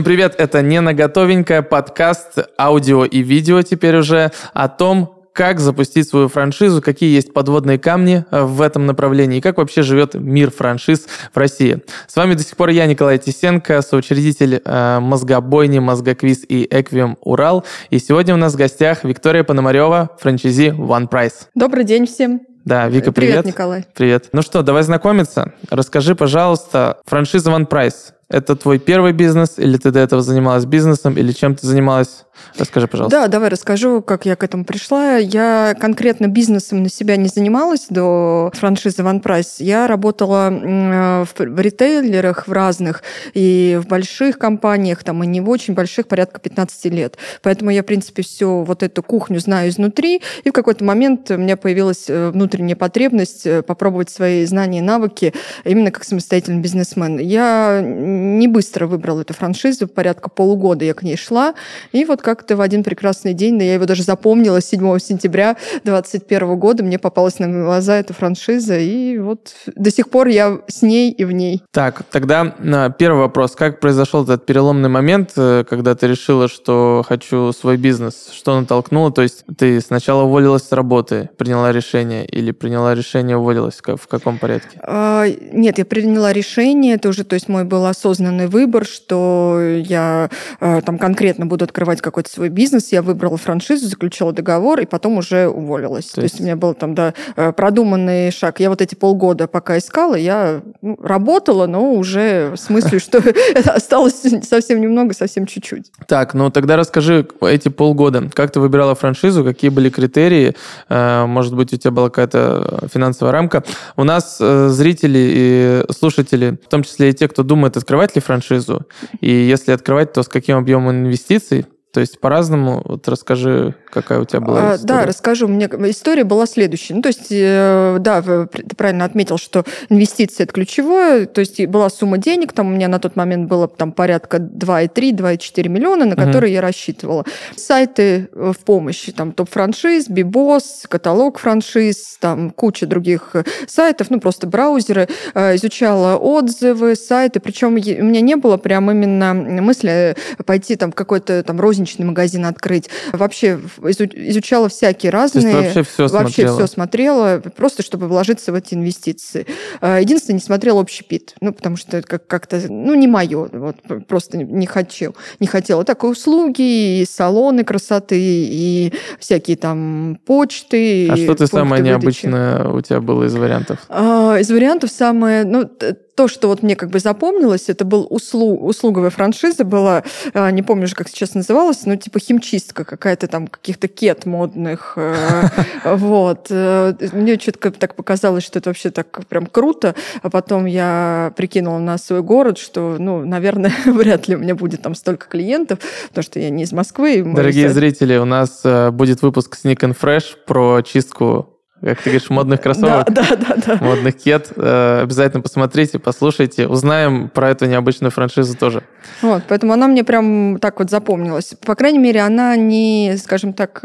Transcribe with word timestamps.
Всем 0.00 0.06
привет, 0.06 0.34
это 0.38 0.62
«Не 0.62 0.80
на 0.80 0.94
готовенькое» 0.94 1.60
подкаст, 1.60 2.38
аудио 2.58 3.04
и 3.04 3.18
видео 3.18 3.60
теперь 3.60 3.98
уже 3.98 4.32
о 4.54 4.66
том, 4.68 5.14
как 5.34 5.60
запустить 5.60 6.08
свою 6.08 6.28
франшизу, 6.28 6.80
какие 6.80 7.14
есть 7.14 7.34
подводные 7.34 7.78
камни 7.78 8.24
в 8.30 8.62
этом 8.62 8.86
направлении 8.86 9.36
и 9.36 9.40
как 9.42 9.58
вообще 9.58 9.82
живет 9.82 10.14
мир 10.14 10.50
франшиз 10.50 11.06
в 11.34 11.36
России. 11.36 11.82
С 12.06 12.16
вами 12.16 12.32
до 12.32 12.42
сих 12.42 12.56
пор 12.56 12.70
я, 12.70 12.86
Николай 12.86 13.18
Тисенко, 13.18 13.82
соучредитель 13.82 14.62
э, 14.64 15.00
мозгобойни, 15.00 15.80
мозгоквиз 15.80 16.46
и 16.48 16.66
Эквиум 16.70 17.18
Урал. 17.20 17.66
И 17.90 17.98
сегодня 17.98 18.32
у 18.32 18.38
нас 18.38 18.54
в 18.54 18.56
гостях 18.56 19.04
Виктория 19.04 19.44
Пономарева, 19.44 20.16
франчайзи 20.18 20.68
One 20.78 21.10
Price. 21.10 21.48
Добрый 21.54 21.84
день 21.84 22.06
всем. 22.06 22.40
Да, 22.64 22.88
Вика, 22.88 23.12
привет. 23.12 23.42
Привет, 23.42 23.44
Николай. 23.44 23.84
Привет. 23.94 24.30
Ну 24.32 24.40
что, 24.40 24.62
давай 24.62 24.82
знакомиться. 24.82 25.52
Расскажи, 25.68 26.14
пожалуйста, 26.14 26.96
франшиза 27.04 27.50
One 27.50 27.68
Price. 27.68 28.14
Это 28.30 28.54
твой 28.54 28.78
первый 28.78 29.12
бизнес, 29.12 29.54
или 29.58 29.76
ты 29.76 29.90
до 29.90 29.98
этого 29.98 30.22
занималась 30.22 30.64
бизнесом, 30.64 31.16
или 31.18 31.32
чем 31.32 31.56
ты 31.56 31.66
занималась? 31.66 32.24
Расскажи, 32.56 32.86
пожалуйста. 32.86 33.20
Да, 33.20 33.28
давай 33.28 33.48
расскажу, 33.48 34.02
как 34.02 34.26
я 34.26 34.36
к 34.36 34.44
этому 34.44 34.64
пришла. 34.64 35.16
Я 35.16 35.74
конкретно 35.78 36.26
бизнесом 36.26 36.82
на 36.82 36.88
себя 36.88 37.16
не 37.16 37.28
занималась 37.28 37.86
до 37.90 38.50
франшизы 38.54 39.02
One 39.02 39.22
Price. 39.22 39.56
Я 39.58 39.86
работала 39.86 40.50
в 40.50 41.60
ритейлерах 41.60 42.48
в 42.48 42.52
разных, 42.52 43.02
и 43.34 43.78
в 43.82 43.88
больших 43.88 44.38
компаниях, 44.38 45.04
там, 45.04 45.22
и 45.24 45.26
не 45.26 45.40
в 45.40 45.48
очень 45.48 45.74
больших, 45.74 46.08
порядка 46.08 46.40
15 46.40 46.84
лет. 46.86 47.18
Поэтому 47.42 47.70
я, 47.70 47.82
в 47.82 47.86
принципе, 47.86 48.22
всю 48.22 48.62
вот 48.62 48.82
эту 48.82 49.02
кухню 49.02 49.40
знаю 49.40 49.70
изнутри, 49.70 50.22
и 50.44 50.50
в 50.50 50.52
какой-то 50.52 50.84
момент 50.84 51.30
у 51.30 51.36
меня 51.36 51.56
появилась 51.56 52.08
э, 52.08 52.30
внутренняя 52.30 52.76
потребность 52.76 53.46
э, 53.46 53.62
попробовать 53.62 54.10
свои 54.10 54.44
знания 54.44 54.78
и 54.78 54.82
навыки 54.82 55.34
именно 55.64 55.90
как 55.90 56.04
самостоятельный 56.04 56.60
бизнесмен. 56.60 57.18
Я 57.18 57.80
не 58.20 58.48
быстро 58.48 58.86
выбрала 58.86 59.22
эту 59.22 59.34
франшизу, 59.34 59.88
порядка 59.88 60.28
полугода 60.28 60.84
я 60.84 60.94
к 60.94 61.02
ней 61.02 61.16
шла, 61.16 61.54
и 61.92 62.04
вот 62.04 62.22
как-то 62.22 62.56
в 62.56 62.60
один 62.60 62.84
прекрасный 62.84 63.34
день, 63.34 63.58
да 63.58 63.64
я 63.64 63.74
его 63.74 63.86
даже 63.86 64.02
запомнила, 64.02 64.60
7 64.60 64.98
сентября 64.98 65.56
2021 65.84 66.58
года 66.58 66.84
мне 66.84 66.98
попалась 66.98 67.38
на 67.38 67.48
глаза 67.48 67.96
эта 67.96 68.12
франшиза, 68.12 68.78
и 68.78 69.18
вот 69.18 69.54
до 69.66 69.90
сих 69.90 70.10
пор 70.10 70.28
я 70.28 70.60
с 70.68 70.82
ней 70.82 71.10
и 71.10 71.24
в 71.24 71.32
ней. 71.32 71.62
Так, 71.72 72.02
тогда 72.10 72.54
а, 72.58 72.90
первый 72.90 73.20
вопрос. 73.20 73.56
Как 73.56 73.80
произошел 73.80 74.24
этот 74.24 74.46
переломный 74.46 74.88
момент, 74.88 75.32
э, 75.36 75.64
когда 75.68 75.94
ты 75.94 76.06
решила, 76.06 76.48
что 76.48 77.04
хочу 77.06 77.52
свой 77.52 77.76
бизнес? 77.76 78.30
Что 78.32 78.58
натолкнуло? 78.60 79.12
То 79.12 79.22
есть 79.22 79.44
ты 79.56 79.80
сначала 79.80 80.24
уволилась 80.24 80.64
с 80.64 80.72
работы, 80.72 81.30
приняла 81.36 81.72
решение, 81.72 82.26
или 82.26 82.50
приняла 82.52 82.94
решение, 82.94 83.36
уволилась? 83.36 83.80
В 83.80 84.06
каком 84.06 84.38
порядке? 84.38 84.80
А, 84.82 85.26
нет, 85.52 85.78
я 85.78 85.84
приняла 85.84 86.32
решение, 86.32 86.94
это 86.94 87.08
уже, 87.08 87.24
то 87.24 87.34
есть 87.34 87.48
мой 87.48 87.64
был 87.64 87.86
осознанный 87.86 88.09
осознанный 88.10 88.48
выбор, 88.48 88.84
что 88.84 89.60
я 89.60 90.30
э, 90.60 90.82
там 90.84 90.98
конкретно 90.98 91.46
буду 91.46 91.64
открывать 91.64 92.00
какой-то 92.00 92.30
свой 92.30 92.48
бизнес. 92.48 92.92
Я 92.92 93.02
выбрала 93.02 93.36
франшизу, 93.36 93.86
заключила 93.86 94.32
договор 94.32 94.80
и 94.80 94.86
потом 94.86 95.18
уже 95.18 95.48
уволилась. 95.48 96.06
То, 96.06 96.16
То 96.16 96.22
есть... 96.22 96.34
есть 96.34 96.40
у 96.40 96.44
меня 96.44 96.56
был 96.56 96.74
там, 96.74 96.94
да, 96.94 97.14
э, 97.36 97.52
продуманный 97.52 98.32
шаг. 98.32 98.60
Я 98.60 98.68
вот 98.68 98.82
эти 98.82 98.94
полгода 98.94 99.46
пока 99.46 99.78
искала, 99.78 100.16
я 100.16 100.60
ну, 100.82 100.98
работала, 101.00 101.66
но 101.66 101.92
уже 101.94 102.50
в 102.50 102.56
смысле, 102.56 102.98
что 102.98 103.22
осталось 103.64 104.22
совсем 104.42 104.80
немного, 104.80 105.14
совсем 105.14 105.46
чуть-чуть. 105.46 105.92
Так, 106.06 106.34
ну 106.34 106.50
тогда 106.50 106.76
расскажи 106.76 107.26
эти 107.42 107.68
полгода. 107.68 108.28
Как 108.34 108.50
ты 108.50 108.60
выбирала 108.60 108.94
франшизу, 108.94 109.44
какие 109.44 109.70
были 109.70 109.88
критерии? 109.88 110.56
Э, 110.88 111.26
может 111.26 111.54
быть, 111.54 111.72
у 111.72 111.76
тебя 111.76 111.92
была 111.92 112.08
какая-то 112.08 112.88
финансовая 112.92 113.32
рамка? 113.32 113.62
У 113.96 114.04
нас 114.04 114.38
зрители 114.38 115.18
и 115.32 115.92
слушатели, 115.92 116.58
в 116.64 116.68
том 116.68 116.82
числе 116.82 117.10
и 117.10 117.12
те, 117.12 117.28
кто 117.28 117.42
думает 117.42 117.76
открывать 117.76 117.99
открывать 118.00 118.14
ли 118.14 118.20
франшизу? 118.20 118.86
И 119.20 119.30
если 119.30 119.72
открывать, 119.72 120.12
то 120.12 120.22
с 120.22 120.28
каким 120.28 120.56
объемом 120.56 120.90
инвестиций? 120.90 121.66
То 121.92 121.98
есть 122.00 122.20
по-разному. 122.20 122.82
Вот 122.84 123.08
расскажи, 123.08 123.74
какая 123.90 124.20
у 124.20 124.24
тебя 124.24 124.40
была 124.40 124.72
а, 124.72 124.76
история. 124.76 125.00
Да, 125.00 125.06
расскажу. 125.06 125.48
Мне 125.48 125.66
история 125.66 126.22
была 126.22 126.46
следующая. 126.46 126.94
Ну, 126.94 127.02
то 127.02 127.08
есть, 127.08 127.26
э, 127.30 127.96
да, 127.98 128.22
ты 128.22 128.76
правильно 128.76 129.04
отметил, 129.04 129.38
что 129.38 129.64
инвестиции– 129.88 130.42
это 130.44 130.52
ключевое. 130.52 131.26
То 131.26 131.40
есть 131.40 131.66
была 131.66 131.90
сумма 131.90 132.18
денег, 132.18 132.52
там 132.52 132.68
у 132.68 132.70
меня 132.70 132.86
на 132.86 133.00
тот 133.00 133.16
момент 133.16 133.48
было 133.48 133.66
там 133.66 133.90
порядка 133.90 134.36
2,3, 134.36 135.16
2,4 135.16 135.68
миллиона, 135.68 136.04
на 136.04 136.14
которые 136.14 136.50
угу. 136.50 136.54
я 136.54 136.60
рассчитывала. 136.60 137.24
Сайты 137.56 138.28
э, 138.32 138.52
в 138.56 138.64
помощь, 138.64 139.06
там 139.16 139.32
топ-франшиз, 139.32 140.08
Бибос, 140.08 140.86
каталог 140.88 141.40
франшиз, 141.40 142.18
там 142.20 142.50
куча 142.50 142.86
других 142.86 143.30
э, 143.34 143.42
сайтов, 143.66 144.10
ну, 144.10 144.20
просто 144.20 144.46
браузеры. 144.46 145.08
Изучала 145.34 146.16
отзывы, 146.16 146.94
сайты. 146.94 147.40
Причем 147.40 147.68
у 147.68 148.04
меня 148.04 148.20
не 148.20 148.36
было 148.36 148.58
прям 148.58 148.90
именно 148.92 149.34
мысли 149.34 150.14
пойти 150.46 150.76
там 150.76 150.92
в 150.92 150.94
какой-то 150.94 151.42
там 151.42 151.60
розничный 151.60 151.79
розничный 151.80 152.04
магазин 152.04 152.44
открыть. 152.46 152.90
Вообще 153.12 153.58
изучала 153.82 154.68
всякие 154.68 155.10
разные. 155.10 155.52
То 155.52 155.60
есть 155.60 155.76
вообще 155.76 155.90
все 155.90 156.08
вообще 156.08 156.32
смотрела? 156.42 156.56
все 156.56 156.66
смотрела, 156.66 157.42
просто 157.56 157.82
чтобы 157.82 158.08
вложиться 158.08 158.52
в 158.52 158.54
эти 158.54 158.74
инвестиции. 158.74 159.46
А, 159.80 159.98
единственное, 160.00 160.34
не 160.34 160.42
смотрела 160.42 160.78
общий 160.78 161.04
пит, 161.04 161.34
ну, 161.40 161.52
потому 161.52 161.76
что 161.76 161.96
это 161.96 162.18
как-то, 162.18 162.60
ну, 162.68 162.94
не 162.94 163.06
мое, 163.06 163.48
вот, 163.52 163.76
просто 164.06 164.36
не 164.36 164.66
хочу, 164.66 165.14
не 165.38 165.46
хотела. 165.46 165.84
Так, 165.84 166.04
и 166.04 166.06
услуги, 166.06 167.00
и 167.00 167.06
салоны 167.06 167.64
красоты, 167.64 168.18
и 168.20 168.92
всякие 169.18 169.56
там 169.56 170.18
почты. 170.26 171.08
А 171.10 171.16
что 171.16 171.34
ты 171.34 171.46
самое 171.46 171.82
выдачи. 171.82 171.88
необычное 171.88 172.64
у 172.68 172.80
тебя 172.80 173.00
было 173.00 173.24
из 173.24 173.34
вариантов? 173.34 173.78
А, 173.88 174.36
из 174.38 174.50
вариантов 174.50 174.90
самое, 174.90 175.44
ну, 175.44 175.68
то, 176.14 176.28
что 176.28 176.48
вот 176.48 176.62
мне 176.62 176.76
как 176.76 176.90
бы 176.90 176.98
запомнилось, 176.98 177.68
это 177.68 177.84
был 177.84 178.06
услуг, 178.10 178.62
услуговая 178.62 179.10
франшиза 179.10 179.64
была, 179.64 180.02
а, 180.34 180.50
не 180.50 180.62
помню 180.62 180.84
уже, 180.84 180.94
как 180.94 181.08
сейчас 181.08 181.34
называлась, 181.34 181.86
но 181.86 181.96
типа 181.96 182.18
химчистка 182.18 182.84
какая-то 182.84 183.26
там 183.26 183.46
каких-то 183.46 183.88
кет 183.88 184.26
модных. 184.26 184.94
Э, 184.96 185.48
вот. 185.84 186.46
Э, 186.50 186.94
мне 187.12 187.36
четко 187.38 187.70
так 187.70 187.94
показалось, 187.94 188.44
что 188.44 188.58
это 188.58 188.70
вообще 188.70 188.90
так 188.90 189.26
прям 189.26 189.46
круто. 189.46 189.94
А 190.22 190.30
потом 190.30 190.66
я 190.66 191.32
прикинула 191.36 191.78
на 191.78 191.98
свой 191.98 192.22
город, 192.22 192.58
что, 192.58 192.96
ну, 192.98 193.24
наверное, 193.24 193.72
вряд 193.86 194.28
ли 194.28 194.36
у 194.36 194.38
меня 194.38 194.54
будет 194.54 194.82
там 194.82 194.94
столько 194.94 195.28
клиентов, 195.28 195.78
потому 196.08 196.22
что 196.22 196.40
я 196.40 196.50
не 196.50 196.64
из 196.64 196.72
Москвы. 196.72 197.22
Дорогие 197.24 197.70
зрители, 197.70 198.16
у 198.16 198.24
нас 198.24 198.60
э, 198.64 198.90
будет 198.90 199.22
выпуск 199.22 199.58
Sneak 199.62 199.78
and 199.80 199.96
Fresh 199.98 200.36
про 200.46 200.82
чистку 200.82 201.59
как 201.80 201.98
ты 202.02 202.10
говоришь, 202.10 202.28
модных 202.30 202.60
кроссовок, 202.60 203.10
да, 203.10 203.22
да, 203.30 203.36
да, 203.36 203.56
да. 203.66 203.78
модных 203.84 204.16
кет. 204.18 204.52
Э, 204.56 205.00
обязательно 205.02 205.42
посмотрите, 205.42 205.98
послушайте, 205.98 206.66
узнаем 206.66 207.28
про 207.28 207.50
эту 207.50 207.66
необычную 207.66 208.10
франшизу 208.10 208.56
тоже. 208.56 208.82
Вот, 209.22 209.42
поэтому 209.48 209.72
она 209.72 209.88
мне 209.88 210.04
прям 210.04 210.58
так 210.60 210.78
вот 210.78 210.90
запомнилась. 210.90 211.54
По 211.64 211.74
крайней 211.74 211.98
мере, 211.98 212.20
она 212.20 212.56
не, 212.56 213.16
скажем 213.22 213.52
так, 213.52 213.84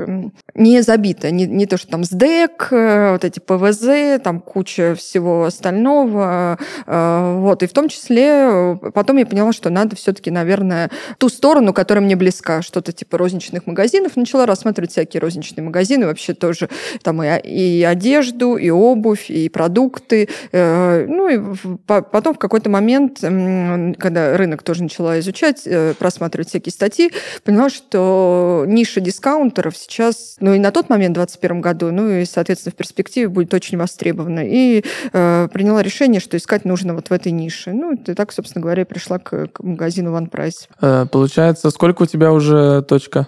не 0.54 0.82
забита. 0.82 1.32
Не, 1.32 1.46
не 1.46 1.66
то, 1.66 1.78
что 1.78 1.90
там 1.90 2.04
СДЭК, 2.04 2.70
э, 2.72 3.12
вот 3.12 3.26
эти 3.26 3.40
ПВЗ, 3.40 4.22
там 4.24 4.40
куча 4.40 4.96
всего 4.96 5.46
остального. 5.46 6.58
Э, 6.86 7.36
вот, 7.38 7.64
и 7.64 7.68
в 7.68 7.74
том 7.74 7.90
числе 7.90 8.78
потом 8.94 9.18
я 9.18 9.26
поняла, 9.26 9.54
что 9.54 9.70
надо 9.70 9.96
все-таки, 9.96 10.32
наверное, 10.32 10.90
ту 11.18 11.30
сторону, 11.30 11.74
которая 11.74 12.04
мне 12.04 12.16
близка, 12.16 12.62
что-то 12.62 12.92
типа 12.92 13.18
розничных 13.18 13.68
магазинов. 13.68 14.16
Начала 14.16 14.46
рассматривать 14.46 14.92
всякие 14.92 15.22
розничные 15.22 15.64
магазины, 15.64 16.06
вообще 16.06 16.34
тоже 16.34 16.70
там 17.04 17.22
и, 17.24 17.28
и 17.48 17.84
одежду, 17.84 18.56
и 18.56 18.70
обувь, 18.70 19.30
и 19.30 19.50
продукты. 19.50 20.30
Э, 20.52 21.06
ну 21.08 21.28
и 21.28 21.40
потом 21.86 22.34
в 22.34 22.40
какой-то 22.40 22.70
момент, 22.70 23.20
когда 23.20 24.38
рынок 24.38 24.64
тоже 24.64 24.84
начала 25.06 25.20
изучать, 25.20 25.62
э, 25.66 25.94
просматривать 25.98 26.50
всякие 26.50 26.72
статьи, 26.72 27.12
поняла, 27.44 27.70
что 27.70 28.66
ниша 28.68 29.00
дискаунтеров 29.00 29.78
сейчас, 29.78 30.38
ну 30.40 30.54
и 30.54 30.60
на 30.60 30.72
тот 30.72 30.90
момент, 30.90 31.12
в 31.12 31.20
2021 31.20 31.62
году, 31.62 31.92
ну 31.92 32.10
и, 32.10 32.26
соответственно, 32.26 32.72
в 32.72 32.76
перспективе 32.76 33.28
будет 33.28 33.54
очень 33.54 33.78
востребована. 33.78 34.42
И 34.46 34.84
э, 35.14 35.48
приняла 35.52 35.84
решение, 35.84 36.20
что 36.20 36.38
искать 36.38 36.66
нужно 36.66 36.94
вот 36.94 37.10
в 37.10 37.14
этой 37.14 37.32
нише. 37.32 37.72
Ну, 37.72 37.94
и 37.94 38.14
так, 38.14 38.32
собственно 38.32 38.62
говоря, 38.62 38.82
и 38.84 38.86
пришла 38.86 39.20
к, 39.20 39.48
к 39.48 39.64
магазину 39.64 40.16
One 40.16 40.30
Price. 40.30 40.68
Э, 40.82 41.06
получается, 41.06 41.70
сколько 41.70 42.04
у 42.04 42.06
тебя 42.06 42.32
уже 42.32 42.82
точка? 42.84 43.28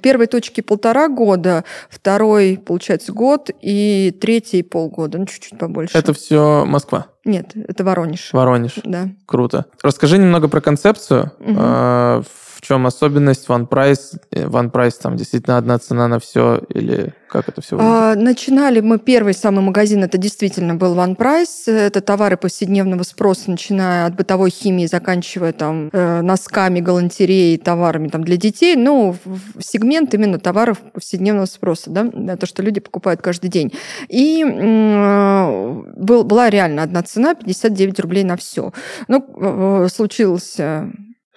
Первой 0.00 0.26
точки 0.26 0.60
полтора 0.60 1.08
года, 1.08 1.64
второй, 1.90 2.60
получается, 2.64 3.12
год, 3.12 3.50
и 3.60 4.16
третий 4.20 4.62
полгода, 4.62 5.18
ну, 5.18 5.26
чуть-чуть 5.26 5.58
побольше. 5.58 5.96
Это 5.98 6.12
все 6.12 6.64
Москва? 6.64 7.06
Нет, 7.24 7.52
это 7.54 7.84
Воронеж. 7.84 8.32
Воронеж. 8.32 8.74
Да. 8.84 9.08
Круто. 9.26 9.66
Расскажи 9.82 10.18
немного 10.18 10.48
про 10.48 10.60
концепцию. 10.60 11.32
Угу 11.38 12.24
чем 12.62 12.86
особенность 12.86 13.48
One 13.48 13.68
Price? 13.68 14.20
One 14.30 14.70
Price 14.70 14.94
там 15.02 15.16
действительно 15.16 15.58
одна 15.58 15.78
цена 15.80 16.06
на 16.06 16.20
все 16.20 16.62
или 16.68 17.12
как 17.28 17.48
это 17.48 17.60
все? 17.60 17.76
А, 17.80 18.14
начинали 18.14 18.80
мы 18.80 18.98
первый 18.98 19.34
самый 19.34 19.64
магазин, 19.64 20.04
это 20.04 20.16
действительно 20.16 20.76
был 20.76 20.94
One 20.94 21.16
Price. 21.16 21.66
Это 21.66 22.00
товары 22.00 22.36
повседневного 22.36 23.02
спроса, 23.02 23.50
начиная 23.50 24.06
от 24.06 24.14
бытовой 24.14 24.50
химии, 24.50 24.86
заканчивая 24.86 25.52
там 25.52 25.88
э, 25.92 26.20
носками, 26.20 26.78
галантереей, 26.78 27.58
товарами 27.58 28.08
там 28.08 28.22
для 28.22 28.36
детей. 28.36 28.76
Ну, 28.76 29.16
сегмент 29.58 30.14
именно 30.14 30.38
товаров 30.38 30.78
повседневного 30.92 31.46
спроса, 31.46 31.90
да, 31.90 32.36
то, 32.36 32.46
что 32.46 32.62
люди 32.62 32.78
покупают 32.78 33.22
каждый 33.22 33.50
день. 33.50 33.72
И 34.08 34.44
э, 34.44 35.82
был, 35.96 36.22
была 36.22 36.48
реально 36.48 36.84
одна 36.84 37.02
цена 37.02 37.34
59 37.34 37.98
рублей 37.98 38.22
на 38.22 38.36
все. 38.36 38.72
Ну, 39.08 39.84
э, 39.84 39.88
случился 39.88 40.92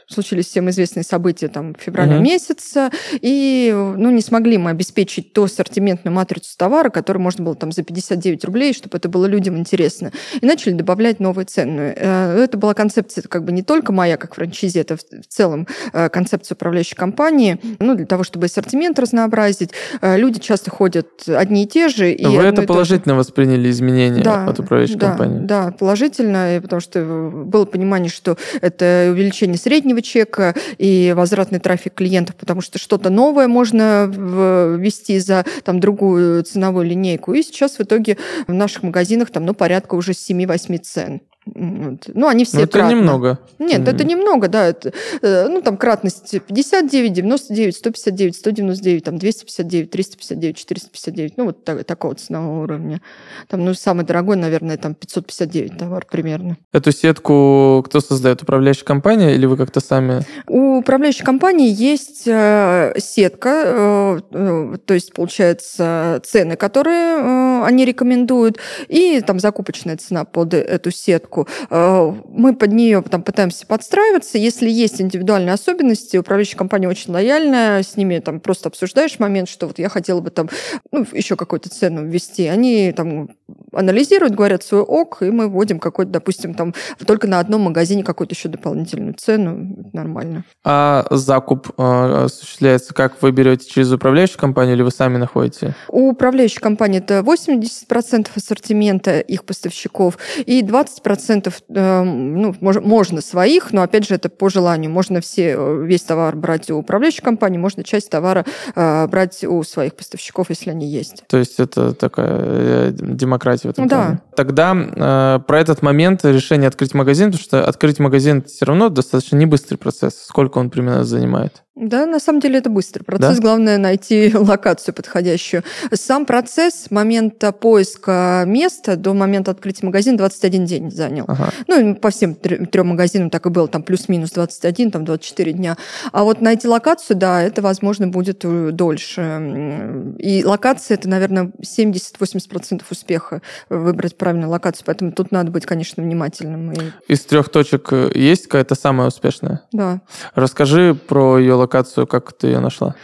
случились 0.07 0.47
всем 0.47 0.69
известные 0.69 1.03
события 1.03 1.47
там 1.47 1.73
в 1.73 1.81
феврале 1.81 2.15
Мгм. 2.15 2.23
месяца, 2.23 2.89
и 3.21 3.71
ну, 3.73 4.09
не 4.11 4.21
смогли 4.21 4.57
мы 4.57 4.69
обеспечить 4.71 5.33
ту 5.33 5.43
ассортиментную 5.45 6.13
матрицу 6.13 6.55
товара, 6.57 6.89
которую 6.89 7.23
можно 7.23 7.43
было 7.43 7.55
там 7.55 7.71
за 7.71 7.83
59 7.83 8.43
рублей, 8.45 8.73
чтобы 8.73 8.97
это 8.97 9.09
было 9.09 9.25
людям 9.25 9.57
интересно. 9.57 10.11
И 10.39 10.45
начали 10.45 10.73
добавлять 10.73 11.19
новые 11.19 11.45
цены. 11.45 11.93
Э, 11.95 12.43
Это 12.43 12.57
была 12.57 12.73
концепция 12.73 13.23
как 13.23 13.43
бы 13.43 13.51
не 13.51 13.63
только 13.63 13.91
моя, 13.91 14.17
как 14.17 14.35
франчизи, 14.35 14.79
это 14.79 14.97
в 14.97 15.01
целом 15.27 15.67
э, 15.93 16.09
концепция 16.09 16.55
управляющей 16.55 16.95
компании, 16.95 17.59
ну, 17.79 17.95
для 17.95 18.05
того, 18.05 18.23
чтобы 18.23 18.45
ассортимент 18.45 18.99
разнообразить. 18.99 19.71
Э, 20.01 20.17
Люди 20.17 20.39
часто 20.39 20.69
ходят 20.71 21.07
одни 21.27 21.63
и 21.63 21.67
те 21.67 21.89
же. 21.89 22.11
и 22.11 22.25
Вы 22.25 22.43
это 22.43 22.55
то 22.57 22.61
же. 22.61 22.67
положительно 22.67 23.15
восприняли 23.15 23.69
изменения 23.69 24.23
Да, 24.23 24.45
от 24.45 24.59
управляющей 24.59 24.95
да, 24.95 25.09
компании? 25.09 25.39
Да, 25.45 25.71
положительно, 25.71 26.59
потому 26.61 26.79
что 26.79 27.01
было 27.45 27.65
понимание, 27.65 28.09
что 28.09 28.37
это 28.61 29.07
увеличение 29.11 29.57
среднего 29.57 29.94
чека 30.01 30.55
и 30.77 31.13
возвратный 31.15 31.59
трафик 31.59 31.93
клиентов, 31.93 32.35
потому 32.35 32.61
что 32.61 32.79
что-то 32.79 33.09
новое 33.09 33.47
можно 33.47 34.11
в- 34.13 34.77
ввести 34.77 35.19
за 35.19 35.45
там, 35.63 35.79
другую 35.79 36.43
ценовую 36.43 36.85
линейку. 36.85 37.33
И 37.33 37.43
сейчас 37.43 37.77
в 37.77 37.81
итоге 37.81 38.17
в 38.47 38.53
наших 38.53 38.83
магазинах 38.83 39.29
там, 39.31 39.45
ну, 39.45 39.53
порядка 39.53 39.95
уже 39.95 40.13
7-8 40.13 40.77
цен. 40.79 41.21
Ну, 41.53 42.27
они 42.27 42.43
все 42.43 42.57
Ну, 42.57 42.63
это 42.63 42.71
кратно. 42.79 42.95
немного. 42.95 43.39
Нет, 43.59 43.87
это 43.87 44.03
немного, 44.03 44.47
да. 44.47 44.65
Это, 44.67 44.91
э, 45.21 45.47
ну, 45.47 45.61
там 45.61 45.77
кратность 45.77 46.31
59, 46.47 47.13
99, 47.13 47.75
159, 47.75 48.35
199, 48.35 49.03
там 49.03 49.17
259, 49.19 49.91
359, 49.91 50.57
459. 50.57 51.37
Ну, 51.37 51.45
вот 51.45 51.63
так- 51.63 51.83
такого 51.83 52.15
ценового 52.15 52.63
уровня. 52.63 52.99
Там, 53.47 53.63
ну, 53.63 53.75
самый 53.75 54.05
дорогой, 54.05 54.37
наверное, 54.37 54.77
там 54.77 54.95
559 54.95 55.77
товар 55.77 56.05
примерно. 56.09 56.57
Эту 56.73 56.91
сетку 56.91 57.83
кто 57.85 57.99
создает? 57.99 58.41
Управляющая 58.41 58.85
компания 58.85 59.35
или 59.35 59.45
вы 59.45 59.55
как-то 59.55 59.81
сами? 59.81 60.23
У 60.47 60.79
управляющей 60.79 61.23
компании 61.23 61.69
есть 61.71 62.23
э, 62.25 62.93
сетка, 62.97 64.19
э, 64.31 64.77
то 64.83 64.93
есть, 64.95 65.13
получается, 65.13 66.21
цены, 66.25 66.55
которые 66.55 67.63
они 67.63 67.85
рекомендуют, 67.85 68.57
и 68.87 69.21
там 69.21 69.39
закупочная 69.39 69.97
цена 69.97 70.25
под 70.25 70.53
эту 70.55 70.89
сетку. 70.91 71.34
Э, 71.69 72.13
Мы 72.29 72.55
под 72.55 72.71
нее 72.71 73.01
там 73.01 73.23
пытаемся 73.23 73.65
подстраиваться. 73.67 74.37
Если 74.37 74.69
есть 74.69 75.01
индивидуальные 75.01 75.53
особенности, 75.53 76.17
управляющая 76.17 76.57
компания 76.57 76.87
очень 76.87 77.11
лояльная, 77.11 77.83
с 77.83 77.97
ними 77.97 78.19
там 78.19 78.39
просто 78.39 78.69
обсуждаешь 78.69 79.19
момент, 79.19 79.49
что 79.49 79.67
вот 79.67 79.79
я 79.79 79.89
хотела 79.89 80.21
бы 80.21 80.29
там 80.29 80.49
ну, 80.91 81.05
еще 81.11 81.35
какую-то 81.35 81.69
цену 81.69 82.05
ввести. 82.05 82.47
Они 82.47 82.91
там 82.91 83.29
анализируют, 83.71 84.33
говорят 84.33 84.63
свой 84.63 84.81
ок, 84.81 85.21
и 85.21 85.29
мы 85.29 85.47
вводим 85.47 85.79
какой-то, 85.79 86.11
допустим, 86.11 86.53
там 86.53 86.73
только 87.05 87.27
на 87.27 87.39
одном 87.39 87.61
магазине 87.61 88.03
какую-то 88.03 88.33
еще 88.33 88.49
дополнительную 88.49 89.13
цену. 89.13 89.75
Это 89.79 89.89
нормально. 89.95 90.43
А 90.63 91.05
закуп 91.11 91.69
э, 91.77 92.23
осуществляется 92.25 92.93
как? 92.93 93.21
Вы 93.21 93.31
берете 93.31 93.69
через 93.69 93.91
управляющую 93.91 94.39
компанию 94.39 94.75
или 94.75 94.81
вы 94.81 94.91
сами 94.91 95.17
находите? 95.17 95.75
У 95.89 96.09
управляющей 96.09 96.59
компании 96.59 96.99
это 96.99 97.19
80% 97.19 98.27
ассортимента 98.35 99.19
их 99.19 99.43
поставщиков 99.43 100.17
и 100.45 100.61
20% 100.61 101.53
э, 101.69 102.03
ну, 102.03 102.55
мож- 102.61 102.81
можно 102.81 103.21
своих, 103.21 103.73
но 103.73 103.81
опять 103.81 104.07
же 104.07 104.15
это 104.15 104.29
по 104.29 104.49
желанию. 104.49 104.89
Можно 104.89 105.21
все, 105.21 105.55
э, 105.57 105.85
весь 105.85 106.03
товар 106.03 106.35
брать 106.35 106.71
у 106.71 106.77
управляющей 106.77 107.21
компании, 107.21 107.57
можно 107.57 107.83
часть 107.83 108.09
товара 108.09 108.45
э, 108.75 109.07
брать 109.07 109.43
у 109.43 109.61
своих 109.63 109.95
поставщиков, 109.95 110.49
если 110.49 110.71
они 110.71 110.87
есть. 110.87 111.23
То 111.27 111.37
есть 111.37 111.59
это 111.59 111.93
такая 111.93 112.29
э, 112.31 112.91
демократия 113.35 113.67
в 113.67 113.71
этом 113.71 113.87
Да. 113.87 113.95
плане. 113.95 114.21
Тогда 114.35 114.73
э, 114.75 115.39
про 115.45 115.59
этот 115.59 115.81
момент 115.81 116.23
решения 116.23 116.67
открыть 116.67 116.93
магазин, 116.93 117.27
потому 117.31 117.43
что 117.43 117.65
открыть 117.67 117.99
магазин 117.99 118.43
все 118.43 118.65
равно 118.65 118.89
достаточно 118.89 119.35
не 119.35 119.45
быстрый 119.45 119.77
процесс. 119.77 120.15
Сколько 120.25 120.57
он 120.59 120.69
примерно 120.69 121.03
занимает? 121.03 121.64
Да, 121.75 122.05
на 122.05 122.19
самом 122.19 122.39
деле 122.39 122.59
это 122.59 122.69
быстрый 122.69 123.03
процесс. 123.03 123.37
Да? 123.37 123.41
Главное 123.41 123.77
найти 123.77 124.31
локацию 124.33 124.93
подходящую. 124.93 125.63
Сам 125.91 126.25
процесс 126.25 126.85
с 126.85 126.91
момента 126.91 127.51
поиска 127.51 128.43
места 128.47 128.95
до 128.95 129.13
момента 129.13 129.51
открытия 129.51 129.85
магазина 129.85 130.17
21 130.17 130.65
день 130.65 130.91
занял. 130.91 131.25
Ага. 131.27 131.49
Ну, 131.67 131.95
по 131.95 132.11
всем 132.11 132.31
тр- 132.31 132.65
трем 132.67 132.87
магазинам 132.87 133.29
так 133.29 133.45
и 133.45 133.49
было, 133.49 133.67
там 133.67 133.83
плюс-минус 133.83 134.31
21, 134.31 134.91
там 134.91 135.03
24 135.03 135.51
дня. 135.51 135.77
А 136.13 136.23
вот 136.23 136.39
найти 136.39 136.67
локацию, 136.67 137.17
да, 137.17 137.41
это, 137.41 137.61
возможно, 137.61 138.07
будет 138.07 138.45
э, 138.45 138.69
дольше. 138.71 140.15
И 140.19 140.45
локация– 140.45 140.95
это, 140.97 141.09
наверное, 141.09 141.51
70-80% 141.61 142.83
успеха 142.89 143.41
выбрать 143.69 144.17
правильную 144.17 144.49
локацию. 144.49 144.83
Поэтому 144.85 145.11
тут 145.11 145.31
надо 145.31 145.51
быть, 145.51 145.65
конечно, 145.65 146.01
внимательным. 146.01 146.73
Из 147.07 147.21
трех 147.21 147.49
точек 147.49 147.89
э, 147.91 148.11
есть 148.15 148.43
какая-то 148.43 148.75
самая 148.75 149.07
успешная? 149.09 149.61
да. 149.73 150.01
Расскажи 150.35 150.95
про 150.95 151.37
ее 151.37 151.53
локацию, 151.53 151.64
как 152.05 152.33
ты 152.33 152.47
ее 152.47 152.59
нашла. 152.59 152.95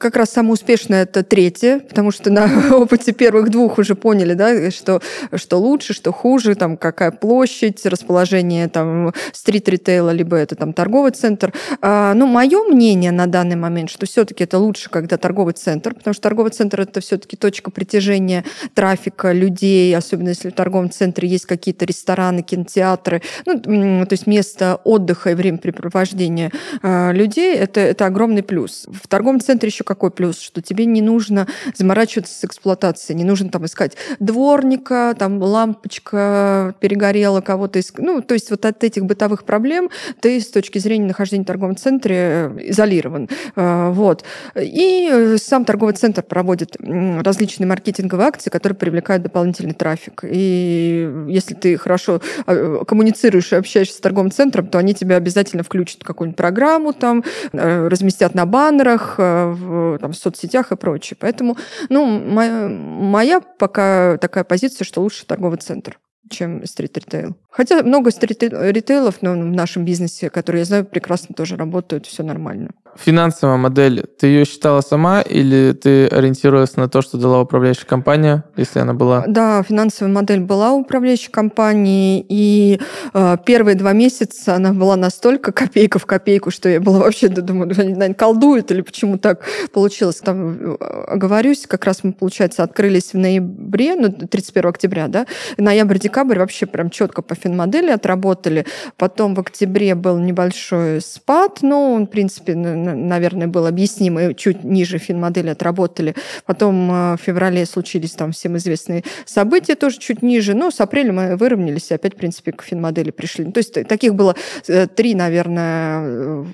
Как 0.00 0.16
раз 0.16 0.30
самое 0.30 0.54
успешное 0.54 1.02
это 1.02 1.22
третье, 1.22 1.80
потому 1.80 2.10
что 2.10 2.30
на 2.30 2.48
опыте 2.74 3.12
первых 3.12 3.50
двух 3.50 3.76
уже 3.76 3.94
поняли, 3.94 4.32
да, 4.32 4.70
что, 4.70 5.02
что 5.34 5.58
лучше, 5.58 5.92
что 5.92 6.10
хуже, 6.10 6.54
там 6.54 6.78
какая 6.78 7.10
площадь, 7.10 7.84
расположение 7.84 8.68
там 8.68 9.12
стрит-ритейла, 9.34 10.08
либо 10.08 10.36
это 10.36 10.56
там 10.56 10.72
торговый 10.72 11.10
центр. 11.10 11.52
А, 11.82 12.14
ну, 12.14 12.26
мое 12.26 12.62
мнение 12.64 13.12
на 13.12 13.26
данный 13.26 13.56
момент, 13.56 13.90
что 13.90 14.06
все-таки 14.06 14.44
это 14.44 14.58
лучше, 14.58 14.88
когда 14.88 15.18
торговый 15.18 15.52
центр, 15.52 15.94
потому 15.94 16.14
что 16.14 16.22
торговый 16.22 16.52
центр 16.52 16.80
это 16.80 17.00
все-таки 17.02 17.36
точка 17.36 17.70
притяжения 17.70 18.46
трафика 18.72 19.32
людей, 19.32 19.94
особенно 19.94 20.30
если 20.30 20.48
в 20.48 20.54
торговом 20.54 20.90
центре 20.90 21.28
есть 21.28 21.44
какие-то 21.44 21.84
рестораны, 21.84 22.40
кинотеатры, 22.40 23.20
ну, 23.44 24.06
то 24.06 24.12
есть 24.14 24.26
место 24.26 24.80
отдыха 24.82 25.32
и 25.32 25.34
времяпрепровождения 25.34 26.52
э, 26.82 27.12
людей, 27.12 27.54
это, 27.54 27.80
это 27.80 28.06
огромный 28.06 28.42
плюс. 28.42 28.86
В 28.88 29.06
торговом 29.06 29.40
центре 29.40 29.68
еще 29.68 29.84
какой 29.90 30.12
плюс, 30.12 30.38
что 30.38 30.62
тебе 30.62 30.86
не 30.86 31.02
нужно 31.02 31.48
заморачиваться 31.74 32.32
с 32.32 32.44
эксплуатацией, 32.44 33.18
не 33.18 33.24
нужно 33.24 33.50
там 33.50 33.66
искать 33.66 33.96
дворника, 34.20 35.16
там 35.18 35.42
лампочка 35.42 36.76
перегорела, 36.78 37.40
кого-то 37.40 37.80
искать. 37.80 38.04
Ну, 38.04 38.22
то 38.22 38.34
есть 38.34 38.50
вот 38.52 38.64
от 38.64 38.84
этих 38.84 39.04
бытовых 39.04 39.42
проблем 39.42 39.90
ты 40.20 40.40
с 40.40 40.46
точки 40.46 40.78
зрения 40.78 41.08
нахождения 41.08 41.42
в 41.42 41.46
торговом 41.48 41.74
центре 41.74 42.14
э, 42.16 42.58
изолирован. 42.68 43.28
Э, 43.56 43.90
Вот. 43.90 44.22
И 44.54 45.10
э, 45.10 45.38
сам 45.38 45.64
торговый 45.64 45.94
центр 45.94 46.22
проводит 46.22 46.76
различные 46.78 47.66
маркетинговые 47.66 48.28
акции, 48.28 48.48
которые 48.48 48.76
привлекают 48.76 49.24
дополнительный 49.24 49.74
трафик. 49.74 50.22
И 50.22 51.24
если 51.26 51.54
ты 51.54 51.76
хорошо 51.76 52.20
коммуницируешь 52.46 53.52
и 53.52 53.56
общаешься 53.56 53.96
с 53.96 54.00
торговым 54.00 54.30
центром, 54.30 54.68
то 54.68 54.78
они 54.78 54.94
тебя 54.94 55.16
обязательно 55.16 55.64
включат 55.64 56.02
в 56.02 56.04
какую-нибудь 56.04 56.36
программу, 56.36 56.92
там, 56.92 57.24
разместят 57.52 58.36
на 58.36 58.46
баннерах, 58.46 59.16
э, 59.18 59.56
там, 60.00 60.12
в 60.12 60.16
соцсетях 60.16 60.72
и 60.72 60.76
прочее. 60.76 61.16
Поэтому, 61.20 61.56
ну, 61.88 62.06
моя, 62.06 62.68
моя 62.68 63.40
пока 63.40 64.18
такая 64.18 64.44
позиция, 64.44 64.84
что 64.84 65.00
лучше 65.02 65.26
торговый 65.26 65.58
центр 65.58 65.98
чем 66.30 66.64
стрит-ритейл. 66.64 67.36
Хотя 67.50 67.82
много 67.82 68.10
стрит-ритейлов 68.10 69.22
но 69.22 69.32
в 69.32 69.36
нашем 69.36 69.84
бизнесе, 69.84 70.30
которые, 70.30 70.60
я 70.60 70.64
знаю, 70.64 70.84
прекрасно 70.84 71.34
тоже 71.34 71.56
работают, 71.56 72.06
все 72.06 72.22
нормально. 72.22 72.70
Финансовая 72.96 73.56
модель, 73.56 74.04
ты 74.18 74.26
ее 74.26 74.44
считала 74.44 74.80
сама 74.80 75.20
или 75.20 75.72
ты 75.72 76.06
ориентировалась 76.06 76.76
на 76.76 76.88
то, 76.88 77.02
что 77.02 77.18
дала 77.18 77.40
управляющая 77.40 77.86
компания, 77.86 78.44
если 78.56 78.80
она 78.80 78.94
была? 78.94 79.24
Да, 79.26 79.62
финансовая 79.62 80.12
модель 80.12 80.40
была 80.40 80.72
у 80.72 80.80
управляющей 80.80 81.30
компании, 81.30 82.24
и 82.28 82.80
э, 83.14 83.36
первые 83.46 83.76
два 83.76 83.92
месяца 83.92 84.56
она 84.56 84.72
была 84.72 84.96
настолько 84.96 85.52
копейка 85.52 85.98
в 85.98 86.06
копейку, 86.06 86.50
что 86.50 86.68
я 86.68 86.80
была 86.80 86.98
вообще, 86.98 87.28
да, 87.28 87.42
думаю, 87.42 87.68
наверное, 87.68 88.14
колдуют 88.14 88.70
или 88.70 88.80
почему 88.80 89.18
так 89.18 89.44
получилось. 89.72 90.16
Там, 90.16 90.74
э, 90.74 90.76
оговорюсь, 91.08 91.66
как 91.66 91.84
раз 91.84 92.02
мы, 92.02 92.12
получается, 92.12 92.62
открылись 92.62 93.12
в 93.12 93.18
ноябре, 93.18 93.94
ну, 93.94 94.10
31 94.10 94.68
октября, 94.68 95.08
да, 95.08 95.26
ноябрь-декабрь 95.58 96.38
вообще 96.38 96.66
прям 96.66 96.90
четко 96.90 97.22
по 97.22 97.34
финмодели 97.40 97.90
отработали. 97.90 98.66
Потом 98.96 99.34
в 99.34 99.40
октябре 99.40 99.94
был 99.94 100.18
небольшой 100.18 101.00
спад, 101.00 101.58
но 101.62 101.92
он, 101.94 102.06
в 102.06 102.10
принципе, 102.10 102.54
на- 102.54 102.74
на- 102.76 102.94
наверное, 102.94 103.46
был 103.46 103.66
объяснимый, 103.66 104.34
чуть 104.34 104.64
ниже 104.64 104.98
финмодели 104.98 105.48
отработали. 105.48 106.14
Потом 106.46 106.90
э, 106.90 107.16
в 107.16 107.20
феврале 107.20 107.66
случились 107.66 108.12
там 108.12 108.32
всем 108.32 108.56
известные 108.56 109.04
события, 109.26 109.74
тоже 109.74 109.98
чуть 109.98 110.22
ниже. 110.22 110.54
Но 110.54 110.70
с 110.70 110.80
апреля 110.80 111.12
мы 111.12 111.36
выровнялись 111.36 111.90
и 111.90 111.94
опять, 111.94 112.14
в 112.14 112.16
принципе, 112.16 112.52
к 112.52 112.62
финмодели 112.62 113.10
пришли. 113.10 113.50
То 113.50 113.58
есть 113.58 113.74
таких 113.88 114.14
было 114.14 114.36
э, 114.68 114.86
три, 114.86 115.14
наверное, 115.14 116.02
э, 116.02 116.44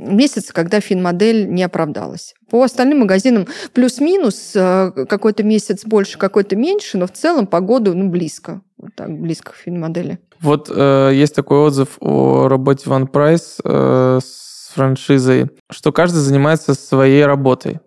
месяца, 0.00 0.52
когда 0.52 0.80
финмодель 0.80 1.48
не 1.48 1.62
оправдалась. 1.62 2.34
По 2.50 2.62
остальным 2.62 3.00
магазинам 3.00 3.46
плюс-минус 3.74 4.52
какой-то 4.52 5.42
месяц 5.44 5.84
больше, 5.84 6.18
какой-то 6.18 6.56
меньше, 6.56 6.98
но 6.98 7.06
в 7.06 7.12
целом 7.12 7.46
по 7.46 7.60
году 7.60 7.94
ну, 7.94 8.08
близко. 8.08 8.60
Так, 8.94 9.10
близко 9.18 9.52
к 9.52 9.56
финмодели. 9.56 10.18
Вот 10.40 10.70
э, 10.74 11.10
есть 11.14 11.34
такой 11.34 11.58
отзыв 11.58 11.96
о 12.00 12.48
работе 12.48 12.88
One 12.88 13.10
Price 13.10 13.60
э, 13.64 14.20
с 14.22 14.72
франшизой, 14.74 15.50
что 15.70 15.92
каждый 15.92 16.18
занимается 16.18 16.74
своей 16.74 17.24
работой. 17.24 17.80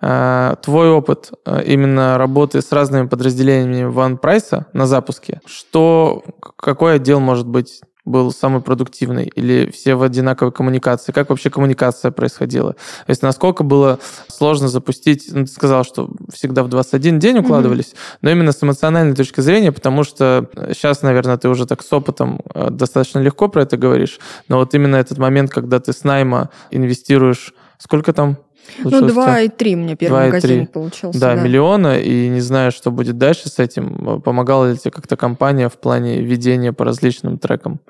Э, 0.00 0.56
твой 0.62 0.90
опыт 0.90 1.32
э, 1.46 1.62
именно 1.64 2.18
работы 2.18 2.60
с 2.60 2.70
разными 2.72 3.08
подразделениями 3.08 3.90
One 3.90 4.20
Price 4.20 4.64
на 4.72 4.86
запуске, 4.86 5.40
что, 5.46 6.24
какой 6.56 6.96
отдел 6.96 7.20
может 7.20 7.46
быть 7.46 7.80
был 8.04 8.32
самый 8.32 8.60
продуктивный? 8.60 9.30
Или 9.34 9.70
все 9.70 9.94
в 9.94 10.02
одинаковой 10.02 10.52
коммуникации? 10.52 11.12
Как 11.12 11.30
вообще 11.30 11.50
коммуникация 11.50 12.10
происходила? 12.10 12.72
То 12.72 13.10
есть 13.10 13.22
насколько 13.22 13.62
было 13.62 13.98
сложно 14.28 14.68
запустить... 14.68 15.28
Ну, 15.32 15.44
ты 15.44 15.50
сказал, 15.50 15.84
что 15.84 16.10
всегда 16.32 16.62
в 16.62 16.68
21 16.68 17.18
день 17.18 17.38
укладывались, 17.38 17.92
mm-hmm. 17.92 18.18
но 18.22 18.30
именно 18.30 18.52
с 18.52 18.62
эмоциональной 18.62 19.14
точки 19.14 19.40
зрения, 19.40 19.72
потому 19.72 20.04
что 20.04 20.48
сейчас, 20.68 21.02
наверное, 21.02 21.36
ты 21.36 21.48
уже 21.48 21.66
так 21.66 21.82
с 21.82 21.92
опытом 21.92 22.40
э, 22.54 22.70
достаточно 22.70 23.18
легко 23.18 23.48
про 23.48 23.62
это 23.62 23.76
говоришь, 23.76 24.18
но 24.48 24.58
вот 24.58 24.74
именно 24.74 24.96
этот 24.96 25.18
момент, 25.18 25.50
когда 25.50 25.80
ты 25.80 25.92
с 25.92 26.04
найма 26.04 26.50
инвестируешь... 26.70 27.54
Сколько 27.76 28.12
там 28.12 28.38
ну, 28.78 28.90
2,3 28.90 29.76
мне 29.76 29.96
первый 29.96 30.26
магазин 30.26 30.66
получился. 30.66 31.18
Да, 31.18 31.34
да, 31.34 31.42
миллиона, 31.42 31.98
и 31.98 32.28
не 32.28 32.40
знаю, 32.40 32.72
что 32.72 32.90
будет 32.90 33.18
дальше 33.18 33.48
с 33.48 33.58
этим. 33.58 34.20
Помогала 34.22 34.70
ли 34.70 34.76
тебе 34.76 34.90
как-то 34.90 35.16
компания 35.16 35.68
в 35.68 35.74
плане 35.74 36.22
ведения 36.22 36.72
по 36.72 36.84
различным 36.84 37.38
трекам? 37.38 37.80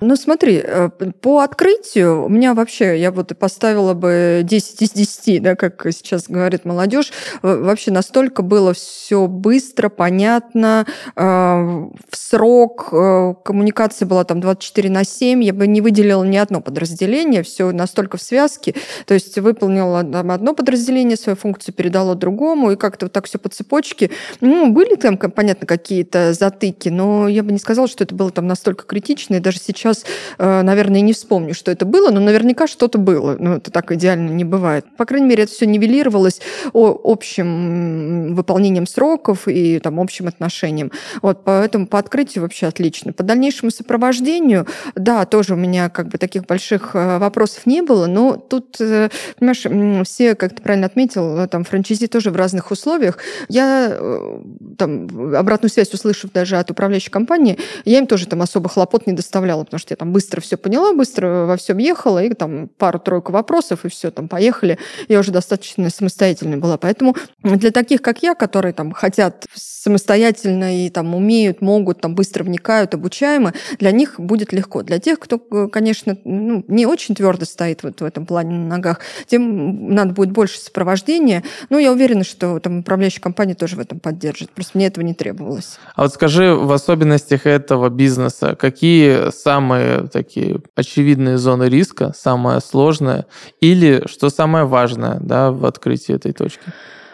Ну, 0.00 0.16
смотри, 0.16 0.60
э, 0.62 0.90
по 1.20 1.40
открытию 1.40 2.24
у 2.24 2.28
меня 2.28 2.54
вообще, 2.54 2.98
я 2.98 3.10
вот 3.10 3.36
поставила 3.38 3.94
бы 3.94 4.40
10 4.44 4.82
из 4.82 4.90
10, 4.92 5.42
да, 5.42 5.56
как 5.56 5.86
сейчас 5.90 6.28
говорит 6.28 6.64
молодежь, 6.64 7.12
вообще 7.42 7.90
настолько 7.90 8.42
было 8.42 8.72
все 8.72 9.26
быстро, 9.26 9.88
понятно, 9.88 10.86
э, 11.16 11.22
в 11.22 12.16
срок, 12.16 12.88
э, 12.92 13.34
коммуникация 13.44 14.06
была 14.06 14.24
там 14.24 14.40
24 14.40 14.90
на 14.90 15.04
7, 15.04 15.42
я 15.42 15.52
бы 15.52 15.66
не 15.66 15.80
выделила 15.80 16.24
ни 16.24 16.36
одно 16.36 16.60
подразделение, 16.60 17.42
все 17.42 17.70
настолько 17.72 18.16
в 18.16 18.22
связке, 18.22 18.74
то 19.06 19.14
есть 19.14 19.38
выполнила 19.38 20.02
там 20.18 20.32
одно 20.32 20.52
подразделение 20.52 21.16
свою 21.16 21.36
функцию 21.36 21.74
передало 21.74 22.16
другому, 22.16 22.72
и 22.72 22.76
как-то 22.76 23.06
вот 23.06 23.12
так 23.12 23.26
все 23.26 23.38
по 23.38 23.48
цепочке. 23.48 24.10
Ну, 24.40 24.72
были 24.72 24.96
там, 24.96 25.16
понятно, 25.16 25.64
какие-то 25.64 26.32
затыки, 26.32 26.88
но 26.88 27.28
я 27.28 27.44
бы 27.44 27.52
не 27.52 27.58
сказала, 27.58 27.86
что 27.86 28.02
это 28.02 28.16
было 28.16 28.32
там 28.32 28.48
настолько 28.48 28.84
критично, 28.84 29.36
и 29.36 29.40
даже 29.40 29.58
сейчас, 29.58 30.04
э, 30.38 30.62
наверное, 30.62 31.02
не 31.02 31.12
вспомню, 31.12 31.54
что 31.54 31.70
это 31.70 31.84
было, 31.84 32.10
но 32.10 32.18
наверняка 32.18 32.66
что-то 32.66 32.98
было. 32.98 33.36
Ну, 33.38 33.54
это 33.54 33.70
так 33.70 33.92
идеально 33.92 34.30
не 34.30 34.44
бывает. 34.44 34.86
По 34.96 35.04
крайней 35.04 35.28
мере, 35.28 35.44
это 35.44 35.52
все 35.52 35.66
нивелировалось 35.66 36.40
общим 36.72 38.34
выполнением 38.34 38.88
сроков 38.88 39.46
и 39.46 39.78
там 39.78 40.00
общим 40.00 40.26
отношением. 40.26 40.90
Вот, 41.22 41.44
поэтому 41.44 41.86
по 41.86 42.00
открытию 42.00 42.42
вообще 42.42 42.66
отлично. 42.66 43.12
По 43.12 43.22
дальнейшему 43.22 43.70
сопровождению, 43.70 44.66
да, 44.96 45.24
тоже 45.26 45.54
у 45.54 45.56
меня 45.56 45.88
как 45.90 46.08
бы 46.08 46.18
таких 46.18 46.44
больших 46.46 46.90
э, 46.94 47.18
вопросов 47.18 47.66
не 47.66 47.82
было, 47.82 48.06
но 48.06 48.36
тут, 48.36 48.80
э, 48.80 49.10
понимаешь, 49.38 50.07
все, 50.08 50.34
как 50.34 50.54
ты 50.54 50.62
правильно 50.62 50.86
отметил, 50.86 51.46
там 51.48 51.64
франчайзи 51.64 52.06
тоже 52.06 52.30
в 52.30 52.36
разных 52.36 52.70
условиях. 52.70 53.18
Я 53.48 53.88
э, 53.90 54.40
там 54.76 55.34
обратную 55.36 55.70
связь 55.70 55.92
услышав 55.92 56.32
даже 56.32 56.56
от 56.56 56.70
управляющей 56.70 57.10
компании, 57.10 57.58
я 57.84 57.98
им 57.98 58.06
тоже 58.06 58.26
там 58.26 58.42
особо 58.42 58.68
хлопот 58.68 59.06
не 59.06 59.12
доставляла, 59.12 59.64
потому 59.64 59.78
что 59.78 59.92
я 59.92 59.96
там 59.96 60.12
быстро 60.12 60.40
все 60.40 60.56
поняла, 60.56 60.94
быстро 60.94 61.44
во 61.46 61.56
всем 61.56 61.78
ехала, 61.78 62.22
и 62.24 62.32
там 62.34 62.68
пару-тройку 62.68 63.32
вопросов, 63.32 63.84
и 63.84 63.88
все, 63.88 64.10
там 64.10 64.28
поехали. 64.28 64.78
Я 65.08 65.20
уже 65.20 65.32
достаточно 65.32 65.90
самостоятельной 65.90 66.56
была. 66.56 66.78
Поэтому 66.78 67.14
для 67.42 67.70
таких, 67.70 68.02
как 68.02 68.22
я, 68.22 68.34
которые 68.34 68.72
там 68.72 68.92
хотят 68.92 69.46
самостоятельно 69.54 70.86
и 70.86 70.90
там 70.90 71.14
умеют, 71.14 71.60
могут, 71.60 72.00
там 72.00 72.14
быстро 72.14 72.44
вникают, 72.44 72.94
обучаемы, 72.94 73.52
для 73.78 73.90
них 73.90 74.18
будет 74.18 74.52
легко. 74.52 74.82
Для 74.82 74.98
тех, 74.98 75.18
кто, 75.18 75.38
конечно, 75.38 76.16
ну, 76.24 76.64
не 76.68 76.86
очень 76.86 77.14
твердо 77.14 77.44
стоит 77.44 77.82
вот 77.82 78.00
в 78.00 78.04
этом 78.04 78.26
плане 78.26 78.54
на 78.54 78.76
ногах, 78.76 79.00
тем 79.26 79.94
надо 79.98 80.14
будет 80.14 80.30
больше 80.30 80.58
сопровождения. 80.58 81.42
Ну, 81.70 81.78
я 81.78 81.92
уверена, 81.92 82.24
что 82.24 82.58
там 82.60 82.80
управляющая 82.80 83.20
компания 83.20 83.54
тоже 83.54 83.76
в 83.76 83.80
этом 83.80 84.00
поддержит. 84.00 84.50
Просто 84.50 84.78
мне 84.78 84.86
этого 84.86 85.04
не 85.04 85.14
требовалось. 85.14 85.78
А 85.94 86.02
вот 86.02 86.14
скажи, 86.14 86.54
в 86.54 86.70
особенностях 86.72 87.46
этого 87.46 87.88
бизнеса, 87.88 88.56
какие 88.56 89.30
самые 89.30 90.08
такие 90.08 90.60
очевидные 90.74 91.38
зоны 91.38 91.64
риска, 91.64 92.12
самое 92.16 92.60
сложное, 92.60 93.26
или 93.60 94.04
что 94.08 94.30
самое 94.30 94.64
важное 94.64 95.18
да, 95.20 95.50
в 95.50 95.64
открытии 95.64 96.14
этой 96.14 96.32
точки? 96.32 96.62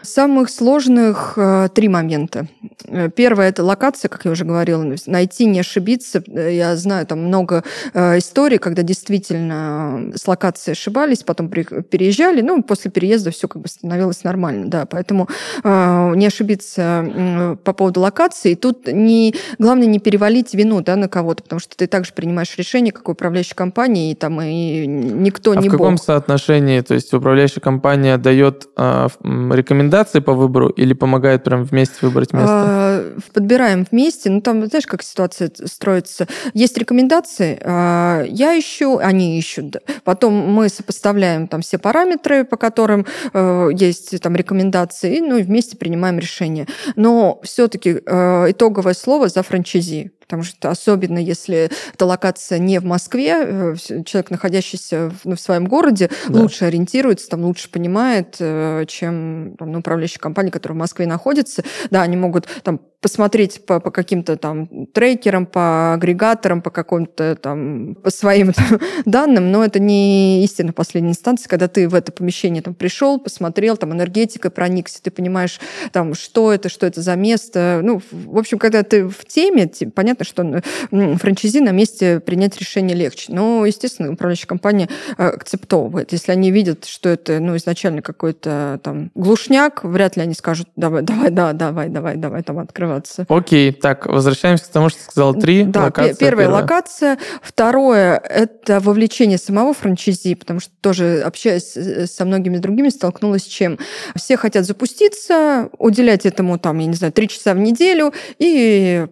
Самых 0.04 0.50
сложных 0.50 1.32
э, 1.36 1.68
три 1.74 1.88
момента. 1.88 2.46
Э, 2.86 3.08
первое– 3.08 3.48
это 3.50 3.64
локация, 3.64 4.10
как 4.10 4.26
я 4.26 4.32
уже 4.32 4.44
говорила, 4.44 4.84
найти, 5.06 5.46
не 5.46 5.60
ошибиться. 5.60 6.22
Я 6.26 6.76
знаю 6.76 7.06
там 7.06 7.20
много 7.20 7.64
э, 7.94 8.18
историй, 8.18 8.58
когда 8.58 8.82
действительно 8.82 10.12
с 10.14 10.28
локацией 10.28 10.72
ошибались, 10.72 11.22
потом 11.22 11.48
переезжали, 11.48 12.42
ну, 12.42 12.62
после 12.62 12.90
переезда 12.90 13.30
все 13.30 13.48
как 13.48 13.62
бы 13.62 13.68
становилось 13.68 14.24
нормально, 14.24 14.66
да, 14.66 14.84
поэтому 14.84 15.26
э, 15.62 16.12
не 16.16 16.26
ошибиться 16.26 17.06
э, 17.06 17.56
по 17.64 17.72
поводу 17.72 18.00
локации. 18.00 18.54
Тут 18.56 18.86
не, 18.86 19.34
главное 19.58 19.86
не 19.86 20.00
перевалить 20.00 20.52
вину 20.52 20.82
да, 20.82 20.96
на 20.96 21.08
кого-то, 21.08 21.42
потому 21.44 21.60
что 21.60 21.78
ты 21.78 21.86
также 21.86 22.12
принимаешь 22.12 22.54
решение, 22.58 22.92
как 22.92 23.08
управляющая 23.08 23.56
компания, 23.56 24.12
и 24.12 24.14
там 24.14 24.38
и 24.42 24.86
никто 24.86 25.52
а 25.52 25.56
не 25.56 25.70
в 25.70 25.72
каком 25.72 25.94
бог. 25.94 26.04
соотношении, 26.04 26.82
то 26.82 26.92
есть 26.92 27.14
управляющая 27.14 27.62
компания 27.62 28.18
дает 28.18 28.68
э, 28.76 29.08
рекомендации 29.22 29.93
рекомендации 29.94 30.20
по 30.20 30.34
выбору 30.34 30.68
или 30.68 30.92
помогает 30.92 31.44
прям 31.44 31.64
вместе 31.64 31.94
выбрать 32.02 32.32
место? 32.32 32.48
А, 32.50 33.16
подбираем 33.32 33.86
вместе. 33.90 34.30
Ну, 34.30 34.40
там, 34.40 34.66
знаешь, 34.66 34.86
как 34.86 35.02
ситуация 35.02 35.50
строится. 35.64 36.26
Есть 36.52 36.76
рекомендации, 36.78 37.58
а, 37.62 38.24
я 38.26 38.58
ищу, 38.58 38.98
они 38.98 39.38
ищут. 39.38 39.76
Потом 40.04 40.34
мы 40.34 40.68
сопоставляем 40.68 41.46
там 41.46 41.60
все 41.60 41.78
параметры, 41.78 42.44
по 42.44 42.56
которым 42.56 43.06
э, 43.32 43.68
есть 43.72 44.20
там 44.20 44.36
рекомендации, 44.36 45.20
ну 45.20 45.38
и 45.38 45.42
вместе 45.42 45.76
принимаем 45.76 46.18
решение. 46.18 46.66
Но 46.96 47.40
все-таки 47.42 48.00
э, 48.04 48.50
итоговое 48.50 48.94
слово 48.94 49.28
за 49.28 49.42
франчайзи. 49.42 50.12
Потому 50.26 50.42
что 50.42 50.70
особенно 50.70 51.18
если 51.18 51.70
эта 51.92 52.06
локация 52.06 52.58
не 52.58 52.80
в 52.80 52.84
Москве, 52.84 53.34
э, 53.38 53.74
человек, 54.04 54.30
находящийся 54.30 55.10
в, 55.10 55.24
ну, 55.24 55.36
в 55.36 55.40
своем 55.40 55.66
городе, 55.66 56.10
да. 56.28 56.40
лучше 56.40 56.64
ориентируется, 56.64 57.28
там 57.28 57.44
лучше 57.44 57.70
понимает, 57.70 58.36
э, 58.40 58.84
чем 58.88 59.56
там, 59.58 59.72
ну, 59.72 59.78
управляющая 59.80 60.20
компания, 60.20 60.50
которая 60.50 60.76
в 60.76 60.78
Москве 60.78 61.06
находится. 61.06 61.62
Да, 61.90 62.02
они 62.02 62.16
могут 62.16 62.46
там 62.62 62.80
посмотреть 63.04 63.66
по, 63.66 63.80
по 63.80 63.90
каким-то 63.90 64.38
там 64.38 64.86
трекерам, 64.86 65.44
по 65.44 65.92
агрегаторам, 65.92 66.62
по 66.62 66.70
каким-то 66.70 67.36
там 67.36 67.96
по 67.96 68.08
своим 68.08 68.54
там, 68.54 68.80
данным, 69.04 69.52
но 69.52 69.62
это 69.62 69.78
не 69.78 70.42
истина 70.42 70.72
последней 70.72 71.10
инстанции, 71.10 71.46
когда 71.46 71.68
ты 71.68 71.86
в 71.86 71.94
это 71.94 72.12
помещение 72.12 72.62
там 72.62 72.74
пришел, 72.74 73.20
посмотрел, 73.20 73.76
там 73.76 73.92
энергетикой 73.92 74.50
проникся, 74.50 75.02
ты 75.02 75.10
понимаешь, 75.10 75.60
там, 75.92 76.14
что 76.14 76.50
это, 76.50 76.70
что 76.70 76.86
это 76.86 77.02
за 77.02 77.14
место. 77.14 77.80
Ну, 77.82 78.00
в 78.10 78.38
общем, 78.38 78.58
когда 78.58 78.82
ты 78.82 79.06
в 79.06 79.26
теме, 79.26 79.70
понятно, 79.94 80.13
что 80.22 80.62
франчайзи 80.84 81.60
на 81.60 81.70
месте 81.70 82.20
принять 82.20 82.58
решение 82.58 82.96
легче. 82.96 83.32
Но, 83.32 83.66
естественно, 83.66 84.12
управляющая 84.12 84.46
компания 84.46 84.88
э, 85.18 85.26
акцептовывает. 85.26 86.12
Если 86.12 86.32
они 86.32 86.50
видят, 86.50 86.84
что 86.84 87.08
это 87.08 87.40
ну, 87.40 87.56
изначально 87.56 88.02
какой-то 88.02 88.80
там 88.82 89.10
глушняк, 89.14 89.82
вряд 89.84 90.16
ли 90.16 90.22
они 90.22 90.34
скажут, 90.34 90.68
давай, 90.76 91.02
давай, 91.02 91.30
да, 91.30 91.52
давай, 91.52 91.88
давай, 91.88 92.16
давай, 92.16 92.42
там 92.42 92.58
открывай 92.58 92.84
оставаться. 92.98 93.26
Окей, 93.28 93.72
так, 93.72 94.06
возвращаемся 94.06 94.64
к 94.64 94.68
тому, 94.68 94.88
что 94.88 95.02
сказал. 95.02 95.34
Три 95.34 95.64
да, 95.64 95.84
локация. 95.84 96.14
Первая, 96.14 96.46
первая 96.46 96.62
локация. 96.62 97.18
Второе– 97.42 98.16
это 98.28 98.80
вовлечение 98.80 99.38
самого 99.38 99.74
франчайзи, 99.74 100.34
потому 100.34 100.60
что 100.60 100.70
тоже, 100.80 101.20
общаясь 101.20 101.76
со 102.10 102.24
многими 102.24 102.58
другими, 102.58 102.88
столкнулась 102.88 103.42
с 103.42 103.46
чем? 103.46 103.78
Все 104.14 104.36
хотят 104.36 104.64
запуститься, 104.64 105.68
уделять 105.78 106.26
этому, 106.26 106.58
там, 106.58 106.78
я 106.78 106.86
не 106.86 106.94
знаю, 106.94 107.12
три 107.12 107.28
часа 107.28 107.54
в 107.54 107.58
неделю 107.58 108.12
и 108.38 109.06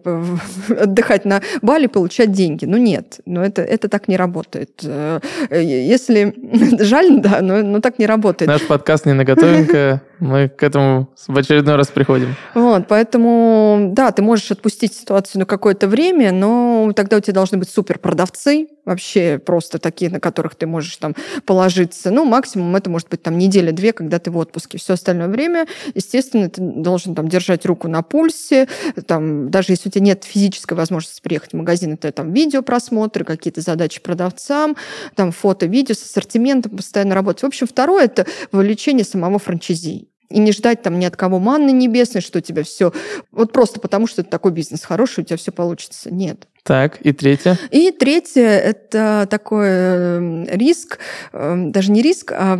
отдыхать 0.93 1.25
на 1.25 1.41
Бали, 1.61 1.87
получать 1.87 2.31
деньги. 2.31 2.65
Ну 2.65 2.77
нет, 2.77 3.19
но 3.25 3.43
это, 3.43 3.61
это 3.61 3.89
так 3.89 4.07
не 4.07 4.15
работает. 4.15 4.81
Э, 4.83 5.19
если... 5.51 6.33
Жаль, 6.83 7.19
да, 7.19 7.41
но, 7.41 7.61
но 7.61 7.79
так 7.81 7.99
не 7.99 8.05
работает. 8.05 8.47
Наш 8.47 8.65
подкаст 8.65 9.05
не 9.05 9.13
наготовенько, 9.13 10.01
мы 10.19 10.49
к 10.49 10.63
этому 10.63 11.09
в 11.27 11.37
очередной 11.37 11.75
раз 11.75 11.87
приходим. 11.87 12.35
Вот, 12.53 12.87
поэтому 12.87 13.89
да, 13.91 14.11
ты 14.11 14.21
можешь 14.21 14.51
отпустить 14.51 14.93
ситуацию 14.93 15.39
на 15.41 15.45
какое-то 15.45 15.87
время, 15.87 16.31
но 16.31 16.91
тогда 16.95 17.17
у 17.17 17.19
тебя 17.19 17.33
должны 17.33 17.57
быть 17.57 17.69
супер 17.69 17.99
продавцы, 17.99 18.67
вообще 18.85 19.39
просто 19.43 19.79
такие, 19.79 20.11
на 20.11 20.19
которых 20.19 20.55
ты 20.55 20.67
можешь 20.67 20.95
там 20.97 21.15
положиться. 21.45 22.11
Ну, 22.11 22.25
максимум 22.25 22.75
это 22.75 22.89
может 22.89 23.09
быть 23.09 23.21
там 23.21 23.37
неделя-две, 23.37 23.93
когда 23.93 24.19
ты 24.19 24.31
в 24.31 24.37
отпуске. 24.37 24.77
Все 24.77 24.93
остальное 24.93 25.27
время, 25.27 25.67
естественно, 25.93 26.49
ты 26.49 26.61
должен 26.61 27.15
там 27.15 27.27
держать 27.27 27.65
руку 27.65 27.87
на 27.87 28.01
пульсе, 28.01 28.67
там, 29.07 29.49
даже 29.49 29.73
если 29.73 29.89
у 29.89 29.91
тебя 29.91 30.05
нет 30.05 30.23
физической 30.23 30.73
возможности 30.83 31.21
приехать 31.21 31.53
в 31.53 31.55
магазин, 31.55 31.93
это 31.93 32.11
там 32.11 32.33
видеопросмотры, 32.33 33.23
какие-то 33.23 33.61
задачи 33.61 34.01
продавцам, 34.01 34.75
там 35.15 35.31
фото, 35.31 35.65
видео 35.65 35.95
с 35.95 36.03
ассортиментом, 36.03 36.77
постоянно 36.77 37.15
работать. 37.15 37.43
В 37.43 37.47
общем, 37.47 37.67
второе– 37.67 38.05
это 38.05 38.25
вовлечение 38.51 39.05
самого 39.05 39.39
франчайзи 39.39 40.07
и 40.29 40.39
не 40.39 40.51
ждать 40.51 40.81
там 40.81 40.99
ни 40.99 41.05
от 41.05 41.15
кого 41.15 41.39
манны 41.39 41.71
небесной, 41.71 42.21
что 42.21 42.39
у 42.39 42.41
тебя 42.41 42.63
все... 42.63 42.91
Вот 43.31 43.51
просто 43.51 43.79
потому, 43.79 44.07
что 44.07 44.21
это 44.21 44.31
такой 44.31 44.51
бизнес 44.51 44.83
хороший, 44.83 45.21
у 45.21 45.23
тебя 45.23 45.37
все 45.37 45.51
получится. 45.51 46.11
Нет. 46.11 46.47
Так, 46.63 47.01
и 47.01 47.11
третье? 47.11 47.59
И 47.71 47.91
третье– 47.91 48.41
это 48.41 49.27
такой 49.29 49.67
эм, 49.67 50.45
риск, 50.45 50.97
эм, 51.33 51.73
даже 51.73 51.91
не 51.91 52.01
риск, 52.01 52.31
а 52.33 52.55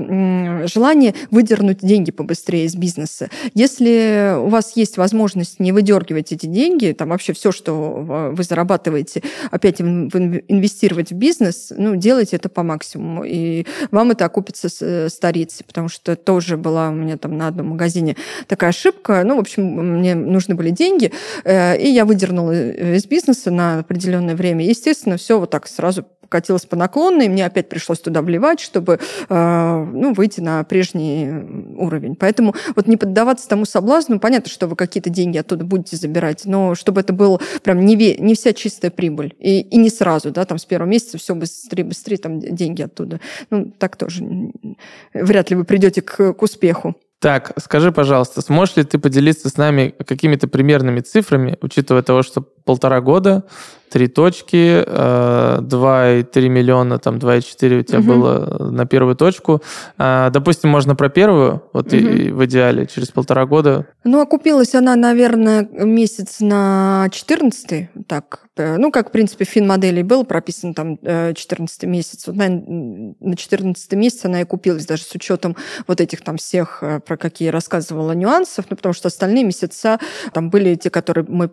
желание 0.68 1.16
выдернуть 1.32 1.78
деньги 1.78 2.12
побыстрее 2.12 2.66
из 2.66 2.76
бизнеса. 2.76 3.30
Если 3.54 4.36
у 4.38 4.50
вас 4.50 4.76
есть 4.76 4.98
возможность 4.98 5.62
не 5.62 5.72
выдергивать 5.72 6.34
эти 6.34 6.48
деньги, 6.48 6.92
там 6.92 7.10
вообще 7.10 7.32
все, 7.32 7.54
что 7.54 8.34
вы 8.36 8.44
зарабатываете, 8.44 9.24
опять 9.52 9.80
инвестировать 9.80 11.12
в 11.12 11.16
бизнес, 11.16 11.72
ну, 11.76 11.96
делайте 11.96 12.36
это 12.36 12.50
по 12.50 12.62
максимуму. 12.62 13.24
И 13.24 13.66
вам 13.92 14.12
это 14.12 14.26
окупится 14.26 14.68
с 14.68 15.10
старицей, 15.14 15.64
потому 15.66 15.88
что 15.88 16.18
тоже 16.18 16.58
была 16.58 16.90
у 16.90 16.94
меня 16.94 17.16
там 17.16 17.38
на 17.38 17.48
одном 17.48 17.68
магазине 17.68 18.18
такая 18.48 18.72
ошибка. 18.72 19.24
Ну, 19.24 19.38
в 19.38 19.40
общем, 19.40 19.64
мне 20.00 20.14
нужны 20.14 20.56
были 20.56 20.72
деньги, 20.72 21.14
э, 21.46 21.78
и 21.78 21.88
я 21.88 22.04
выдернула 22.04 22.52
из 22.98 23.06
бизнеса 23.06 23.50
на 23.50 23.84
определенное 23.94 24.36
время. 24.36 24.66
Естественно, 24.66 25.18
все 25.18 25.40
вот 25.40 25.52
так 25.52 25.68
сразу 25.68 26.06
покатилось 26.34 26.66
по 26.66 26.76
наклонной, 26.76 27.30
мне 27.30 27.46
опять 27.46 27.70
пришлось 27.70 28.00
туда 28.00 28.24
вливать, 28.24 28.60
чтобы 28.60 29.00
э, 29.30 29.88
ну, 29.94 30.14
выйти 30.14 30.40
на 30.42 30.64
прежний 30.64 31.30
уровень. 31.78 32.16
Поэтому 32.16 32.56
вот 32.76 32.88
не 32.88 32.98
поддаваться 32.98 33.48
тому 33.48 33.66
соблазну, 33.66 34.20
понятно, 34.20 34.50
что 34.50 34.66
вы 34.66 34.76
какие-то 34.76 35.12
деньги 35.12 35.38
оттуда 35.38 35.64
будете 35.64 35.96
забирать, 35.96 36.46
но 36.46 36.74
чтобы 36.74 37.02
это 37.02 37.14
было 37.14 37.40
прям 37.62 37.86
не, 37.86 37.96
ве, 37.96 38.18
не 38.18 38.34
вся 38.34 38.54
чистая 38.54 38.90
прибыль. 38.90 39.36
И, 39.38 39.62
и 39.62 39.78
не 39.78 39.92
сразу, 39.92 40.32
да, 40.32 40.46
там 40.46 40.58
с 40.58 40.66
первого 40.66 40.90
месяца 40.90 41.20
все 41.20 41.36
быстрее, 41.36 41.84
быстрее 41.84 42.18
там 42.18 42.40
деньги 42.40 42.82
оттуда. 42.82 43.20
Ну, 43.52 43.72
так 43.78 43.96
тоже 43.96 44.26
вряд 45.14 45.52
ли 45.52 45.56
вы 45.56 45.66
придете 45.66 46.02
к, 46.02 46.34
к 46.34 46.42
успеху. 46.42 46.96
Так, 47.24 47.54
скажи, 47.58 47.94
пожалуйста, 47.94 48.42
сможешь 48.42 48.76
ли 48.76 48.84
ты 48.84 48.98
поделиться 48.98 49.48
с 49.48 49.56
нами 49.56 49.96
какими-то 50.06 50.50
примерными 50.50 51.00
цифрами, 51.00 51.58
учитывая 51.62 52.02
того, 52.02 52.22
что 52.22 52.46
полтора 52.66 53.02
года, 53.02 53.44
три 53.94 54.08
точки, 54.08 54.84
2,3 54.84 56.26
э, 56.34 56.48
миллиона, 56.48 56.98
там 56.98 57.18
2,4 57.18 57.80
у 57.80 57.84
тебя 57.84 58.00
угу. 58.00 58.08
было 58.08 58.70
на 58.72 58.88
первую 58.88 59.16
точку. 59.16 59.62
А, 60.00 60.32
допустим, 60.32 60.72
можно 60.72 60.96
про 60.96 61.10
первую, 61.10 61.62
вот 61.74 61.94
угу. 61.94 61.96
и, 61.96 62.32
в 62.32 62.44
идеале, 62.46 62.88
через 62.88 63.12
полтора 63.12 63.46
года. 63.46 63.86
Ну, 64.04 64.20
окупилась 64.20 64.74
она, 64.74 64.96
наверное, 64.96 65.70
месяц 65.72 66.40
на 66.40 67.08
14 67.12 67.90
так. 68.08 68.48
Э, 68.58 68.78
ну, 68.78 68.90
как, 68.90 69.10
в 69.10 69.12
принципе, 69.12 69.46
в 69.46 69.50
фин-модели 69.50 70.02
был 70.02 70.26
прописан 70.26 70.74
там 70.74 70.98
14 70.98 71.84
э, 71.84 71.88
месяц. 71.88 72.26
Вот, 72.26 72.36
наверное, 72.36 73.14
на 73.20 73.36
14 73.36 73.94
месяц 73.94 74.26
она 74.26 74.42
и 74.42 74.46
купилась, 74.46 74.88
даже 74.88 75.04
с 75.04 75.14
учетом 75.14 75.56
вот 75.86 76.02
этих 76.02 76.24
там 76.24 76.38
всех, 76.38 76.84
про 77.06 77.16
какие 77.16 77.50
рассказывала 77.50 78.14
нюансов, 78.14 78.66
ну, 78.72 78.76
потому 78.76 78.94
что 78.94 79.10
остальные 79.10 79.44
месяца 79.44 80.00
там 80.34 80.50
были 80.50 80.74
те, 80.74 80.90
которые 80.90 81.28
мы 81.30 81.52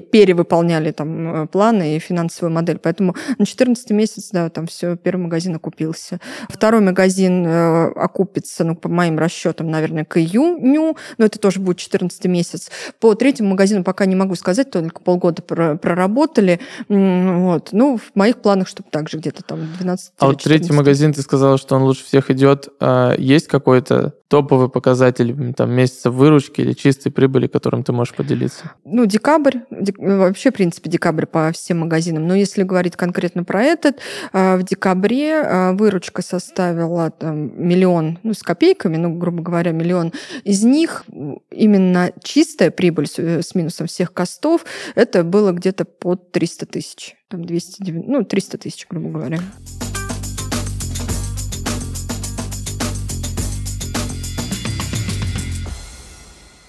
перевыполняли 0.00 0.92
там 0.92 1.42
э, 1.42 1.46
планы 1.46 1.96
и 1.96 1.98
финансовую 1.98 2.52
модель. 2.52 2.78
Поэтому 2.78 3.14
на 3.38 3.46
14 3.46 3.90
месяц, 3.90 4.30
да, 4.32 4.48
там 4.50 4.66
все, 4.66 4.96
первый 4.96 5.22
магазин 5.22 5.54
окупился. 5.54 6.20
Второй 6.48 6.80
магазин 6.80 7.46
э, 7.46 7.92
окупится, 7.92 8.64
ну, 8.64 8.76
по 8.76 8.88
моим 8.88 9.18
расчетам, 9.18 9.70
наверное, 9.70 10.04
к 10.04 10.18
июню, 10.18 10.96
но 11.18 11.24
это 11.24 11.38
тоже 11.38 11.60
будет 11.60 11.78
14 11.78 12.24
месяц. 12.26 12.70
По 13.00 13.14
третьему 13.14 13.50
магазину 13.50 13.84
пока 13.84 14.06
не 14.06 14.16
могу 14.16 14.34
сказать, 14.34 14.70
только 14.70 15.00
полгода 15.00 15.42
проработали. 15.42 16.60
Вот. 16.88 17.70
Ну, 17.72 17.98
в 17.98 18.16
моих 18.16 18.42
планах, 18.42 18.68
чтобы 18.68 18.90
также 18.90 19.18
где-то 19.18 19.42
там 19.42 19.60
12 19.78 20.12
А 20.18 20.26
вот 20.26 20.42
третий 20.42 20.72
магазин, 20.72 21.12
ты 21.12 21.22
сказала, 21.22 21.58
что 21.58 21.76
он 21.76 21.82
лучше 21.82 22.04
всех 22.04 22.30
идет. 22.30 22.68
А 22.80 23.14
есть 23.16 23.48
какой-то 23.48 24.14
топовый 24.28 24.68
показатель 24.68 25.54
там, 25.54 25.70
месяца 25.70 26.10
выручки 26.10 26.60
или 26.60 26.72
чистой 26.72 27.10
прибыли, 27.10 27.46
которым 27.46 27.84
ты 27.84 27.92
можешь 27.92 28.14
поделиться? 28.14 28.72
Ну, 28.84 29.06
декабрь, 29.06 29.52
дек... 29.52 29.65
вообще, 29.70 30.50
в 30.50 30.54
принципе, 30.54 30.90
декабрь 30.90 31.26
по 31.26 31.50
всем 31.52 31.80
магазинам. 31.80 32.26
Но 32.26 32.34
если 32.34 32.62
говорить 32.62 32.96
конкретно 32.96 33.44
про 33.44 33.62
этот, 33.62 33.98
а, 34.32 34.56
в 34.56 34.62
декабре 34.62 35.40
а, 35.40 35.72
выручка 35.72 36.22
составила 36.22 37.10
там, 37.10 37.52
миллион, 37.68 38.18
ну, 38.22 38.34
с 38.34 38.42
копейками, 38.42 38.96
ну, 38.96 39.14
грубо 39.14 39.42
говоря, 39.42 39.72
миллион. 39.72 40.12
Из 40.44 40.62
них 40.64 41.04
именно 41.50 42.12
чистая 42.22 42.70
прибыль 42.70 43.06
с, 43.06 43.18
с 43.18 43.54
минусом 43.54 43.86
всех 43.86 44.12
костов, 44.12 44.64
это 44.94 45.24
было 45.24 45.52
где-то 45.52 45.84
под 45.84 46.32
300 46.32 46.66
тысяч. 46.66 47.16
Там 47.28 47.44
290, 47.44 48.10
ну, 48.10 48.24
300 48.24 48.58
тысяч, 48.58 48.86
грубо 48.88 49.10
говоря. 49.10 49.38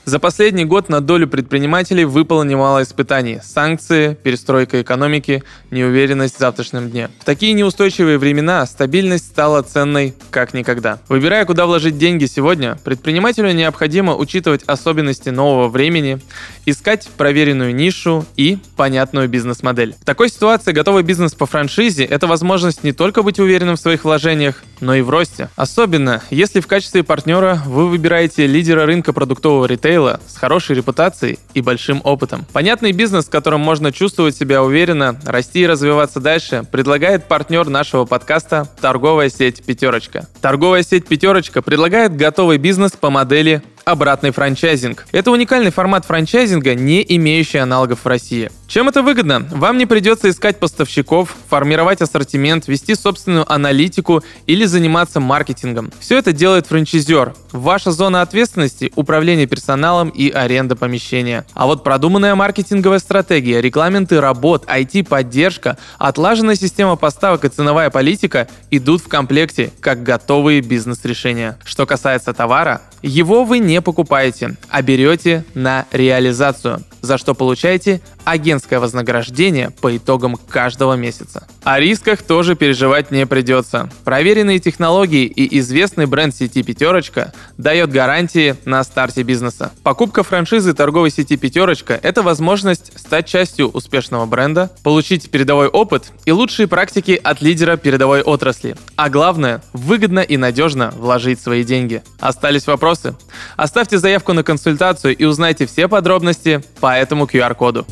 За 0.08 0.20
последний 0.20 0.64
год 0.64 0.88
на 0.88 1.02
долю 1.02 1.28
предпринимателей 1.28 2.06
выпало 2.06 2.44
немало 2.44 2.82
испытаний. 2.82 3.42
Санкции, 3.44 4.14
перестройка 4.14 4.82
экономики, 4.82 5.44
неуверенность 5.70 6.38
в 6.38 6.40
завтрашнем 6.40 6.90
дне. 6.90 7.10
В 7.20 7.26
такие 7.26 7.52
неустойчивые 7.52 8.18
времена 8.18 8.66
стабильность 8.68 9.26
стала 9.26 9.64
ценной 9.64 10.16
как 10.32 10.54
никогда. 10.54 11.00
Выбирая, 11.10 11.44
куда 11.44 11.66
вложить 11.66 11.98
деньги 11.98 12.26
сегодня, 12.26 12.78
предпринимателю 12.86 13.52
необходимо 13.52 14.16
учитывать 14.16 14.64
особенности 14.66 15.28
нового 15.28 15.68
времени, 15.68 16.22
искать 16.66 17.10
проверенную 17.18 17.76
нишу 17.76 18.26
и 18.38 18.60
понятную 18.78 19.28
бизнес-модель. 19.28 19.94
В 20.00 20.06
такой 20.06 20.30
ситуации 20.30 20.72
готовый 20.72 21.04
бизнес 21.04 21.34
по 21.34 21.46
франшизе– 21.46 22.06
это 22.06 22.28
возможность 22.28 22.82
не 22.86 22.94
только 22.94 23.24
быть 23.24 23.40
уверенным 23.40 23.76
в 23.76 23.82
своих 23.82 24.06
вложениях, 24.06 24.64
но 24.80 24.96
и 24.96 25.02
в 25.02 25.10
росте. 25.10 25.50
Особенно, 25.58 26.22
если 26.30 26.62
в 26.62 26.68
качестве 26.68 27.04
партнера 27.04 27.62
вы 27.66 27.90
выбираете 27.90 28.48
лидера 28.48 28.86
рынка 28.86 29.12
продуктового 29.12 29.66
ритейла 29.66 29.97
ритейла 29.98 30.20
с 30.28 30.38
хорошей 30.38 30.76
репутацией 30.76 31.40
и 31.54 31.62
большим 31.62 32.02
опытом. 32.04 32.46
Понятный 32.54 32.92
бизнес, 32.92 33.26
в 33.26 33.30
котором 33.30 33.62
можно 33.62 33.92
чувствовать 33.92 34.36
себя 34.36 34.64
уверенно, 34.64 35.20
расти 35.26 35.62
и 35.62 35.68
развиваться 35.68 36.20
дальше, 36.20 36.64
предлагает 36.72 37.28
партнер 37.28 37.68
нашего 37.68 38.06
подкаста 38.06 38.68
торговая 38.80 39.30
сеть 39.30 39.64
«Пятерочка». 39.64 40.28
Торговая 40.42 40.84
сеть 40.84 41.08
«Пятерочка» 41.08 41.62
предлагает 41.62 42.16
готовый 42.16 42.58
бизнес 42.58 42.92
по 42.92 43.10
модели 43.10 43.62
обратный 43.86 44.32
франчайзинг. 44.32 45.08
Это 45.12 45.32
уникальный 45.32 45.72
формат 45.72 46.06
франчайзинга, 46.06 46.76
не 46.76 47.06
имеющий 47.16 47.58
аналогов 47.58 48.00
в 48.04 48.08
России. 48.08 48.52
Чем 48.68 48.90
это 48.90 49.02
выгодно? 49.02 49.48
Вам 49.50 49.78
не 49.78 49.86
придется 49.86 50.30
искать 50.30 50.60
поставщиков, 50.60 51.38
формировать 51.50 52.02
ассортимент, 52.02 52.68
вести 52.68 52.96
собственную 52.96 53.50
аналитику 53.50 54.24
или 54.46 54.66
заниматься 54.66 55.22
маркетингом. 55.22 55.90
Все 56.02 56.18
это 56.18 56.34
делает 56.34 56.68
франчайзер. 56.68 57.34
Ваша 57.54 57.94
зона 57.94 58.22
ответственности– 58.22 58.92
управление 58.98 59.48
персоналом 59.48 60.10
и 60.10 60.30
аренда 60.30 60.76
помещения. 60.76 61.46
А 61.54 61.66
вот 61.66 61.86
продуманная 61.86 62.36
маркетинговая 62.36 63.00
стратегия, 63.00 63.62
регламенты 63.62 64.20
работ, 64.20 64.66
IT-поддержка, 64.66 65.78
отлаженная 65.98 66.56
система 66.56 66.98
поставок 66.98 67.46
и 67.46 67.50
ценовая 67.50 67.90
политика 67.90 68.50
идут 68.70 69.02
в 69.02 69.08
комплекте 69.08 69.72
как 69.80 70.04
готовые 70.04 70.60
бизнес-решения. 70.60 71.58
Что 71.64 71.86
касается 71.86 72.34
товара, 72.34 72.82
его 73.02 73.46
вы 73.46 73.60
не 73.60 73.82
покупаете, 73.82 74.58
а 74.70 74.82
берете 74.82 75.46
на 75.54 75.86
реализацию 75.94 76.84
за 77.02 77.18
что 77.18 77.34
получаете 77.34 78.02
агентское 78.28 78.80
вознаграждение 78.80 79.70
по 79.70 79.96
итогам 79.96 80.36
каждого 80.50 80.96
месяца. 80.96 81.48
О 81.64 81.80
рисках 81.80 82.22
тоже 82.24 82.56
переживать 82.56 83.10
не 83.10 83.26
придется. 83.26 83.90
Проверенные 84.04 84.60
технологии 84.60 85.26
и 85.26 85.60
известный 85.60 86.08
бренд 86.08 86.36
сети 86.36 86.62
«Пятерочка» 86.62 87.34
дает 87.58 87.90
гарантии 87.90 88.58
на 88.66 88.84
старте 88.84 89.24
бизнеса. 89.24 89.72
Покупка 89.82 90.24
франшизы 90.24 90.74
торговой 90.74 91.10
сети 91.10 91.38
«Пятерочка»— 91.38 91.98
это 92.04 92.22
возможность 92.22 92.92
стать 93.00 93.28
частью 93.28 93.70
успешного 93.70 94.26
бренда, 94.26 94.72
получить 94.84 95.30
передовой 95.32 95.68
опыт 95.68 96.12
и 96.26 96.32
лучшие 96.32 96.68
практики 96.68 97.20
от 97.24 97.42
лидера 97.42 97.78
передовой 97.78 98.22
отрасли. 98.22 98.76
А 98.98 99.10
главное— 99.10 99.64
выгодно 99.74 100.20
и 100.20 100.36
надежно 100.36 100.94
вложить 100.98 101.40
свои 101.40 101.64
деньги. 101.64 102.04
Остались 102.20 102.68
вопросы? 102.68 103.16
Оставьте 103.56 103.98
заявку 103.98 104.34
на 104.34 104.44
консультацию 104.44 105.16
и 105.16 105.24
узнайте 105.24 105.66
все 105.66 105.88
подробности 105.88 106.62
по 106.82 106.94
этому 106.98 107.26
QR-коду. 107.26 107.86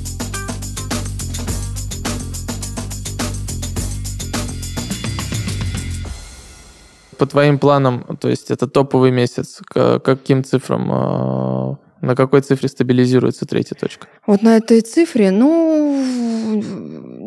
По 7.18 7.26
твоим 7.26 7.60
планам, 7.60 8.18
то 8.20 8.30
есть 8.30 8.52
это 8.52 8.68
топовый 8.68 9.12
месяц, 9.12 9.62
каким 9.74 10.44
цифрам 10.44 10.90
а, 10.92 11.76
на 12.02 12.16
какой 12.16 12.42
цифре 12.42 12.70
стабилизируется 12.70 13.46
третья 13.46 13.76
точка? 13.76 14.08
Вот 14.28 14.42
на 14.42 14.58
этой 14.58 14.82
цифре, 14.82 15.32
ну, 15.32 16.62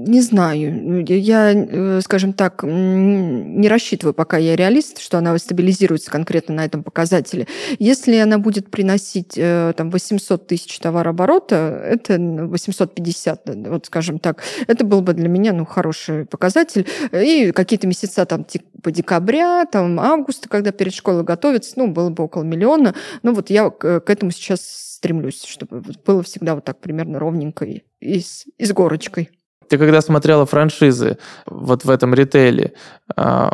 не 0.08 0.22
знаю. 0.22 1.04
Я, 1.06 1.52
э, 1.52 2.00
скажем 2.02 2.32
так, 2.32 2.62
не 2.62 3.68
рассчитываю, 3.68 4.14
пока 4.14 4.38
я 4.38 4.56
реалист, 4.56 5.00
что 5.00 5.18
она 5.18 5.36
стабилизируется 5.38 6.10
конкретно 6.10 6.54
на 6.54 6.64
этом 6.64 6.82
показателе. 6.82 7.46
Если 7.78 8.16
она 8.16 8.38
будет 8.38 8.70
приносить 8.70 9.34
э, 9.36 9.72
там, 9.76 9.90
800 9.90 10.46
тысяч 10.46 10.78
товарооборота, 10.78 11.56
это 11.84 12.18
850, 12.18 13.42
вот 13.68 13.86
скажем 13.86 14.18
так, 14.18 14.42
это 14.66 14.84
был 14.84 15.02
бы 15.02 15.12
для 15.12 15.28
меня 15.28 15.52
ну, 15.52 15.66
хороший 15.66 16.24
показатель. 16.24 16.86
И 17.12 17.52
какие-то 17.52 17.86
месяца 17.86 18.24
там 18.24 18.44
типа 18.44 18.90
декабря, 18.90 19.66
там 19.66 20.00
августа, 20.00 20.48
когда 20.48 20.72
перед 20.72 20.94
школой 20.94 21.22
готовятся, 21.22 21.74
ну, 21.76 21.88
было 21.88 22.08
бы 22.10 22.24
около 22.24 22.44
миллиона. 22.44 22.94
Ну, 23.22 23.34
вот 23.34 23.50
я 23.50 23.68
к 23.68 24.04
этому 24.06 24.32
сейчас 24.32 24.88
стремлюсь, 24.98 25.44
чтобы 25.44 25.82
было 26.04 26.22
всегда 26.22 26.54
вот 26.54 26.64
так 26.64 26.80
примерно 26.80 27.18
ровненько 27.18 27.64
и, 27.64 27.82
и, 28.00 28.20
с, 28.20 28.46
и 28.56 28.64
с 28.64 28.72
горочкой. 28.72 29.30
Ты 29.68 29.78
когда 29.78 30.00
смотрела 30.00 30.46
франшизы 30.46 31.18
вот 31.46 31.84
в 31.84 31.90
этом 31.90 32.14
ритейле, 32.14 32.74
а, 33.16 33.52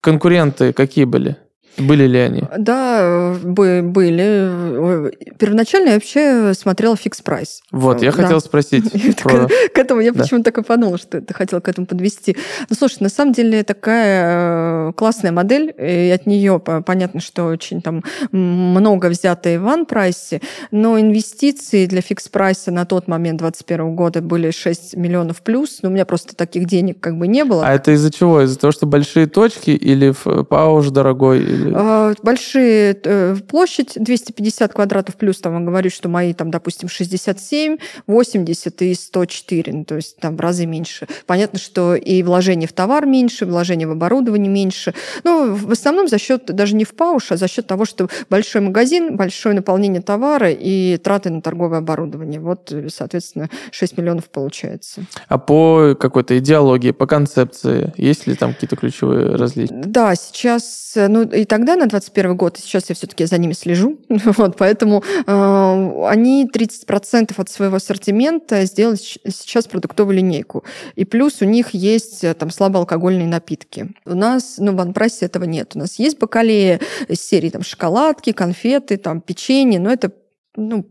конкуренты 0.00 0.72
какие 0.72 1.04
были? 1.04 1.36
Были 1.78 2.06
ли 2.06 2.18
они? 2.18 2.42
Да, 2.58 3.34
были. 3.42 5.12
Первоначально 5.38 5.88
я 5.88 5.94
вообще 5.94 6.52
смотрела 6.54 6.96
Fix 6.96 7.20
Price. 7.20 7.60
Вот, 7.70 8.02
я 8.02 8.12
да. 8.12 8.22
хотела 8.22 8.38
спросить. 8.40 8.90
Про... 9.22 9.48
К 9.48 9.78
этому 9.78 10.00
я 10.00 10.12
да. 10.12 10.22
почему-то 10.22 10.44
так 10.44 10.58
и 10.58 10.62
подумала, 10.62 10.98
что 10.98 11.20
ты 11.20 11.34
хотел 11.34 11.60
к 11.60 11.68
этому 11.68 11.86
подвести. 11.86 12.36
Ну, 12.68 12.76
слушай, 12.76 12.98
на 13.00 13.08
самом 13.08 13.32
деле 13.32 13.62
такая 13.62 14.88
э, 14.88 14.92
классная 14.94 15.32
модель, 15.32 15.74
и 15.78 16.10
от 16.10 16.26
нее 16.26 16.58
понятно, 16.58 17.20
что 17.20 17.44
очень 17.44 17.82
там 17.82 18.02
много 18.32 19.06
взято 19.06 19.50
и 19.50 19.58
в 19.58 19.62
One 19.62 19.88
Price, 19.88 20.40
но 20.70 20.98
инвестиции 20.98 21.86
для 21.86 22.00
Fix 22.00 22.28
Price 22.28 22.70
на 22.70 22.86
тот 22.86 23.08
момент 23.08 23.40
2021 23.40 23.94
года 23.94 24.22
были 24.22 24.50
6 24.50 24.96
миллионов 24.96 25.42
плюс, 25.42 25.80
но 25.82 25.88
у 25.88 25.92
меня 25.92 26.06
просто 26.06 26.34
таких 26.34 26.66
денег 26.66 27.00
как 27.00 27.18
бы 27.18 27.26
не 27.26 27.44
было. 27.44 27.66
А 27.66 27.74
это 27.74 27.92
из-за 27.92 28.10
чего? 28.10 28.42
Из-за 28.42 28.58
того, 28.58 28.72
что 28.72 28.86
большие 28.86 29.26
точки 29.26 29.70
или 29.70 30.14
пауш 30.44 30.88
дорогой? 30.88 31.40
Или... 31.40 31.65
А, 31.74 32.14
большие 32.22 32.98
э, 33.02 33.36
площадь 33.48 33.92
250 33.96 34.72
квадратов 34.72 35.16
плюс, 35.16 35.38
там 35.38 35.54
он 35.54 35.64
говорит, 35.64 35.92
что 35.92 36.08
мои 36.08 36.34
там, 36.34 36.50
допустим, 36.50 36.88
67, 36.88 37.78
80 38.06 38.82
и 38.82 38.94
104, 38.94 39.72
ну, 39.72 39.84
то 39.84 39.96
есть 39.96 40.16
там 40.18 40.36
в 40.36 40.40
разы 40.40 40.66
меньше. 40.66 41.06
Понятно, 41.26 41.58
что 41.58 41.94
и 41.94 42.22
вложение 42.22 42.68
в 42.68 42.72
товар 42.72 43.06
меньше, 43.06 43.46
вложение 43.46 43.88
в 43.88 43.92
оборудование 43.92 44.50
меньше. 44.50 44.94
Но 45.24 45.46
в 45.46 45.70
основном 45.70 46.08
за 46.08 46.18
счет 46.18 46.46
даже 46.46 46.74
не 46.74 46.84
в 46.84 46.94
пауш, 46.94 47.32
а 47.32 47.36
за 47.36 47.48
счет 47.48 47.66
того, 47.66 47.84
что 47.84 48.08
большой 48.30 48.60
магазин, 48.60 49.16
большое 49.16 49.54
наполнение 49.54 50.02
товара 50.02 50.50
и 50.50 50.96
траты 50.98 51.30
на 51.30 51.40
торговое 51.40 51.78
оборудование. 51.78 52.40
Вот, 52.40 52.72
соответственно, 52.88 53.48
6 53.70 53.98
миллионов 53.98 54.28
получается. 54.28 55.02
А 55.28 55.38
по 55.38 55.94
какой-то 55.98 56.38
идеологии, 56.38 56.90
по 56.90 57.06
концепции, 57.06 57.92
есть 57.96 58.26
ли 58.26 58.34
там 58.34 58.54
какие-то 58.54 58.76
ключевые 58.76 59.36
различия? 59.36 59.74
Да, 59.74 60.14
сейчас, 60.14 60.94
ну 60.96 61.22
и 61.22 61.44
так 61.44 61.55
тогда, 61.56 61.74
на 61.76 61.86
21 61.86 62.36
год, 62.36 62.58
сейчас 62.58 62.90
я 62.90 62.94
все-таки 62.94 63.24
за 63.24 63.38
ними 63.38 63.54
слежу, 63.54 63.98
вот, 64.08 64.58
поэтому 64.58 65.02
э, 65.26 66.06
они 66.06 66.46
30% 66.46 67.32
от 67.34 67.48
своего 67.48 67.76
ассортимента 67.76 68.66
сделали 68.66 68.96
сейчас 68.98 69.66
продуктовую 69.66 70.16
линейку. 70.16 70.64
И 70.96 71.06
плюс 71.06 71.40
у 71.40 71.46
них 71.46 71.70
есть 71.70 72.24
э, 72.24 72.34
там 72.34 72.50
слабоалкогольные 72.50 73.26
напитки. 73.26 73.94
У 74.04 74.14
нас, 74.14 74.56
ну, 74.58 74.76
в 74.76 74.80
Анпрайсе 74.82 75.24
этого 75.24 75.44
нет. 75.44 75.72
У 75.76 75.78
нас 75.78 75.98
есть 75.98 76.18
бакалея 76.18 76.78
серии 77.10 77.48
там 77.48 77.62
шоколадки, 77.62 78.32
конфеты, 78.32 78.98
там 78.98 79.22
печенье, 79.22 79.80
но 79.80 79.90
это 79.90 80.12
ну, 80.56 80.86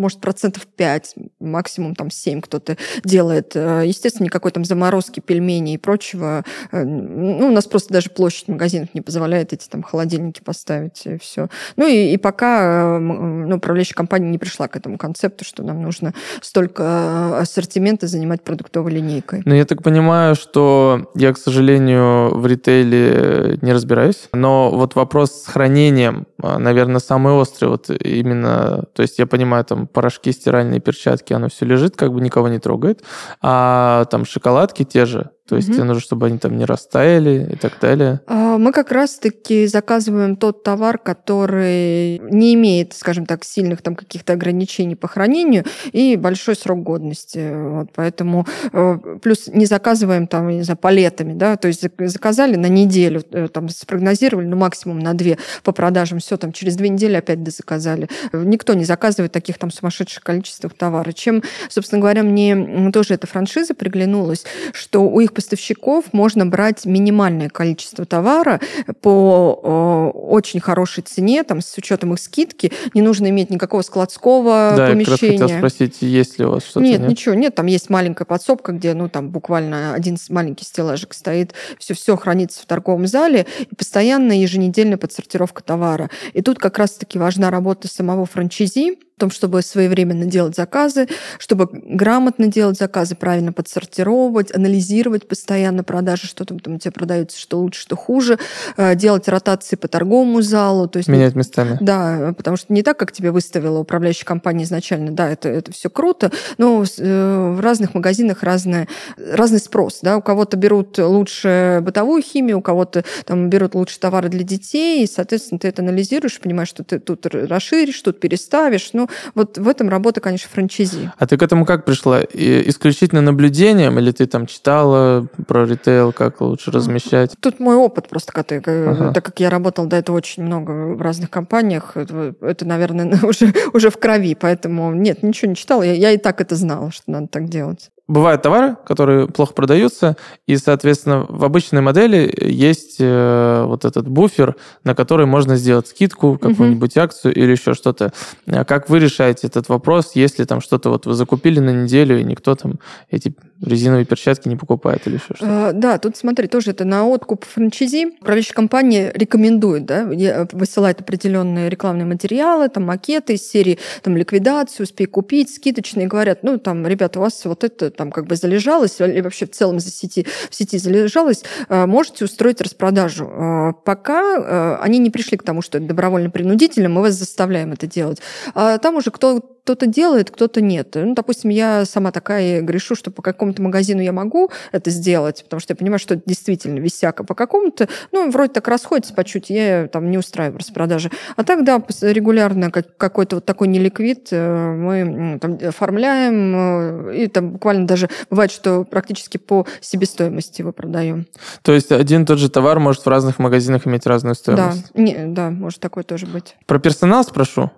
может, 0.00 0.20
процентов 0.20 0.66
5, 0.66 1.14
максимум 1.40 1.94
там 1.94 2.10
7 2.10 2.40
кто-то 2.40 2.76
делает. 3.04 3.52
Э, 3.54 3.82
естественно, 3.84 4.24
никакой 4.24 4.50
там 4.50 4.64
заморозки, 4.64 5.20
пельменей 5.20 5.74
и 5.74 5.78
прочего. 5.78 6.44
Э, 6.72 6.82
ну, 6.84 7.48
у 7.48 7.52
нас 7.52 7.66
просто 7.66 7.92
даже 7.92 8.10
площадь 8.10 8.48
магазинов 8.48 8.88
не 8.94 9.02
позволяет 9.02 9.52
эти 9.52 9.68
там 9.68 9.82
холодильники 9.82 10.40
поставить 10.42 11.02
и 11.04 11.18
все. 11.18 11.48
Ну 11.76 11.86
и, 11.86 12.12
и 12.12 12.16
пока 12.16 12.96
э, 12.96 12.98
ну, 12.98 13.56
управляющая 13.56 13.94
компания 13.94 14.30
не 14.30 14.38
пришла 14.38 14.68
к 14.68 14.76
этому 14.76 14.98
концепту, 14.98 15.44
что 15.44 15.62
нам 15.62 15.82
нужно 15.82 16.14
столько 16.40 17.38
ассортимента 17.38 18.06
занимать 18.06 18.42
продуктовой 18.42 18.92
линейкой. 18.92 19.42
Ну, 19.44 19.54
я 19.54 19.64
так 19.64 19.82
понимаю, 19.82 20.34
что 20.34 21.10
я, 21.14 21.32
к 21.32 21.38
сожалению, 21.38 22.36
в 22.36 22.46
ритейле 22.46 23.58
не 23.60 23.72
разбираюсь, 23.72 24.28
но 24.32 24.70
вот 24.70 24.94
вопрос 24.94 25.42
с 25.42 25.46
хранением, 25.46 26.26
наверное, 26.38 27.00
самый 27.00 27.34
острый. 27.34 27.68
Вот 27.68 27.90
именно, 27.90 28.84
то 28.94 29.02
есть 29.02 29.18
я 29.18 29.26
понимаю, 29.26 29.64
там 29.64 29.86
порошки, 29.92 30.32
стиральные 30.32 30.80
перчатки, 30.80 31.32
оно 31.32 31.48
все 31.48 31.64
лежит, 31.64 31.96
как 31.96 32.12
бы 32.12 32.20
никого 32.20 32.48
не 32.48 32.58
трогает. 32.58 33.02
А 33.42 34.04
там 34.06 34.24
шоколадки 34.24 34.84
те 34.84 35.06
же, 35.06 35.30
то 35.50 35.56
есть 35.56 35.68
угу. 35.68 35.74
тебе 35.74 35.84
нужно, 35.84 36.00
чтобы 36.00 36.26
они 36.26 36.38
там 36.38 36.56
не 36.56 36.64
растаяли 36.64 37.48
и 37.50 37.56
так 37.56 37.80
далее. 37.80 38.20
А, 38.28 38.56
мы 38.56 38.70
как 38.70 38.92
раз-таки 38.92 39.66
заказываем 39.66 40.36
тот 40.36 40.62
товар, 40.62 40.96
который 40.96 42.20
не 42.20 42.54
имеет, 42.54 42.92
скажем 42.92 43.26
так, 43.26 43.42
сильных 43.42 43.82
там 43.82 43.96
каких-то 43.96 44.34
ограничений 44.34 44.94
по 44.94 45.08
хранению 45.08 45.64
и 45.90 46.14
большой 46.14 46.54
срок 46.54 46.84
годности. 46.84 47.50
Вот, 47.52 47.88
поэтому 47.96 48.46
э, 48.72 48.98
плюс 49.20 49.48
не 49.48 49.66
заказываем 49.66 50.28
там, 50.28 50.50
не 50.50 50.62
знаю, 50.62 50.78
палетами, 50.78 51.32
да, 51.32 51.56
то 51.56 51.66
есть 51.66 51.84
заказали 51.98 52.54
на 52.54 52.66
неделю, 52.66 53.24
э, 53.32 53.48
там 53.48 53.68
спрогнозировали, 53.70 54.46
ну 54.46 54.54
максимум 54.54 55.00
на 55.00 55.14
две 55.14 55.36
по 55.64 55.72
продажам, 55.72 56.20
все 56.20 56.36
там 56.36 56.52
через 56.52 56.76
две 56.76 56.90
недели 56.90 57.16
опять 57.16 57.42
дозаказали. 57.42 58.08
Никто 58.32 58.74
не 58.74 58.84
заказывает 58.84 59.32
таких 59.32 59.58
там 59.58 59.72
сумасшедших 59.72 60.22
количествах 60.22 60.74
товара. 60.74 61.10
Чем, 61.10 61.42
собственно 61.68 62.00
говоря, 62.00 62.22
мне 62.22 62.92
тоже 62.92 63.14
эта 63.14 63.26
франшиза 63.26 63.74
приглянулась, 63.74 64.44
что 64.72 65.00
у 65.00 65.18
их 65.18 65.32
поставщиков 65.40 66.12
можно 66.12 66.44
брать 66.44 66.84
минимальное 66.84 67.48
количество 67.48 68.04
товара 68.04 68.60
по 69.00 70.12
э, 70.12 70.18
очень 70.18 70.60
хорошей 70.60 71.02
цене, 71.02 71.44
там, 71.44 71.62
с 71.62 71.78
учетом 71.78 72.12
их 72.12 72.20
скидки. 72.20 72.70
Не 72.92 73.00
нужно 73.00 73.30
иметь 73.30 73.48
никакого 73.48 73.80
складского 73.80 74.74
да, 74.76 74.88
помещения. 74.88 75.38
Да, 75.38 75.44
я 75.44 75.48
хотел 75.48 75.58
спросить, 75.58 75.96
есть 76.02 76.38
ли 76.38 76.44
у 76.44 76.50
вас 76.50 76.64
что-то? 76.64 76.80
Нет, 76.80 77.00
нет, 77.00 77.08
ничего, 77.08 77.34
нет. 77.34 77.54
Там 77.54 77.66
есть 77.66 77.88
маленькая 77.88 78.26
подсобка, 78.26 78.72
где, 78.72 78.92
ну, 78.92 79.08
там 79.08 79.30
буквально 79.30 79.94
один 79.94 80.18
маленький 80.28 80.66
стеллажик 80.66 81.14
стоит, 81.14 81.54
все-все 81.78 82.18
хранится 82.18 82.60
в 82.62 82.66
торговом 82.66 83.06
зале, 83.06 83.46
и 83.58 83.74
постоянно 83.74 84.38
еженедельная 84.38 84.98
подсортировка 84.98 85.62
товара. 85.62 86.10
И 86.34 86.42
тут 86.42 86.58
как 86.58 86.76
раз-таки 86.76 87.18
важна 87.18 87.50
работа 87.50 87.88
самого 87.88 88.26
франчайзи, 88.26 88.98
в 89.20 89.28
том, 89.28 89.30
чтобы 89.30 89.60
своевременно 89.60 90.24
делать 90.24 90.56
заказы, 90.56 91.06
чтобы 91.38 91.68
грамотно 91.70 92.46
делать 92.46 92.78
заказы, 92.78 93.14
правильно 93.14 93.52
подсортировать, 93.52 94.54
анализировать 94.54 95.28
постоянно 95.28 95.84
продажи, 95.84 96.26
что 96.26 96.46
там, 96.46 96.58
там 96.58 96.76
у 96.76 96.78
тебя 96.78 96.90
продается, 96.90 97.38
что 97.38 97.60
лучше, 97.60 97.82
что 97.82 97.96
хуже, 97.96 98.38
э, 98.78 98.94
делать 98.94 99.28
ротации 99.28 99.76
по 99.76 99.88
торговому 99.88 100.40
залу. 100.40 100.88
То 100.88 100.96
есть, 100.96 101.08
Менять 101.10 101.34
местами. 101.34 101.76
Да, 101.82 102.32
потому 102.34 102.56
что 102.56 102.72
не 102.72 102.82
так, 102.82 102.98
как 102.98 103.12
тебе 103.12 103.30
выставила 103.30 103.80
управляющая 103.80 104.24
компания 104.24 104.64
изначально, 104.64 105.10
да, 105.10 105.28
это, 105.28 105.50
это 105.50 105.70
все 105.70 105.90
круто, 105.90 106.32
но 106.56 106.82
э, 106.82 107.54
в 107.54 107.60
разных 107.60 107.92
магазинах 107.92 108.42
разное, 108.42 108.88
разный 109.18 109.60
спрос. 109.60 109.98
Да? 110.00 110.16
У 110.16 110.22
кого-то 110.22 110.56
берут 110.56 110.96
лучше 110.96 111.80
бытовую 111.82 112.22
химию, 112.22 112.60
у 112.60 112.62
кого-то 112.62 113.04
там 113.26 113.50
берут 113.50 113.74
лучше 113.74 114.00
товары 114.00 114.30
для 114.30 114.44
детей, 114.44 115.04
и, 115.04 115.06
соответственно, 115.06 115.58
ты 115.58 115.68
это 115.68 115.82
анализируешь, 115.82 116.40
понимаешь, 116.40 116.68
что 116.68 116.84
ты 116.84 116.98
тут 116.98 117.26
расширишь, 117.26 118.00
тут 118.00 118.18
переставишь. 118.18 118.90
Ну, 118.94 119.09
вот 119.34 119.58
в 119.58 119.68
этом 119.68 119.88
работа, 119.88 120.20
конечно, 120.20 120.48
франчайзи. 120.52 121.12
А 121.16 121.26
ты 121.26 121.36
к 121.36 121.42
этому 121.42 121.64
как 121.64 121.84
пришла? 121.84 122.20
И 122.22 122.68
исключительно 122.68 123.20
наблюдением 123.20 123.98
или 123.98 124.12
ты 124.12 124.26
там 124.26 124.46
читала 124.46 125.26
про 125.46 125.64
ритейл, 125.64 126.12
как 126.12 126.40
лучше 126.40 126.70
размещать? 126.70 127.34
Тут 127.40 127.60
мой 127.60 127.76
опыт 127.76 128.08
просто, 128.08 128.32
который, 128.32 128.60
ага. 128.60 129.12
так 129.12 129.24
как 129.24 129.40
я 129.40 129.50
работала 129.50 129.86
до 129.86 129.96
этого 129.96 130.16
очень 130.16 130.42
много 130.42 130.94
в 130.94 131.00
разных 131.00 131.30
компаниях, 131.30 131.96
это, 131.96 132.34
это 132.40 132.64
наверное, 132.64 133.18
уже, 133.22 133.52
уже 133.72 133.90
в 133.90 133.98
крови, 133.98 134.34
поэтому 134.34 134.94
нет, 134.94 135.22
ничего 135.22 135.50
не 135.50 135.56
читала, 135.56 135.82
я, 135.82 135.92
я 135.92 136.12
и 136.12 136.18
так 136.18 136.40
это 136.40 136.56
знала, 136.56 136.90
что 136.90 137.10
надо 137.10 137.28
так 137.28 137.48
делать 137.48 137.90
бывают 138.10 138.42
товары, 138.42 138.76
которые 138.84 139.28
плохо 139.28 139.54
продаются, 139.54 140.16
и, 140.46 140.56
соответственно, 140.56 141.26
в 141.28 141.44
обычной 141.44 141.80
модели 141.80 142.32
есть 142.40 142.96
э, 142.98 143.62
вот 143.64 143.84
этот 143.84 144.08
буфер, 144.08 144.56
на 144.82 144.96
который 144.96 145.26
можно 145.26 145.56
сделать 145.56 145.86
скидку, 145.86 146.36
какую-нибудь 146.36 146.96
угу. 146.96 147.04
акцию 147.04 147.34
или 147.34 147.52
еще 147.52 147.74
что-то. 147.74 148.12
А 148.48 148.64
как 148.64 148.90
вы 148.90 148.98
решаете 148.98 149.46
этот 149.46 149.68
вопрос, 149.68 150.12
если 150.14 150.44
там 150.44 150.60
что-то 150.60 150.90
вот 150.90 151.06
вы 151.06 151.14
закупили 151.14 151.60
на 151.60 151.70
неделю, 151.70 152.18
и 152.18 152.24
никто 152.24 152.56
там 152.56 152.80
эти 153.10 153.32
резиновые 153.62 154.06
перчатки 154.06 154.48
не 154.48 154.56
покупает 154.56 155.06
или 155.06 155.14
еще 155.14 155.34
что-то? 155.36 155.68
А, 155.68 155.72
да, 155.72 155.98
тут 155.98 156.16
смотри, 156.16 156.48
тоже 156.48 156.72
это 156.72 156.84
на 156.84 157.06
откуп 157.06 157.44
франчайзи. 157.44 158.16
Управляющая 158.20 158.54
компания 158.54 159.12
рекомендует, 159.14 159.86
да, 159.86 160.08
высылает 160.52 161.00
определенные 161.00 161.68
рекламные 161.70 162.06
материалы, 162.06 162.68
там 162.68 162.84
макеты 162.86 163.34
из 163.34 163.48
серии 163.48 163.78
там 164.02 164.16
ликвидацию, 164.16 164.84
успей 164.84 165.06
купить, 165.06 165.54
скидочные, 165.54 166.08
говорят, 166.08 166.42
ну 166.42 166.58
там, 166.58 166.84
ребята, 166.86 167.20
у 167.20 167.22
вас 167.22 167.44
вот 167.44 167.62
это 167.62 167.90
там 168.00 168.10
как 168.10 168.26
бы 168.26 168.34
залежалось, 168.34 168.98
или 168.98 169.20
вообще 169.20 169.44
в 169.44 169.50
целом 169.50 169.78
за 169.78 169.90
сети, 169.90 170.26
в 170.48 170.54
сети 170.54 170.78
залежалось, 170.78 171.44
э, 171.68 171.84
можете 171.84 172.24
устроить 172.24 172.62
распродажу. 172.62 173.26
Э, 173.26 173.72
пока 173.84 174.22
э, 174.38 174.76
они 174.80 174.96
не 174.98 175.10
пришли 175.10 175.36
к 175.36 175.42
тому, 175.42 175.60
что 175.60 175.76
это 175.76 175.88
добровольно-принудительно, 175.88 176.88
мы 176.88 177.02
вас 177.02 177.12
заставляем 177.12 177.72
это 177.72 177.86
делать. 177.86 178.22
А 178.54 178.78
там 178.78 178.96
уже 178.96 179.10
кто 179.10 179.42
кто-то 179.70 179.86
делает, 179.86 180.30
кто-то 180.30 180.60
нет. 180.60 180.94
Ну, 180.94 181.14
допустим, 181.14 181.50
я 181.50 181.84
сама 181.84 182.10
такая 182.10 182.60
грешу, 182.60 182.96
что 182.96 183.10
по 183.10 183.22
какому-то 183.22 183.62
магазину 183.62 184.00
я 184.00 184.12
могу 184.12 184.50
это 184.72 184.90
сделать, 184.90 185.44
потому 185.44 185.60
что 185.60 185.72
я 185.72 185.76
понимаю, 185.76 185.98
что 185.98 186.14
это 186.14 186.24
действительно 186.26 186.78
висяка. 186.78 187.24
По 187.24 187.34
какому-то, 187.34 187.88
ну, 188.10 188.30
вроде 188.30 188.52
так 188.52 188.66
расходится 188.68 189.14
по 189.14 189.22
чуть, 189.22 189.50
я 189.50 189.86
там 189.86 190.10
не 190.10 190.18
устраиваю 190.18 190.58
распродажи. 190.58 191.10
А 191.36 191.44
так, 191.44 191.62
да, 191.64 191.82
регулярно 192.00 192.70
какой-то 192.70 193.36
вот 193.36 193.44
такой 193.44 193.68
неликвид 193.68 194.32
мы 194.32 195.38
там, 195.40 195.58
оформляем, 195.62 197.10
и 197.10 197.26
там 197.28 197.50
буквально 197.50 197.86
даже 197.90 198.08
бывает, 198.30 198.50
что 198.52 198.84
практически 198.84 199.36
по 199.36 199.66
себестоимости 199.80 200.60
его 200.60 200.72
продаем. 200.72 201.26
То 201.62 201.72
есть 201.72 201.90
один 201.90 202.24
тот 202.24 202.38
же 202.38 202.48
товар 202.48 202.78
может 202.78 203.04
в 203.04 203.08
разных 203.08 203.38
магазинах 203.38 203.86
иметь 203.86 204.06
разную 204.06 204.34
стоимость? 204.34 204.92
Да, 204.94 205.02
не, 205.02 205.26
да 205.26 205.50
может 205.50 205.80
такое 205.80 206.04
тоже 206.04 206.26
быть. 206.26 206.56
Про 206.66 206.78
персонал 206.78 207.24
спрошу. 207.24 207.70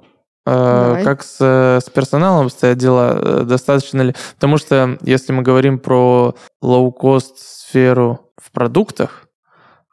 Давай. 0.44 1.05
Как 1.05 1.22
с, 1.22 1.40
с 1.40 1.88
персоналом 1.90 2.46
обстоят 2.46 2.77
дела? 2.77 3.44
Достаточно 3.44 4.03
ли? 4.03 4.14
Потому 4.35 4.59
что 4.59 4.98
если 5.03 5.33
мы 5.33 5.42
говорим 5.42 5.79
про 5.79 6.35
лоу-кост 6.61 7.38
сферу 7.38 8.33
в 8.37 8.51
продуктах, 8.51 9.29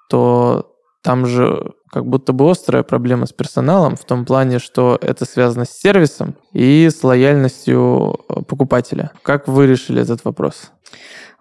то 0.09 0.68
там 1.01 1.25
же 1.25 1.73
как 1.91 2.05
будто 2.05 2.33
бы 2.33 2.49
острая 2.49 2.83
проблема 2.83 3.25
с 3.25 3.33
персоналом 3.33 3.95
в 3.95 4.03
том 4.03 4.25
плане, 4.25 4.59
что 4.59 4.97
это 5.01 5.25
связано 5.25 5.65
с 5.65 5.71
сервисом 5.71 6.35
и 6.53 6.89
с 6.89 7.03
лояльностью 7.03 8.19
покупателя. 8.47 9.11
Как 9.23 9.47
вы 9.47 9.67
решили 9.67 10.01
этот 10.01 10.23
вопрос? 10.25 10.71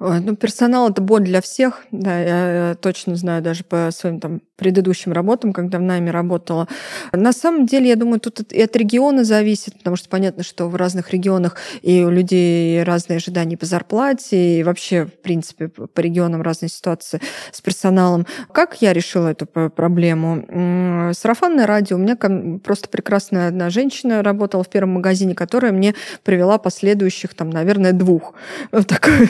Ну, 0.00 0.36
персонал 0.36 0.90
это 0.90 1.02
боль 1.02 1.22
для 1.22 1.40
всех, 1.40 1.84
да, 1.90 2.20
я 2.20 2.74
точно 2.76 3.16
знаю 3.16 3.42
даже 3.42 3.64
по 3.64 3.90
своим 3.90 4.20
там 4.20 4.42
предыдущим 4.54 5.12
работам, 5.12 5.52
когда 5.52 5.78
в 5.78 5.82
найме 5.82 6.10
работала. 6.12 6.68
На 7.12 7.32
самом 7.32 7.66
деле, 7.66 7.88
я 7.88 7.96
думаю, 7.96 8.20
тут 8.20 8.52
и 8.52 8.60
от 8.62 8.76
региона 8.76 9.24
зависит, 9.24 9.78
потому 9.78 9.96
что 9.96 10.08
понятно, 10.08 10.44
что 10.44 10.68
в 10.68 10.76
разных 10.76 11.12
регионах 11.12 11.56
и 11.82 12.04
у 12.04 12.10
людей 12.10 12.82
разные 12.84 13.16
ожидания 13.16 13.56
по 13.56 13.66
зарплате, 13.66 14.60
и 14.60 14.62
вообще, 14.62 15.06
в 15.06 15.20
принципе, 15.20 15.68
по 15.68 16.00
регионам 16.00 16.42
разные 16.42 16.68
ситуации 16.68 17.20
с 17.50 17.60
персоналом. 17.60 18.26
Как 18.52 18.80
я 18.80 18.92
решила 18.92 19.28
эту 19.28 19.46
проблему? 19.46 21.12
Сарафанное 21.12 21.66
радио. 21.66 21.96
У 21.96 22.00
меня 22.00 22.16
просто 22.60 22.88
прекрасная 22.88 23.48
одна 23.48 23.70
женщина 23.70 24.22
работала 24.22 24.62
в 24.62 24.68
первом 24.68 24.90
магазине, 24.90 25.34
которая 25.34 25.72
мне 25.72 25.94
привела 26.24 26.58
последующих, 26.58 27.34
там, 27.34 27.50
наверное, 27.50 27.92
двух. 27.92 28.34
Вот 28.70 28.86
такая 28.86 29.28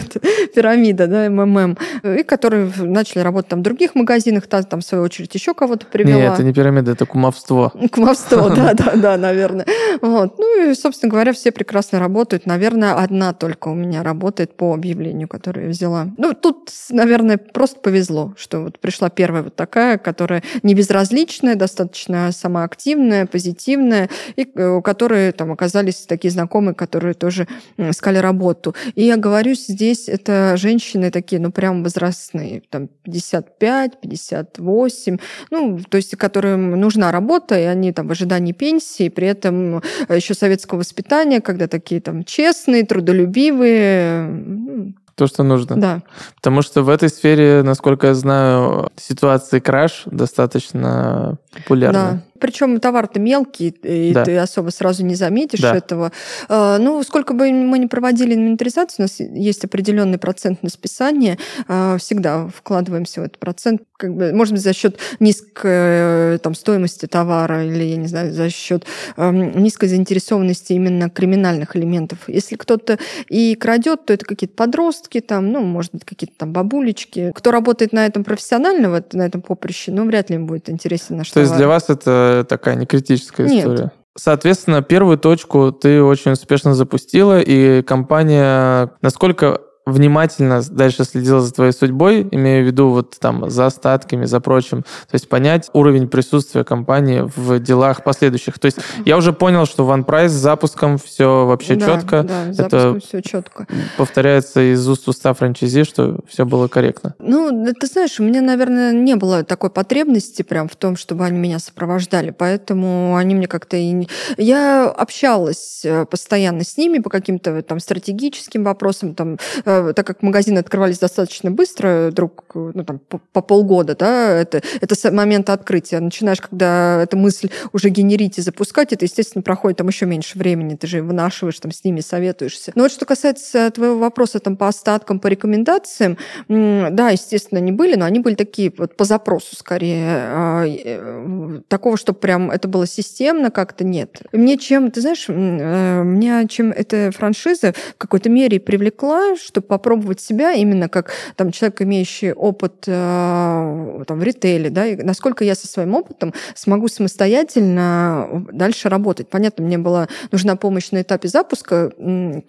пирамида, 0.58 1.06
да, 1.06 1.30
МММ. 1.30 1.76
И 2.18 2.22
которые 2.22 2.72
начали 2.78 3.20
работать 3.20 3.50
там 3.50 3.60
в 3.60 3.62
других 3.62 3.94
магазинах, 3.94 4.46
там, 4.46 4.80
в 4.80 4.84
свою 4.84 5.04
очередь, 5.04 5.18
очередь 5.18 5.34
еще 5.34 5.54
кого-то 5.54 5.86
привела. 5.86 6.20
Нет, 6.20 6.34
это 6.34 6.42
не 6.42 6.52
пирамида, 6.52 6.92
это 6.92 7.06
кумовство. 7.06 7.72
Кумовство, 7.92 8.50
да, 8.56 8.74
да, 8.74 8.92
да, 8.94 9.16
наверное. 9.16 9.66
Вот. 10.00 10.38
Ну 10.38 10.70
и, 10.70 10.74
собственно 10.74 11.10
говоря, 11.10 11.32
все 11.32 11.50
прекрасно 11.50 11.98
работают. 11.98 12.46
Наверное, 12.46 12.94
одна 12.94 13.32
только 13.32 13.68
у 13.68 13.74
меня 13.74 14.02
работает 14.02 14.56
по 14.56 14.74
объявлению, 14.74 15.28
которое 15.28 15.66
я 15.66 15.70
взяла. 15.70 16.08
Ну, 16.16 16.34
тут, 16.34 16.70
наверное, 16.90 17.38
просто 17.38 17.80
повезло, 17.80 18.34
что 18.36 18.60
вот 18.60 18.78
пришла 18.78 19.10
первая 19.10 19.42
вот 19.42 19.56
такая, 19.56 19.98
которая 19.98 20.42
не 20.62 20.74
безразличная, 20.74 21.54
достаточно 21.54 22.30
самоактивная, 22.32 23.26
позитивная, 23.26 24.08
и 24.36 24.48
э, 24.54 24.68
у 24.68 24.82
которой 24.82 25.32
там 25.32 25.52
оказались 25.52 26.06
такие 26.06 26.30
знакомые, 26.30 26.74
которые 26.74 27.14
тоже 27.14 27.48
искали 27.76 28.18
работу. 28.18 28.74
И 28.94 29.04
я 29.04 29.16
говорю, 29.16 29.54
здесь 29.54 30.08
это 30.08 30.47
женщины 30.56 31.10
такие, 31.10 31.40
ну, 31.40 31.50
прям 31.50 31.82
возрастные, 31.82 32.62
там 32.70 32.88
55, 33.04 34.00
58, 34.00 34.64
8, 34.64 35.18
ну, 35.50 35.80
то 35.88 35.96
есть 35.96 36.16
которым 36.16 36.80
нужна 36.80 37.12
работа, 37.12 37.58
и 37.58 37.64
они 37.64 37.92
там 37.92 38.08
в 38.08 38.12
ожидании 38.12 38.52
пенсии, 38.52 39.08
при 39.08 39.28
этом 39.28 39.78
э, 39.78 40.16
еще 40.16 40.34
советского 40.34 40.78
воспитания, 40.78 41.40
когда 41.40 41.66
такие 41.66 42.00
там 42.00 42.24
честные, 42.24 42.84
трудолюбивые, 42.84 44.94
то, 45.18 45.26
что 45.26 45.42
нужно. 45.42 45.76
Да. 45.76 46.02
Потому 46.36 46.62
что 46.62 46.84
в 46.84 46.88
этой 46.88 47.08
сфере, 47.08 47.62
насколько 47.64 48.06
я 48.06 48.14
знаю, 48.14 48.88
ситуации 48.94 49.58
краш 49.58 50.02
достаточно 50.06 51.38
популярны. 51.52 51.98
Да. 51.98 52.22
Причем 52.40 52.80
товар-то 52.80 53.20
мелкий, 53.20 53.68
и 53.82 54.12
да. 54.12 54.24
ты 54.24 54.36
особо 54.38 54.70
сразу 54.70 55.04
не 55.04 55.14
заметишь 55.14 55.60
да. 55.60 55.76
этого. 55.76 56.12
А, 56.48 56.78
ну, 56.78 57.02
сколько 57.02 57.34
бы 57.34 57.50
мы 57.50 57.78
ни 57.78 57.86
проводили 57.86 58.34
инвентаризацию, 58.34 58.96
у 59.00 59.02
нас 59.02 59.20
есть 59.20 59.64
определенный 59.64 60.18
процент 60.18 60.62
на 60.62 60.70
списание, 60.70 61.38
а, 61.66 61.96
всегда 61.98 62.48
вкладываемся 62.48 63.20
в 63.20 63.24
этот 63.24 63.38
процент, 63.38 63.82
как 63.96 64.14
бы, 64.14 64.32
может 64.32 64.54
быть, 64.54 64.62
за 64.62 64.72
счет 64.72 64.98
низкой 65.20 66.38
там, 66.38 66.54
стоимости 66.54 67.06
товара 67.06 67.64
или, 67.64 67.84
я 67.84 67.96
не 67.96 68.06
знаю, 68.06 68.32
за 68.32 68.48
счет 68.50 68.86
низкой 69.16 69.88
заинтересованности 69.88 70.72
именно 70.72 71.10
криминальных 71.10 71.76
элементов. 71.76 72.18
Если 72.28 72.56
кто-то 72.56 72.98
и 73.28 73.54
крадет, 73.54 74.06
то 74.06 74.12
это 74.12 74.24
какие-то 74.24 74.54
подростки, 74.54 75.20
там, 75.20 75.50
ну, 75.52 75.60
может 75.62 75.92
быть, 75.92 76.04
какие-то 76.04 76.34
там 76.36 76.52
бабулечки. 76.52 77.32
Кто 77.34 77.50
работает 77.50 77.92
на 77.92 78.06
этом 78.06 78.24
профессионально, 78.24 78.90
вот, 78.90 79.14
на 79.14 79.22
этом 79.22 79.42
поприще, 79.42 79.92
ну, 79.92 80.06
вряд 80.06 80.30
ли 80.30 80.36
им 80.36 80.46
будет 80.46 80.70
интересен 80.70 81.16
наш 81.16 81.28
То 81.28 81.34
товар. 81.34 81.46
есть 81.46 81.56
для 81.56 81.66
вас 81.66 81.90
это 81.90 82.27
такая 82.48 82.76
не 82.76 82.86
критическая 82.86 83.46
Нет. 83.48 83.58
история. 83.66 83.92
Соответственно, 84.16 84.82
первую 84.82 85.16
точку 85.16 85.70
ты 85.70 86.02
очень 86.02 86.32
успешно 86.32 86.74
запустила, 86.74 87.40
и 87.40 87.82
компания, 87.82 88.90
насколько 89.00 89.60
внимательно 89.92 90.62
дальше 90.70 91.04
следила 91.04 91.40
за 91.40 91.52
твоей 91.52 91.72
судьбой, 91.72 92.26
имею 92.30 92.64
в 92.64 92.66
виду 92.66 92.90
вот 92.90 93.16
там 93.18 93.50
за 93.50 93.66
остатками, 93.66 94.24
за 94.24 94.40
прочим, 94.40 94.82
то 94.82 95.14
есть 95.14 95.28
понять 95.28 95.70
уровень 95.72 96.08
присутствия 96.08 96.64
компании 96.64 97.28
в 97.36 97.58
делах 97.58 98.04
последующих. 98.04 98.58
То 98.58 98.66
есть 98.66 98.78
я 99.04 99.16
уже 99.16 99.32
понял, 99.32 99.66
что 99.66 99.84
One 99.84 100.04
Price 100.04 100.28
с 100.28 100.32
запуском 100.32 100.98
все 100.98 101.46
вообще 101.46 101.76
да, 101.76 101.86
четко. 101.86 102.22
Да, 102.22 102.52
с 102.52 102.58
Это 102.58 102.98
все 103.00 103.20
четко. 103.22 103.66
Повторяется 103.96 104.72
из 104.72 104.86
уст 104.88 105.08
уста 105.08 105.34
франчайзи, 105.34 105.84
что 105.84 106.20
все 106.28 106.44
было 106.44 106.68
корректно. 106.68 107.14
Ну, 107.18 107.72
ты 107.78 107.86
знаешь, 107.86 108.20
у 108.20 108.22
меня, 108.22 108.40
наверное, 108.40 108.92
не 108.92 109.16
было 109.16 109.44
такой 109.44 109.70
потребности 109.70 110.42
прям 110.42 110.68
в 110.68 110.76
том, 110.76 110.96
чтобы 110.96 111.24
они 111.24 111.38
меня 111.38 111.58
сопровождали, 111.58 112.30
поэтому 112.30 113.16
они 113.16 113.34
мне 113.34 113.46
как-то 113.46 113.76
и... 113.76 114.08
Я 114.36 114.88
общалась 114.88 115.82
э, 115.84 116.04
постоянно 116.06 116.64
с 116.64 116.76
ними 116.76 116.98
по 116.98 117.10
каким-то 117.10 117.62
там 117.62 117.80
стратегическим 117.80 118.64
вопросам, 118.64 119.14
там 119.14 119.38
э, 119.78 119.92
так 119.92 120.06
как 120.06 120.22
магазины 120.22 120.58
открывались 120.58 120.98
достаточно 120.98 121.50
быстро, 121.50 122.10
друг, 122.12 122.44
ну, 122.54 122.84
там, 122.84 122.98
по, 122.98 123.20
по 123.32 123.40
полгода, 123.40 123.96
да, 123.96 124.32
это, 124.32 124.62
это 124.80 124.94
с 124.94 125.10
момента 125.10 125.52
открытия. 125.52 126.00
Начинаешь, 126.00 126.40
когда 126.40 127.02
эта 127.02 127.16
мысль 127.16 127.50
уже 127.72 127.88
генерить 127.88 128.38
и 128.38 128.42
запускать, 128.42 128.92
это, 128.92 129.04
естественно, 129.04 129.42
проходит 129.42 129.78
там 129.78 129.88
еще 129.88 130.06
меньше 130.06 130.38
времени, 130.38 130.76
ты 130.76 130.86
же 130.86 131.02
вынашиваешь 131.02 131.58
там 131.60 131.72
с 131.72 131.84
ними, 131.84 132.00
советуешься. 132.00 132.72
Но 132.74 132.84
вот 132.84 132.92
что 132.92 133.04
касается 133.04 133.70
твоего 133.70 133.98
вопроса 133.98 134.40
там 134.40 134.56
по 134.56 134.68
остаткам, 134.68 135.20
по 135.20 135.26
рекомендациям, 135.28 136.16
да, 136.48 137.10
естественно, 137.10 137.60
они 137.60 137.72
были, 137.72 137.94
но 137.96 138.04
они 138.04 138.20
были 138.20 138.34
такие 138.34 138.72
вот 138.76 138.96
по 138.96 139.04
запросу 139.04 139.56
скорее. 139.56 140.06
А, 140.08 140.64
э, 140.66 141.60
такого, 141.68 141.96
чтобы 141.96 142.18
прям 142.18 142.50
это 142.50 142.68
было 142.68 142.86
системно, 142.86 143.50
как-то 143.50 143.84
нет. 143.84 144.22
Мне 144.32 144.58
чем, 144.58 144.90
ты 144.90 145.00
знаешь, 145.00 145.26
э, 145.28 146.02
меня 146.02 146.46
чем 146.46 146.70
эта 146.70 147.10
франшиза 147.10 147.72
в 147.72 147.98
какой-то 147.98 148.28
мере 148.28 148.60
привлекла, 148.60 149.36
что 149.36 149.60
попробовать 149.68 150.20
себя 150.20 150.52
именно 150.52 150.88
как 150.88 151.12
там, 151.36 151.52
человек, 151.52 151.82
имеющий 151.82 152.32
опыт 152.32 152.84
э, 152.86 154.04
там, 154.06 154.18
в 154.18 154.22
ритейле, 154.22 154.70
да, 154.70 154.86
и 154.86 154.96
насколько 154.96 155.44
я 155.44 155.54
со 155.54 155.68
своим 155.68 155.94
опытом 155.94 156.34
смогу 156.54 156.88
самостоятельно 156.88 158.44
дальше 158.52 158.88
работать. 158.88 159.28
Понятно, 159.28 159.64
мне 159.64 159.78
была 159.78 160.08
нужна 160.32 160.56
помощь 160.56 160.90
на 160.90 161.02
этапе 161.02 161.28
запуска 161.28 161.92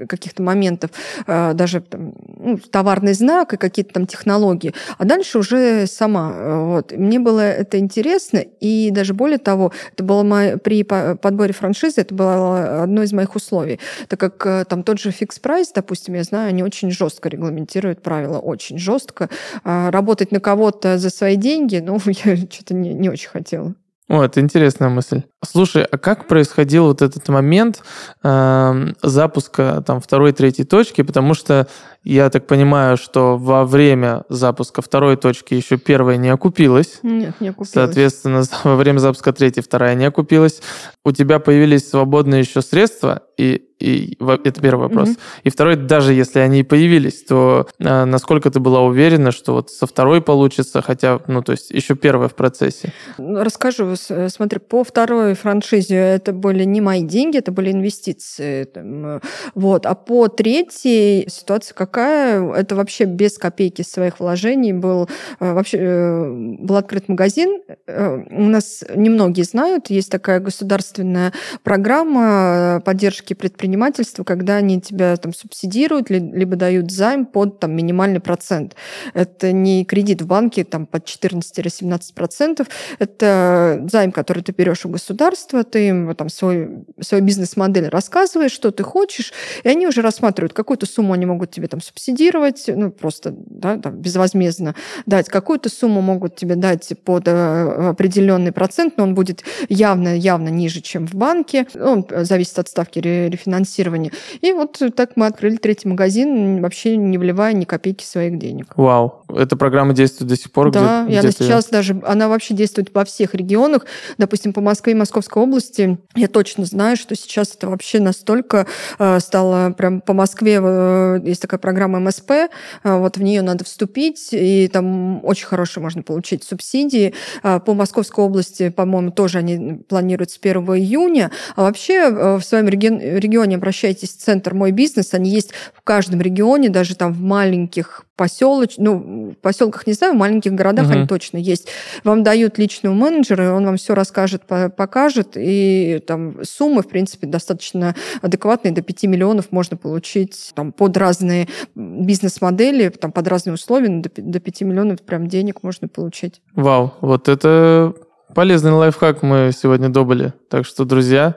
каких-то 0.07 0.41
моментов, 0.41 0.91
э, 1.27 1.53
даже 1.53 1.81
там, 1.81 2.13
ну, 2.37 2.57
товарный 2.57 3.13
знак 3.13 3.53
и 3.53 3.57
какие-то 3.57 3.93
там 3.93 4.07
технологии, 4.07 4.73
а 4.97 5.05
дальше 5.05 5.39
уже 5.39 5.85
сама. 5.87 6.33
Вот. 6.65 6.91
Мне 6.91 7.19
было 7.19 7.41
это 7.41 7.77
интересно, 7.77 8.37
и 8.59 8.89
даже 8.91 9.13
более 9.13 9.37
того, 9.37 9.71
это 9.93 10.03
было 10.03 10.23
мое, 10.23 10.57
при 10.57 10.83
подборе 10.83 11.53
франшизы, 11.53 12.01
это 12.01 12.15
было 12.15 12.83
одно 12.83 13.03
из 13.03 13.13
моих 13.13 13.35
условий, 13.35 13.79
так 14.07 14.19
как 14.19 14.45
э, 14.45 14.65
там 14.65 14.83
тот 14.83 14.99
же 14.99 15.11
фикс 15.11 15.39
прайс, 15.39 15.71
допустим, 15.73 16.13
я 16.15 16.23
знаю, 16.23 16.49
они 16.49 16.63
очень 16.63 16.91
жестко 16.91 17.08
жестко 17.09 17.29
регламентирует 17.29 18.01
правила, 18.01 18.39
очень 18.39 18.77
жестко. 18.77 19.29
А 19.63 19.91
работать 19.91 20.31
на 20.31 20.39
кого-то 20.39 20.97
за 20.97 21.09
свои 21.09 21.35
деньги, 21.35 21.77
ну, 21.77 21.99
я 22.05 22.37
что-то 22.37 22.73
не, 22.73 22.93
не 22.93 23.09
очень 23.09 23.29
хотела. 23.29 23.73
Это 24.07 24.39
интересная 24.39 24.89
мысль. 24.89 25.21
Слушай, 25.45 25.83
а 25.83 25.97
как 25.97 26.27
происходил 26.27 26.87
вот 26.87 27.01
этот 27.01 27.29
момент 27.29 27.81
э, 28.23 28.93
запуска 29.01 29.81
там 29.87 30.01
второй, 30.01 30.33
третьей 30.33 30.65
точки? 30.65 31.01
Потому 31.01 31.33
что 31.33 31.67
я 32.03 32.29
так 32.29 32.45
понимаю, 32.45 32.97
что 32.97 33.37
во 33.37 33.65
время 33.65 34.23
запуска 34.27 34.81
второй 34.81 35.15
точки 35.15 35.53
еще 35.53 35.77
первая 35.77 36.17
не 36.17 36.29
окупилась. 36.29 36.99
Нет, 37.03 37.39
не 37.39 37.49
окупилась. 37.49 37.71
Соответственно, 37.71 38.43
во 38.63 38.75
время 38.75 38.99
запуска 38.99 39.31
третьей 39.31 39.63
вторая 39.63 39.95
не 39.95 40.05
окупилась. 40.05 40.61
У 41.05 41.11
тебя 41.13 41.39
появились 41.39 41.89
свободные 41.89 42.41
еще 42.41 42.61
средства, 42.61 43.23
и 43.37 43.65
и 43.79 44.17
это 44.19 44.61
первый 44.61 44.81
вопрос. 44.89 45.09
Mm-hmm. 45.09 45.19
И 45.43 45.49
второй, 45.49 45.75
даже 45.77 46.13
если 46.13 46.39
они 46.39 46.59
и 46.59 46.63
появились, 46.63 47.23
то 47.23 47.65
э, 47.79 48.03
насколько 48.03 48.51
ты 48.51 48.59
была 48.59 48.81
уверена, 48.81 49.31
что 49.31 49.53
вот 49.53 49.69
со 49.69 49.87
второй 49.87 50.21
получится, 50.21 50.81
хотя, 50.81 51.21
ну, 51.27 51.41
то 51.41 51.53
есть 51.53 51.71
еще 51.71 51.95
первая 51.95 52.27
в 52.27 52.35
процессе? 52.35 52.91
Расскажу. 53.17 53.95
Э, 54.09 54.27
смотри, 54.27 54.59
по 54.59 54.83
второй 54.83 55.28
франшизе 55.35 55.95
это 55.95 56.33
были 56.33 56.63
не 56.63 56.81
мои 56.81 57.03
деньги, 57.03 57.37
это 57.37 57.51
были 57.51 57.71
инвестиции. 57.71 58.63
Там, 58.65 59.05
э, 59.05 59.19
вот. 59.55 59.85
А 59.85 59.95
по 59.95 60.27
третьей 60.27 61.27
ситуация 61.29 61.75
какая? 61.75 62.51
Это 62.53 62.75
вообще 62.75 63.05
без 63.05 63.37
копейки 63.37 63.81
своих 63.81 64.19
вложений 64.19 64.73
был 64.73 65.09
вообще 65.39 66.29
был 66.59 66.75
открыт 66.75 67.07
магазин 67.07 67.61
э, 67.87 68.23
у 68.29 68.43
нас 68.43 68.83
немногие 68.95 69.43
знают, 69.43 69.89
есть 69.89 70.11
такая 70.11 70.39
государственная 70.39 71.33
программа 71.63 72.81
поддержки 72.85 73.33
предпринимательства, 73.33 74.23
когда 74.23 74.57
они 74.57 74.81
тебя 74.81 75.15
там 75.17 75.33
субсидируют, 75.33 76.09
либо 76.09 76.55
дают 76.55 76.91
займ 76.91 77.25
под 77.25 77.59
там, 77.59 77.75
минимальный 77.75 78.19
процент. 78.19 78.75
Это 79.13 79.51
не 79.51 79.85
кредит 79.85 80.21
в 80.21 80.27
банке 80.27 80.63
там, 80.63 80.85
под 80.85 81.05
14-17%, 81.05 82.67
это 82.99 83.85
займ, 83.91 84.11
который 84.11 84.43
ты 84.43 84.51
берешь 84.51 84.85
у 84.85 84.89
государства, 84.89 85.18
ты 85.63 85.87
им 85.87 86.15
там, 86.15 86.29
свой, 86.29 86.69
свою 86.99 87.23
бизнес-модель 87.23 87.87
рассказываешь, 87.87 88.51
что 88.51 88.71
ты 88.71 88.83
хочешь, 88.83 89.33
и 89.63 89.69
они 89.69 89.87
уже 89.87 90.01
рассматривают, 90.01 90.53
какую-то 90.53 90.85
сумму 90.85 91.13
они 91.13 91.25
могут 91.25 91.51
тебе 91.51 91.67
там 91.67 91.81
субсидировать, 91.81 92.65
ну, 92.67 92.91
просто 92.91 93.33
да, 93.35 93.77
там, 93.77 93.95
безвозмездно 93.95 94.75
дать, 95.05 95.29
какую-то 95.29 95.69
сумму 95.69 96.01
могут 96.01 96.35
тебе 96.35 96.55
дать 96.55 96.93
под 97.03 97.27
э, 97.27 97.89
определенный 97.89 98.51
процент, 98.51 98.97
но 98.97 99.03
он 99.03 99.15
будет 99.15 99.43
явно, 99.67 100.17
явно 100.17 100.49
ниже, 100.49 100.81
чем 100.81 101.07
в 101.07 101.15
банке. 101.15 101.67
Он 101.75 102.05
зависит 102.09 102.57
от 102.59 102.67
ставки 102.67 102.99
рефинансирования. 102.99 104.11
И 104.41 104.51
вот 104.53 104.81
так 104.95 105.11
мы 105.15 105.27
открыли 105.27 105.57
третий 105.57 105.87
магазин, 105.87 106.61
вообще 106.61 106.97
не 106.97 107.17
вливая 107.17 107.53
ни 107.53 107.65
копейки 107.65 108.03
своих 108.03 108.37
денег. 108.37 108.73
Вау. 108.75 109.23
Эта 109.29 109.55
программа 109.55 109.93
действует 109.93 110.29
до 110.29 110.35
сих 110.35 110.51
пор? 110.51 110.71
Да, 110.71 111.05
где, 111.05 111.15
и 111.15 111.17
она 111.17 111.31
сейчас 111.31 111.67
даже, 111.69 112.01
она 112.05 112.27
вообще 112.27 112.53
действует 112.53 112.93
во 112.93 113.05
всех 113.05 113.35
регионах. 113.35 113.85
Допустим, 114.17 114.53
по 114.53 114.61
Москве 114.61 114.93
и 114.93 114.95
Московской 115.09 115.41
области 115.41 115.97
я 116.15 116.27
точно 116.27 116.65
знаю, 116.65 116.95
что 116.95 117.15
сейчас 117.15 117.55
это 117.55 117.67
вообще 117.67 117.99
настолько 117.99 118.67
э, 118.99 119.19
стало 119.19 119.71
прям 119.71 120.01
по 120.01 120.13
Москве 120.13 120.59
э, 120.61 121.19
есть 121.25 121.41
такая 121.41 121.59
программа 121.59 121.99
МСП, 121.99 122.31
э, 122.31 122.47
вот 122.83 123.17
в 123.17 123.23
нее 123.23 123.41
надо 123.41 123.63
вступить, 123.63 124.29
и 124.31 124.67
там 124.67 125.25
очень 125.25 125.47
хорошие 125.47 125.81
можно 125.81 126.03
получить 126.03 126.43
субсидии. 126.43 127.15
По 127.41 127.73
Московской 127.73 128.23
области, 128.23 128.69
по-моему, 128.69 129.11
тоже 129.11 129.39
они 129.39 129.79
планируют 129.87 130.29
с 130.29 130.37
1 130.39 130.61
июня. 130.77 131.31
А 131.55 131.63
вообще 131.63 132.37
в 132.37 132.41
своем 132.41 132.67
регионе 132.67 133.55
обращайтесь 133.55 134.09
в 134.09 134.17
центр 134.17 134.53
«Мой 134.53 134.71
бизнес», 134.71 135.13
они 135.15 135.31
есть 135.31 135.51
в 135.73 135.81
каждом 135.81 136.21
регионе, 136.21 136.69
даже 136.69 136.95
там 136.95 137.13
в 137.13 137.21
маленьких 137.21 138.05
поселоч... 138.19 138.75
ну, 138.77 139.31
в 139.31 139.41
поселках 139.41 139.87
не 139.87 139.93
знаю, 139.93 140.13
в 140.13 140.17
маленьких 140.17 140.51
городах 140.51 140.87
угу. 140.87 140.93
они 140.93 141.07
точно 141.07 141.37
есть. 141.37 141.69
Вам 142.03 142.21
дают 142.21 142.57
личного 142.57 142.93
менеджера, 142.93 143.53
он 143.53 143.65
вам 143.65 143.77
все 143.77 143.95
расскажет, 143.95 144.43
покажет, 144.43 145.37
и 145.37 146.03
там 146.05 146.43
суммы, 146.43 146.81
в 146.81 146.89
принципе, 146.89 147.27
достаточно 147.27 147.95
адекватные, 148.21 148.73
до 148.73 148.81
5 148.81 149.03
миллионов 149.03 149.53
можно 149.53 149.77
получить 149.77 150.51
там, 150.53 150.73
под 150.73 150.97
разные 150.97 151.47
бизнес-модели, 151.75 152.89
там, 152.89 153.13
под 153.13 153.25
разные 153.29 153.53
условия, 153.53 153.87
до, 153.87 154.09
до 154.13 154.39
5 154.41 154.61
миллионов 154.63 155.01
прям 155.01 155.27
денег 155.27 155.63
можно 155.63 155.87
получить. 155.87 156.41
Вау, 156.55 156.93
вот 156.99 157.29
это 157.29 157.93
Полезный 158.35 158.71
лайфхак 158.71 159.23
мы 159.23 159.51
сегодня 159.51 159.89
добыли. 159.89 160.33
Так 160.49 160.63
что, 160.65 160.85
друзья, 160.85 161.35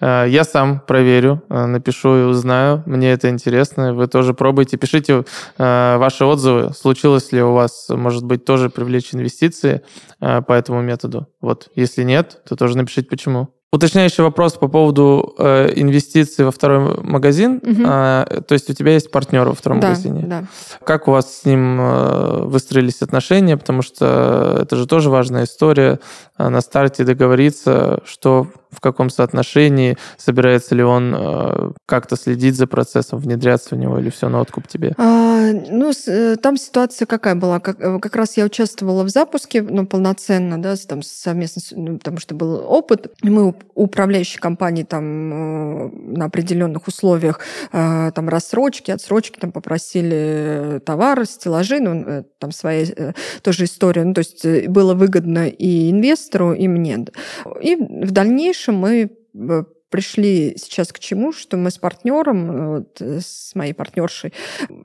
э, 0.00 0.26
я 0.28 0.44
сам 0.44 0.80
проверю, 0.80 1.42
э, 1.48 1.64
напишу 1.64 2.16
и 2.16 2.22
узнаю. 2.24 2.82
Мне 2.84 3.12
это 3.12 3.30
интересно. 3.30 3.94
Вы 3.94 4.08
тоже 4.08 4.34
пробуйте. 4.34 4.76
Пишите 4.76 5.24
э, 5.56 5.96
ваши 5.96 6.26
отзывы. 6.26 6.74
Случилось 6.74 7.32
ли 7.32 7.42
у 7.42 7.52
вас, 7.52 7.86
может 7.88 8.24
быть, 8.24 8.44
тоже 8.44 8.68
привлечь 8.68 9.14
инвестиции 9.14 9.82
по 10.18 10.52
этому 10.52 10.82
методу? 10.82 11.28
Вот. 11.40 11.70
Если 11.74 12.02
нет, 12.02 12.42
то 12.46 12.56
тоже 12.56 12.76
напишите, 12.76 13.08
почему. 13.08 13.48
Уточняющий 13.74 14.22
вопрос 14.22 14.52
по 14.52 14.68
поводу 14.68 15.34
э, 15.36 15.72
инвестиций 15.74 16.44
во 16.44 16.52
второй 16.52 17.02
магазин. 17.02 17.56
Угу. 17.56 17.82
А, 17.84 18.24
то 18.46 18.52
есть 18.52 18.70
у 18.70 18.72
тебя 18.72 18.92
есть 18.92 19.10
партнер 19.10 19.48
во 19.48 19.54
втором 19.54 19.80
да, 19.80 19.88
магазине. 19.88 20.22
Да. 20.24 20.44
Как 20.84 21.08
у 21.08 21.10
вас 21.10 21.40
с 21.40 21.44
ним 21.44 21.80
э, 21.80 22.44
выстроились 22.44 23.02
отношения? 23.02 23.56
Потому 23.56 23.82
что 23.82 24.60
это 24.62 24.76
же 24.76 24.86
тоже 24.86 25.10
важная 25.10 25.42
история. 25.42 25.98
А 26.36 26.50
на 26.50 26.60
старте 26.60 27.04
договориться, 27.04 28.00
что 28.04 28.48
в 28.74 28.80
каком 28.80 29.08
соотношении, 29.08 29.96
собирается 30.18 30.74
ли 30.74 30.82
он 30.82 31.14
э, 31.16 31.70
как-то 31.86 32.16
следить 32.16 32.56
за 32.56 32.66
процессом, 32.66 33.20
внедряться 33.20 33.74
в 33.74 33.78
него 33.78 33.98
или 33.98 34.10
все 34.10 34.28
на 34.28 34.40
откуп 34.40 34.66
тебе? 34.66 34.94
А, 34.98 35.52
ну, 35.52 35.92
э, 36.06 36.36
там 36.36 36.56
ситуация 36.56 37.06
какая 37.06 37.34
была? 37.34 37.60
Как, 37.60 37.80
э, 37.80 37.98
как 38.00 38.16
раз 38.16 38.36
я 38.36 38.44
участвовала 38.44 39.04
в 39.04 39.08
запуске, 39.08 39.62
ну, 39.62 39.86
полноценно, 39.86 40.60
да, 40.60 40.74
там 40.88 41.02
совместно, 41.02 41.62
ну, 41.76 41.98
потому 41.98 42.18
что 42.18 42.34
был 42.34 42.64
опыт. 42.68 43.12
Мы 43.22 43.54
управляющей 43.74 44.40
компании 44.40 44.82
там 44.82 46.14
на 46.14 46.24
определенных 46.26 46.88
условиях 46.88 47.40
там 47.70 48.28
рассрочки, 48.28 48.90
отсрочки, 48.90 49.38
там 49.38 49.52
попросили 49.52 50.80
товары, 50.84 51.26
стеллажи, 51.26 51.80
ну, 51.80 52.24
там 52.38 52.50
своя 52.50 53.14
тоже 53.42 53.64
история. 53.64 54.04
Ну, 54.04 54.14
то 54.14 54.20
есть 54.20 54.68
было 54.68 54.94
выгодно 54.94 55.48
и 55.48 55.92
инвестору, 56.24 56.52
и 56.52 56.68
мне. 56.68 57.06
И 57.62 57.76
в 57.76 58.10
дальнейшем 58.10 58.76
мы 58.76 59.10
э, 59.34 59.64
пришли 59.94 60.56
сейчас 60.56 60.92
к 60.92 60.98
чему, 60.98 61.32
что 61.32 61.56
мы 61.56 61.70
с 61.70 61.78
партнером, 61.78 62.50
э, 62.50 62.66
вот, 62.78 63.00
э, 63.00 63.20
с 63.20 63.54
моей 63.54 63.74
партнершей, 63.74 64.32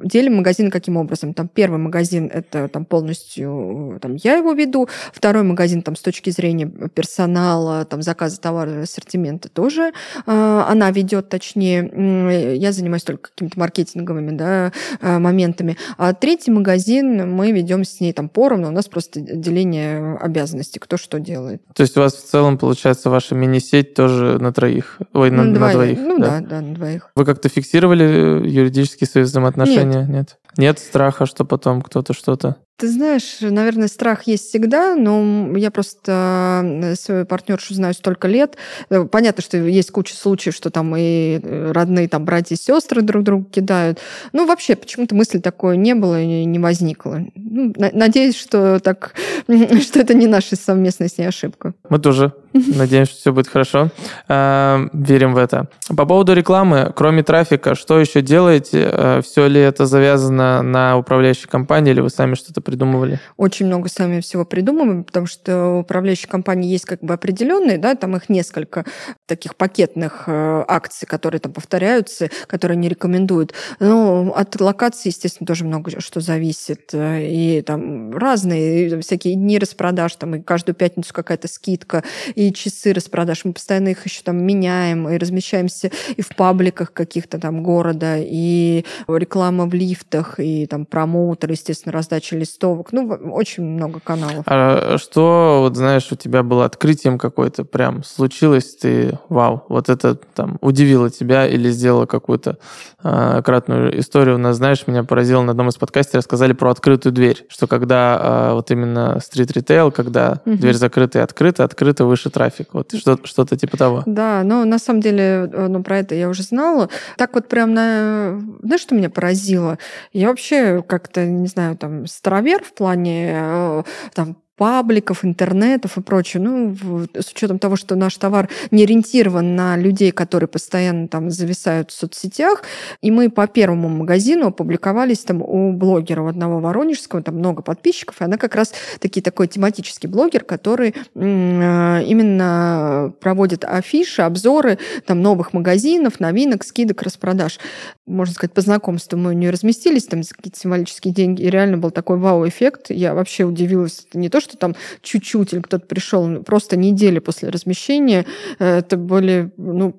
делим 0.04 0.36
магазин 0.36 0.69
каким 0.69 0.98
образом. 0.98 1.34
Там 1.34 1.48
первый 1.48 1.80
магазин 1.80 2.30
это 2.32 2.67
там 2.67 2.86
полностью 2.86 3.98
там, 4.04 4.17
я 4.17 4.36
его 4.36 4.54
веду, 4.54 4.88
второй 5.12 5.41
магазин 5.41 5.82
там 5.82 5.95
с 5.95 6.02
точки 6.02 6.30
зрения 6.30 6.67
персонала, 6.93 7.86
там 7.86 8.04
заказа 8.04 8.39
товара, 8.39 8.84
ассортимента 8.84 9.50
тоже 9.50 9.93
э, 10.28 10.63
она 10.69 10.91
ведет, 10.91 11.30
точнее, 11.30 12.56
я 12.56 12.72
занимаюсь 12.72 13.02
только 13.02 13.32
какими-то 13.32 13.58
маркетинговыми 13.60 14.38
да, 14.38 14.72
э, 15.02 15.17
моментами. 15.17 15.76
А 15.98 16.13
третий 16.13 16.52
магазин 16.52 17.36
мы 17.36 17.52
ведем 17.52 17.84
с 17.84 18.00
ней 18.00 18.13
там 18.13 18.30
поровну, 18.30 18.67
у 18.67 18.72
нас 18.72 18.88
просто 18.88 19.22
деление 19.22 20.17
обязанностей, 20.17 20.78
кто 20.78 20.98
что 20.98 21.19
делает. 21.19 21.63
То 21.74 21.82
есть 21.82 21.98
у 21.98 22.02
вас 22.02 22.13
в 22.13 22.30
целом 22.30 22.60
получается 22.60 23.10
ваша 23.10 23.34
мини-сеть 23.34 23.95
тоже 23.95 24.38
на 24.38 24.54
троих? 24.54 24.98
Ой, 25.13 25.31
на, 25.31 25.43
на 25.43 25.71
двоих. 25.71 25.97
Ну 25.99 26.19
да? 26.19 26.39
да, 26.39 26.47
да, 26.47 26.62
на 26.62 26.75
двоих. 26.75 27.12
Вы 27.15 27.25
как-то 27.25 27.49
фиксировали 27.49 28.05
э, 28.05 28.47
юридические 28.47 29.07
свои 29.07 29.23
взаимоотношения? 29.23 30.01
Нет. 30.01 30.09
Нет? 30.09 30.38
Нет 30.60 30.78
страха, 30.78 31.26
что 31.26 31.45
потом 31.45 31.82
кто-то 31.82 32.13
что-то? 32.13 32.58
Ты 32.80 32.88
знаешь, 32.88 33.39
наверное, 33.41 33.89
страх 33.89 34.24
есть 34.24 34.48
всегда, 34.48 34.95
но 34.95 35.58
я 35.58 35.69
просто 35.69 36.93
свою 36.98 37.26
партнершу 37.26 37.74
знаю 37.74 37.93
столько 37.93 38.30
лет. 38.30 38.56
Э, 38.89 39.04
понятно, 39.04 39.43
что 39.43 39.58
есть 39.58 39.91
куча 39.91 40.15
случаев, 40.15 40.56
что 40.56 40.69
там 40.69 40.95
и 40.95 41.39
э, 41.43 41.72
родные 41.74 42.08
там 42.08 42.24
братья 42.24 42.56
и 42.56 42.58
сестры 42.58 43.02
друг 43.02 43.24
друга 43.24 43.50
кидают. 43.50 44.00
Ну, 44.32 44.45
вообще, 44.45 44.78
почему-то 44.78 45.13
мысли 45.13 45.39
такой 45.39 45.76
не 45.76 45.93
было 45.93 46.22
и 46.22 46.45
не 46.45 46.58
возникло. 46.58 47.19
Ну, 47.36 47.74
надеюсь, 47.78 48.38
что 48.38 48.80
так, 48.80 49.13
что 49.48 50.00
это 50.00 50.13
не 50.13 50.28
наша 50.28 50.56
совместная 50.56 51.10
с 51.10 51.17
ней 51.17 51.26
ошибка. 51.26 51.74
Мы 51.89 52.00
тоже 52.00 52.34
надеемся, 52.54 53.12
что 53.12 53.22
все 53.22 53.34
будет 53.34 53.50
хорошо. 53.50 53.89
Верим 54.30 55.34
в 55.34 55.38
это. 55.38 55.67
По 55.95 56.06
поводу 56.06 56.34
рекламы, 56.34 56.93
кроме 56.95 57.24
трафика, 57.24 57.76
что 57.76 58.00
еще 58.00 58.22
делаете? 58.22 58.89
Э, 58.89 59.22
все 59.22 59.48
ли 59.48 59.60
это 59.60 59.86
завязано 59.86 60.48
на 60.62 60.97
управляющей 60.97 61.47
компании 61.47 61.91
или 61.91 62.01
вы 62.01 62.09
сами 62.09 62.35
что-то 62.35 62.62
придумывали? 62.62 63.19
Очень 63.38 63.67
много 63.67 63.89
сами 63.89 64.19
всего 64.19 64.45
придумываем, 64.45 65.03
потому 65.03 65.27
что 65.27 65.77
у 65.77 65.79
управляющей 65.79 66.27
компании 66.27 66.69
есть 66.69 66.85
как 66.85 67.01
бы 67.01 67.13
определенные, 67.13 67.77
да, 67.77 67.95
там 67.95 68.15
их 68.15 68.29
несколько 68.29 68.85
таких 69.25 69.55
пакетных 69.55 70.25
э, 70.27 70.63
акций, 70.67 71.05
которые 71.05 71.39
там 71.39 71.53
повторяются, 71.53 72.29
которые 72.47 72.77
не 72.77 72.89
рекомендуют. 72.89 73.53
Но 73.79 74.31
от 74.35 74.59
локации, 74.59 75.09
естественно, 75.09 75.47
тоже 75.47 75.65
много 75.65 75.99
что 75.99 76.19
зависит. 76.19 76.91
И 76.93 77.63
там 77.65 78.15
разные 78.15 78.99
всякие 79.01 79.35
дни 79.35 79.57
распродаж, 79.57 80.15
там 80.15 80.35
и 80.35 80.41
каждую 80.41 80.75
пятницу 80.75 81.13
какая-то 81.13 81.47
скидка, 81.47 82.03
и 82.35 82.53
часы 82.53 82.93
распродаж. 82.93 83.45
Мы 83.45 83.53
постоянно 83.53 83.89
их 83.89 84.05
еще 84.05 84.21
там 84.23 84.43
меняем 84.43 85.09
и 85.09 85.17
размещаемся 85.17 85.91
и 86.15 86.21
в 86.21 86.29
пабликах 86.29 86.93
каких-то 86.93 87.39
там 87.39 87.63
города, 87.63 88.17
и 88.17 88.85
реклама 89.07 89.65
в 89.65 89.73
лифтах, 89.73 90.38
и 90.39 90.65
там 90.65 90.86
промоутер, 90.86 91.52
естественно, 91.52 91.93
раздача 91.93 92.36
листов 92.36 92.49
листовок. 92.60 92.91
Ну, 92.91 93.08
очень 93.32 93.63
много 93.63 93.99
каналов. 93.99 94.43
А 94.45 94.97
что, 94.97 95.60
вот 95.62 95.75
знаешь, 95.75 96.12
у 96.12 96.15
тебя 96.15 96.43
было 96.43 96.65
открытием 96.65 97.17
какое-то 97.17 97.63
прям 97.63 98.04
случилось, 98.04 98.75
ты, 98.75 99.17
вау, 99.30 99.65
вот 99.69 99.89
это 99.89 100.15
там 100.15 100.58
удивило 100.62 101.10
тебя 101.10 101.47
или 101.47 101.69
сделало 101.69 102.06
какую-то 102.06 102.58
э, 103.04 103.41
кратную 103.43 103.99
историю. 103.99 104.36
У 104.36 104.39
нас, 104.39 104.58
знаешь, 104.58 104.86
меня 104.88 105.04
поразило 105.04 105.41
на 105.41 105.52
одном 105.52 105.69
из 105.69 105.75
подкастов, 105.75 106.15
рассказали 106.15 106.54
про 106.54 106.71
открытую 106.71 107.13
дверь, 107.13 107.45
что 107.49 107.67
когда 107.67 108.49
э, 108.49 108.54
вот 108.54 108.71
именно 108.71 109.19
стрит-ритейл, 109.21 109.91
когда 109.91 110.41
угу. 110.45 110.56
дверь 110.56 110.75
закрыта 110.75 111.19
и 111.19 111.21
открыта, 111.21 111.63
открыто 111.63 112.06
выше 112.06 112.30
трафик. 112.30 112.69
Вот 112.73 112.93
что, 112.93 113.19
что-то 113.23 113.58
типа 113.58 113.78
того. 113.78 114.04
Да, 114.06 114.41
но 114.43 114.65
на 114.65 114.80
самом 114.80 115.02
деле, 115.02 115.49
э, 115.52 115.67
ну, 115.67 115.84
про 115.84 115.99
это 115.99 116.15
я 116.15 116.30
уже 116.30 116.43
знала. 116.43 116.89
Так 117.17 117.36
вот 117.36 117.47
прям 117.47 117.73
на... 117.73 118.39
Знаешь, 118.62 118.82
что 118.82 118.95
меня 118.95 119.10
поразило? 119.10 119.78
Я 120.20 120.28
вообще 120.28 120.84
как-то, 120.84 121.26
не 121.26 121.47
знаю, 121.47 121.78
там, 121.78 122.05
старовер 122.05 122.61
в 122.61 122.74
плане 122.74 123.32
э, 123.32 123.84
там, 124.13 124.36
пабликов, 124.60 125.24
интернетов 125.24 125.97
и 125.97 126.01
прочее. 126.01 126.43
Ну, 126.43 126.76
с 127.18 127.32
учетом 127.32 127.60
того, 127.60 127.78
что 127.78 127.95
наш 127.95 128.18
товар 128.18 128.49
не 128.72 128.84
ориентирован 128.84 129.55
на 129.55 129.78
людей, 129.78 130.12
которые 130.12 130.49
постоянно 130.49 131.07
там 131.07 131.30
зависают 131.30 131.91
в 131.91 131.93
соцсетях, 131.93 132.64
и 133.01 133.10
мы 133.10 133.30
по 133.30 133.47
первому 133.47 133.88
магазину 133.88 134.47
опубликовались 134.47 135.20
там 135.20 135.41
у 135.41 135.72
блогера 135.72 136.24
у 136.24 136.28
одного 136.28 136.60
воронежского, 136.60 137.24
там 137.24 137.36
много 137.38 137.62
подписчиков, 137.62 138.20
и 138.20 138.26
она 138.26 138.36
как 138.36 138.53
раз 138.53 138.74
таки 138.99 139.22
такой 139.22 139.47
тематический 139.47 140.10
блогер, 140.10 140.43
который 140.43 140.89
э, 140.89 142.03
именно 142.05 143.14
проводит 143.22 143.64
афиши, 143.64 144.24
обзоры 144.24 144.78
там 145.05 145.22
новых 145.22 145.53
магазинов, 145.53 146.20
новинок, 146.20 146.66
скидок, 146.66 147.01
распродаж. 147.01 147.60
Можно 148.05 148.34
сказать, 148.34 148.51
по 148.51 148.60
знакомству 148.60 149.18
мы 149.18 149.36
не 149.36 149.49
разместились, 149.49 150.05
там 150.05 150.22
какие-то 150.22 150.60
символические 150.60 151.14
деньги, 151.14 151.43
и 151.43 151.49
реально 151.49 151.78
был 151.78 151.91
такой 151.91 152.18
вау-эффект. 152.18 152.88
Я 152.89 153.14
вообще 153.14 153.45
удивилась. 153.45 154.05
Не 154.14 154.28
то, 154.28 154.41
что 154.41 154.49
там 154.58 154.76
чуть-чуть 155.02 155.54
или 155.54 155.62
кто-то 155.62 155.86
пришел, 155.86 156.43
просто 156.43 156.78
недели 156.78 157.20
после 157.20 157.50
размещения. 157.50 158.26
Это 158.60 158.97
были, 158.97 159.52
ну, 159.58 159.95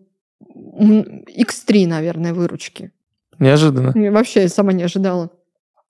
X3, 0.48 1.86
наверное, 1.86 2.34
выручки. 2.34 2.92
Неожиданно. 3.38 3.92
Я 3.94 4.12
вообще 4.12 4.48
сама 4.48 4.72
не 4.72 4.82
ожидала. 4.82 5.30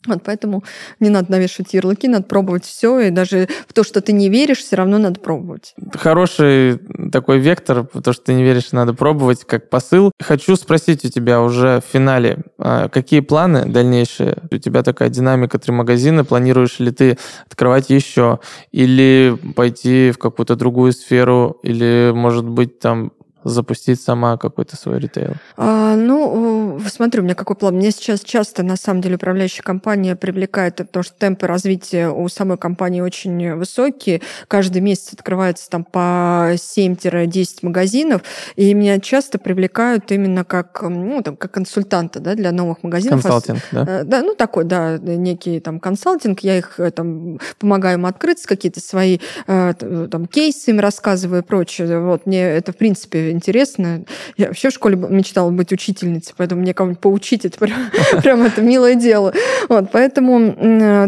Вот 0.07 0.23
поэтому 0.25 0.65
не 0.99 1.11
надо 1.11 1.31
навешивать 1.31 1.75
ярлыки, 1.75 2.09
надо 2.09 2.25
пробовать 2.25 2.65
все, 2.65 3.01
и 3.01 3.11
даже 3.11 3.49
в 3.69 3.75
то, 3.75 3.85
что 3.85 4.01
ты 4.01 4.13
не 4.13 4.31
веришь, 4.31 4.59
все 4.59 4.77
равно 4.77 4.97
надо 4.97 5.21
пробовать. 5.21 5.75
Хороший 5.93 6.79
такой 7.13 7.39
вектор, 7.39 7.87
то, 7.87 8.13
что 8.15 8.25
ты 8.25 8.35
не 8.35 8.43
веришь, 8.43 8.73
надо 8.73 8.95
пробовать, 8.95 9.45
как 9.45 9.69
посыл. 9.69 10.11
Хочу 10.19 10.57
спросить 10.57 11.05
у 11.05 11.11
тебя 11.11 11.43
уже 11.43 11.83
в 11.87 11.93
финале, 11.93 12.39
а, 12.59 12.89
какие 12.89 13.21
планы 13.21 13.67
дальнейшие? 13.67 14.39
У 14.51 14.57
тебя 14.57 14.83
такая 14.83 15.11
динамика 15.11 15.59
три 15.59 15.73
магазина, 15.73 16.25
планируешь 16.25 16.79
ли 16.79 16.93
ты 16.93 17.19
открывать 17.47 17.91
еще, 17.91 18.41
или 18.73 19.37
пойти 19.55 20.13
в 20.13 20.19
какую-то 20.19 20.57
другую 20.57 20.93
сферу, 20.93 21.59
или, 21.63 22.11
может 22.15 22.49
быть, 22.49 22.79
там 22.79 23.13
запустить 23.45 24.01
сама 24.01 24.37
какой-то 24.37 24.77
свой 24.77 24.99
ритейл? 24.99 25.35
А, 25.57 25.97
ну, 25.97 26.81
смотри, 26.87 27.21
у 27.21 27.25
меня 27.25 27.35
какой 27.35 27.57
план. 27.57 27.77
Мне 27.77 27.91
сейчас 27.91 28.21
часто, 28.21 28.63
на 28.63 28.77
самом 28.77 29.01
деле, 29.01 29.17
управляющая 29.17 29.63
компания 29.63 30.17
привлекает, 30.17 30.77
потому 30.77 31.03
что 31.03 31.15
темпы 31.15 31.47
развития 31.47 32.09
у 32.09 32.29
самой 32.29 32.59
компании 32.59 33.01
очень 33.01 33.55
высокие. 33.55 34.23
Каждый 34.49 34.83
месяц 34.83 35.13
открывается 35.13 35.69
там 35.71 35.85
по 35.85 36.53
7-10 36.55 37.59
магазинов, 37.63 38.23
и 38.57 38.75
меня 38.75 39.01
часто 39.01 39.39
привлекают 39.39 40.11
именно 40.13 40.45
как, 40.45 40.83
ну, 40.83 41.23
там, 41.23 41.37
как 41.37 41.53
консультанта 41.53 42.21
да, 42.21 42.35
для 42.35 42.53
новых 42.53 42.83
магазинов. 42.83 43.23
Консалтинг, 43.23 43.61
да? 43.73 43.85
Э, 43.87 44.05
да, 44.05 44.23
ну, 44.23 44.35
такой, 44.35 44.65
да, 44.65 44.99
некий 44.99 45.61
там 45.61 45.81
консалтинг. 45.81 46.41
Я 46.41 46.59
их 46.59 46.79
э, 46.79 46.91
там 46.91 47.39
помогаю 47.59 47.99
им 47.99 48.07
открыться, 48.07 48.49
какие-то 48.49 48.81
свои 48.81 49.19
э, 49.47 49.75
там 50.11 50.27
кейсы 50.27 50.71
им 50.71 50.81
рассказываю 50.81 51.43
и 51.43 51.45
прочее. 51.45 52.01
Вот, 52.01 52.27
мне 52.27 52.43
это, 52.43 52.73
в 52.73 52.77
принципе, 52.77 53.30
интересно. 53.31 54.05
Я 54.37 54.49
вообще 54.49 54.71
в 54.71 54.73
школе 54.73 54.97
мечтала 54.97 55.51
быть 55.51 55.73
учительницей, 55.73 56.35
поэтому 56.37 56.63
мне 56.63 56.75
кого-нибудь 56.75 57.01
поучить, 57.01 57.45
это 57.45 57.59
прям, 57.59 57.91
прям 58.23 58.43
это 58.43 58.61
милое 58.63 58.95
дело. 58.95 59.33
Вот, 59.69 59.91
поэтому, 59.93 60.55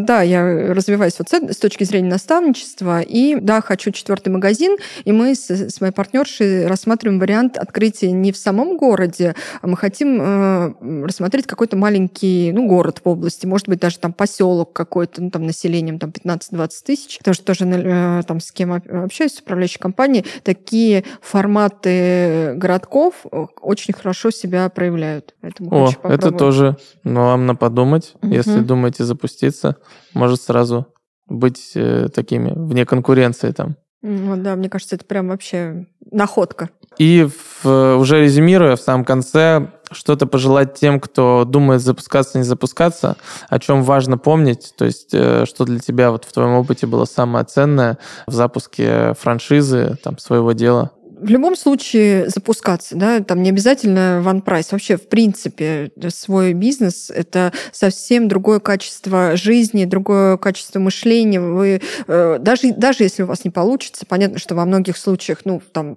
да, 0.04 0.22
я 0.22 0.72
развиваюсь 0.74 1.14
вот 1.18 1.32
с 1.32 1.56
точки 1.56 1.84
зрения 1.84 2.10
наставничества, 2.10 3.00
и, 3.00 3.36
да, 3.36 3.60
хочу 3.60 3.90
четвертый 3.90 4.28
магазин, 4.28 4.76
и 5.04 5.12
мы 5.12 5.34
с, 5.34 5.50
с 5.50 5.80
моей 5.80 5.92
партнершей 5.92 6.66
рассматриваем 6.66 7.18
вариант 7.18 7.58
открытия 7.58 8.12
не 8.12 8.32
в 8.32 8.36
самом 8.36 8.76
городе, 8.76 9.34
а 9.60 9.66
мы 9.66 9.76
хотим 9.76 10.20
э, 10.20 11.04
рассмотреть 11.06 11.46
какой-то 11.46 11.76
маленький, 11.76 12.52
ну, 12.52 12.66
город 12.66 13.00
в 13.04 13.08
области, 13.08 13.46
может 13.46 13.68
быть, 13.68 13.80
даже 13.80 13.98
там 13.98 14.12
поселок 14.12 14.72
какой-то, 14.72 15.22
ну, 15.22 15.30
там, 15.30 15.46
населением 15.46 15.98
там 15.98 16.10
15-20 16.10 16.70
тысяч, 16.84 17.18
потому 17.18 17.34
что 17.34 17.44
тоже 17.44 17.64
э, 17.66 18.22
там 18.26 18.40
с 18.40 18.52
кем 18.52 18.72
общаюсь, 18.72 19.34
с 19.34 19.40
управляющей 19.40 19.78
компанией, 19.78 20.24
такие 20.42 21.04
форматы 21.20 22.11
городков 22.54 23.26
э, 23.30 23.46
очень 23.60 23.94
хорошо 23.94 24.30
себя 24.30 24.68
проявляют. 24.68 25.34
Поэтому 25.40 25.86
О, 25.86 25.90
это 26.04 26.30
тоже 26.30 26.76
ну, 27.04 27.20
вам 27.20 27.46
на 27.46 27.54
подумать. 27.54 28.14
Угу. 28.22 28.32
Если 28.32 28.60
думаете 28.60 29.04
запуститься, 29.04 29.76
может 30.14 30.42
сразу 30.42 30.86
быть 31.26 31.72
э, 31.74 32.08
такими 32.14 32.52
вне 32.54 32.86
конкуренции 32.86 33.50
там. 33.52 33.76
Вот, 34.02 34.42
да, 34.42 34.56
мне 34.56 34.68
кажется, 34.68 34.96
это 34.96 35.04
прям 35.04 35.28
вообще 35.28 35.86
находка. 36.10 36.70
И 36.98 37.28
в, 37.62 37.96
уже 37.96 38.20
резюмируя 38.20 38.76
в 38.76 38.80
самом 38.80 39.04
конце, 39.04 39.70
что-то 39.92 40.26
пожелать 40.26 40.74
тем, 40.74 41.00
кто 41.00 41.44
думает 41.44 41.80
запускаться, 41.80 42.38
не 42.38 42.44
запускаться, 42.44 43.16
о 43.48 43.58
чем 43.58 43.82
важно 43.82 44.18
помнить, 44.18 44.74
то 44.76 44.84
есть 44.84 45.10
э, 45.12 45.44
что 45.46 45.64
для 45.64 45.78
тебя 45.78 46.10
вот 46.10 46.24
в 46.24 46.32
твоем 46.32 46.52
опыте 46.54 46.86
было 46.86 47.04
самое 47.04 47.44
ценное 47.44 47.98
в 48.26 48.32
запуске 48.32 49.14
франшизы, 49.14 49.96
там, 50.02 50.18
своего 50.18 50.52
дела? 50.52 50.90
В 51.22 51.30
любом 51.30 51.56
случае 51.56 52.28
запускаться, 52.28 52.96
да, 52.96 53.20
там 53.20 53.42
не 53.42 53.50
обязательно 53.50 54.22
one 54.24 54.42
price. 54.42 54.68
Вообще, 54.72 54.96
в 54.96 55.08
принципе, 55.08 55.90
свой 56.08 56.52
бизнес— 56.52 57.10
это 57.14 57.52
совсем 57.70 58.28
другое 58.28 58.58
качество 58.58 59.36
жизни, 59.36 59.84
другое 59.84 60.36
качество 60.36 60.80
мышления. 60.80 61.40
Вы, 61.40 61.80
э, 62.06 62.38
даже, 62.40 62.72
даже 62.74 63.04
если 63.04 63.22
у 63.22 63.26
вас 63.26 63.44
не 63.44 63.50
получится, 63.50 64.04
понятно, 64.06 64.38
что 64.38 64.54
во 64.54 64.64
многих 64.64 64.96
случаях, 64.96 65.40
ну, 65.44 65.62
там, 65.72 65.96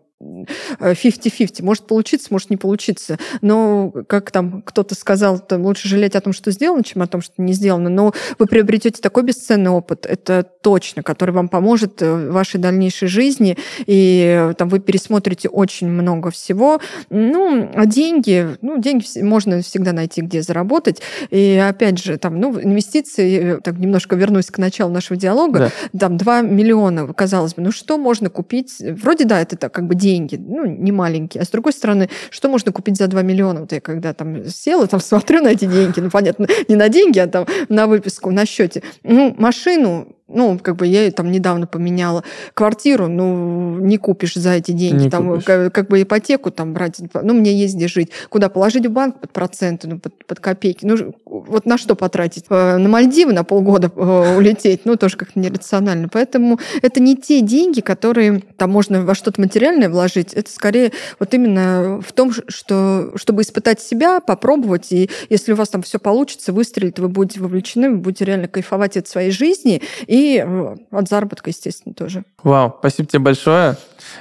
50-50. 0.80 1.64
Может 1.64 1.88
получиться, 1.88 2.28
может 2.32 2.50
не 2.50 2.58
получиться. 2.58 3.18
Но, 3.42 3.92
как 4.08 4.32
там 4.32 4.62
кто-то 4.62 4.96
сказал, 4.96 5.40
там 5.40 5.66
лучше 5.66 5.88
жалеть 5.88 6.16
о 6.16 6.22
том, 6.22 6.34
что 6.34 6.52
сделано, 6.52 6.84
чем 6.84 7.02
о 7.02 7.08
том, 7.08 7.22
что 7.22 7.34
не 7.38 7.54
сделано. 7.54 7.90
Но 7.90 8.14
вы 8.40 8.46
приобретете 8.46 9.02
такой 9.02 9.24
бесценный 9.24 9.72
опыт, 9.72 10.06
это 10.06 10.44
точно, 10.62 11.04
который 11.04 11.32
вам 11.32 11.48
поможет 11.48 12.02
в 12.02 12.32
вашей 12.32 12.60
дальнейшей 12.60 13.08
жизни. 13.08 13.58
И 13.86 14.52
там 14.58 14.70
вы 14.70 14.80
пересмотрите 14.80 15.50
очень 15.50 15.88
много 15.88 16.32
всего. 16.32 16.80
Ну, 17.10 17.70
а 17.74 17.86
деньги, 17.86 18.58
ну, 18.62 18.80
деньги 18.80 19.06
можно 19.22 19.62
всегда 19.62 19.92
найти, 19.94 20.22
где 20.22 20.42
заработать. 20.42 21.02
И 21.30 21.56
опять 21.56 22.04
же, 22.04 22.18
там, 22.18 22.40
ну, 22.40 22.60
инвестиции, 22.60 23.60
так 23.64 23.78
немножко 23.78 24.16
вернусь 24.16 24.48
к 24.48 24.58
началу 24.58 24.92
нашего 24.92 25.18
диалога, 25.20 25.72
да. 25.94 26.00
там 26.00 26.18
2 26.18 26.42
миллиона, 26.42 27.12
казалось 27.14 27.54
бы, 27.54 27.62
ну 27.62 27.72
что 27.72 27.98
можно 27.98 28.30
купить? 28.30 28.76
Вроде 28.80 29.26
да, 29.26 29.42
это 29.42 29.58
так, 29.58 29.74
как 29.74 29.88
бы 29.88 29.96
деньги, 29.96 30.15
ну, 30.20 30.66
не 30.66 30.92
маленькие. 30.92 31.42
А 31.42 31.46
с 31.46 31.50
другой 31.50 31.74
стороны, 31.74 32.10
что 32.30 32.50
можно 32.50 32.72
купить 32.72 32.98
за 32.98 33.08
2 33.08 33.22
миллиона? 33.22 33.62
Вот 33.62 33.72
я 33.72 33.82
когда 33.82 34.14
там 34.14 34.46
села, 34.46 34.88
там 34.88 35.00
смотрю 35.00 35.42
на 35.42 35.50
эти 35.50 35.66
деньги, 35.66 36.00
ну, 36.00 36.10
понятно, 36.10 36.48
не 36.68 36.76
на 36.76 36.90
деньги, 36.90 37.20
а 37.20 37.28
там 37.28 37.46
на 37.70 37.88
выписку, 37.88 38.32
на 38.32 38.46
счете. 38.46 38.84
Ну, 39.04 39.36
машину 39.38 40.15
ну, 40.36 40.60
как 40.62 40.76
бы 40.76 40.86
я 40.86 41.10
там 41.12 41.32
недавно 41.32 41.66
поменяла 41.66 42.24
квартиру, 42.54 43.08
ну, 43.08 43.80
не 43.80 43.98
купишь 43.98 44.36
за 44.36 44.52
эти 44.52 44.72
деньги. 44.72 45.04
Не 45.04 45.10
там, 45.10 45.42
как, 45.42 45.74
как 45.74 45.88
бы 45.88 46.02
ипотеку 46.02 46.52
там 46.52 46.74
брать, 46.74 47.00
ну, 47.14 47.34
мне 47.34 47.54
есть 47.54 47.76
где 47.76 47.88
жить. 47.88 48.12
Куда 48.30 48.50
положить 48.50 48.86
в 48.86 48.92
банк 48.92 49.20
под 49.20 49.32
проценты, 49.32 49.88
ну, 49.88 50.00
под, 50.00 50.26
под 50.26 50.40
копейки. 50.40 50.86
Ну, 50.86 51.16
вот 51.26 51.66
на 51.66 51.78
что 51.78 51.96
потратить? 51.96 52.46
Э, 52.50 52.78
на 52.78 52.90
Мальдивы 52.90 53.34
на 53.34 53.44
полгода 53.44 53.92
э, 53.96 54.36
улететь, 54.38 54.82
ну, 54.86 54.96
тоже 54.96 55.18
как-то 55.18 55.40
нерационально. 55.40 56.10
Поэтому 56.10 56.60
это 56.82 57.00
не 57.00 57.16
те 57.16 57.42
деньги, 57.42 57.82
которые 57.82 58.42
там 58.58 58.72
можно 58.72 59.04
во 59.04 59.16
что-то 59.16 59.42
материальное 59.42 59.90
вложить. 59.90 60.34
Это 60.34 60.52
скорее 60.52 60.92
вот 61.20 61.34
именно 61.34 62.02
в 62.06 62.12
том, 62.14 62.32
что, 62.32 63.12
чтобы 63.16 63.42
испытать 63.42 63.80
себя, 63.80 64.20
попробовать. 64.20 64.92
И 64.92 65.10
если 65.30 65.54
у 65.54 65.56
вас 65.56 65.70
там 65.70 65.82
все 65.82 66.00
получится, 66.00 66.52
выстрелит, 66.52 67.00
вы 67.00 67.10
будете 67.10 67.40
вовлечены, 67.40 67.92
вы 67.92 67.98
будете 67.98 68.26
реально 68.26 68.48
кайфовать 68.48 68.98
от 68.98 69.08
своей 69.08 69.32
жизни. 69.32 69.82
И 70.08 70.25
э, 70.34 70.76
от 70.92 71.08
заработка, 71.08 71.50
естественно, 71.50 71.94
тоже. 71.94 72.24
Вау, 72.44 72.76
спасибо 72.80 73.08
тебе 73.08 73.20
большое. 73.20 73.78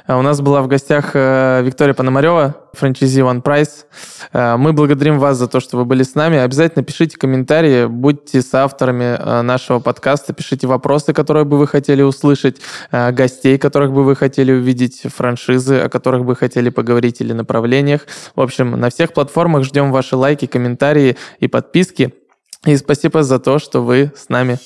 Э, 0.06 0.16
у 0.16 0.22
нас 0.22 0.40
была 0.40 0.62
в 0.62 0.68
гостях 0.68 1.10
э, 1.14 1.62
Виктория 1.62 1.94
Пономарева, 1.94 2.56
франчайзи 2.72 3.20
One 3.20 3.42
Price. 3.42 3.84
Мы 4.32 4.72
благодарим 4.72 5.18
вас 5.18 5.36
за 5.36 5.46
то, 5.46 5.60
что 5.60 5.76
вы 5.76 5.84
были 5.84 6.02
с 6.02 6.16
нами. 6.16 6.38
Обязательно 6.38 6.84
пишите 6.84 7.16
комментарии, 7.16 7.86
будьте 7.86 8.42
с 8.42 8.52
авторами 8.52 9.42
нашего 9.42 9.78
подкаста, 9.78 10.32
пишите 10.32 10.66
вопросы, 10.66 11.12
которые 11.12 11.44
бы 11.44 11.56
вы 11.56 11.68
хотели 11.68 12.02
услышать, 12.02 12.60
гостей, 12.90 13.58
которых 13.58 13.92
бы 13.92 14.02
вы 14.02 14.16
хотели 14.16 14.52
увидеть, 14.52 15.02
франшизы, 15.04 15.78
о 15.78 15.88
которых 15.88 16.24
бы 16.24 16.34
хотели 16.34 16.70
поговорить 16.70 17.20
или 17.20 17.32
направлениях. 17.32 18.06
В 18.34 18.40
общем, 18.40 18.72
на 18.72 18.90
всех 18.90 19.12
платформах 19.12 19.62
ждем 19.62 19.92
ваши 19.92 20.16
лайки, 20.16 20.46
комментарии 20.46 21.16
и 21.38 21.46
подписки. 21.46 22.12
И 22.66 22.76
спасибо 22.76 23.22
за 23.22 23.38
то, 23.38 23.58
что 23.58 23.82
вы 23.82 24.10
с 24.16 24.28
нами. 24.30 24.58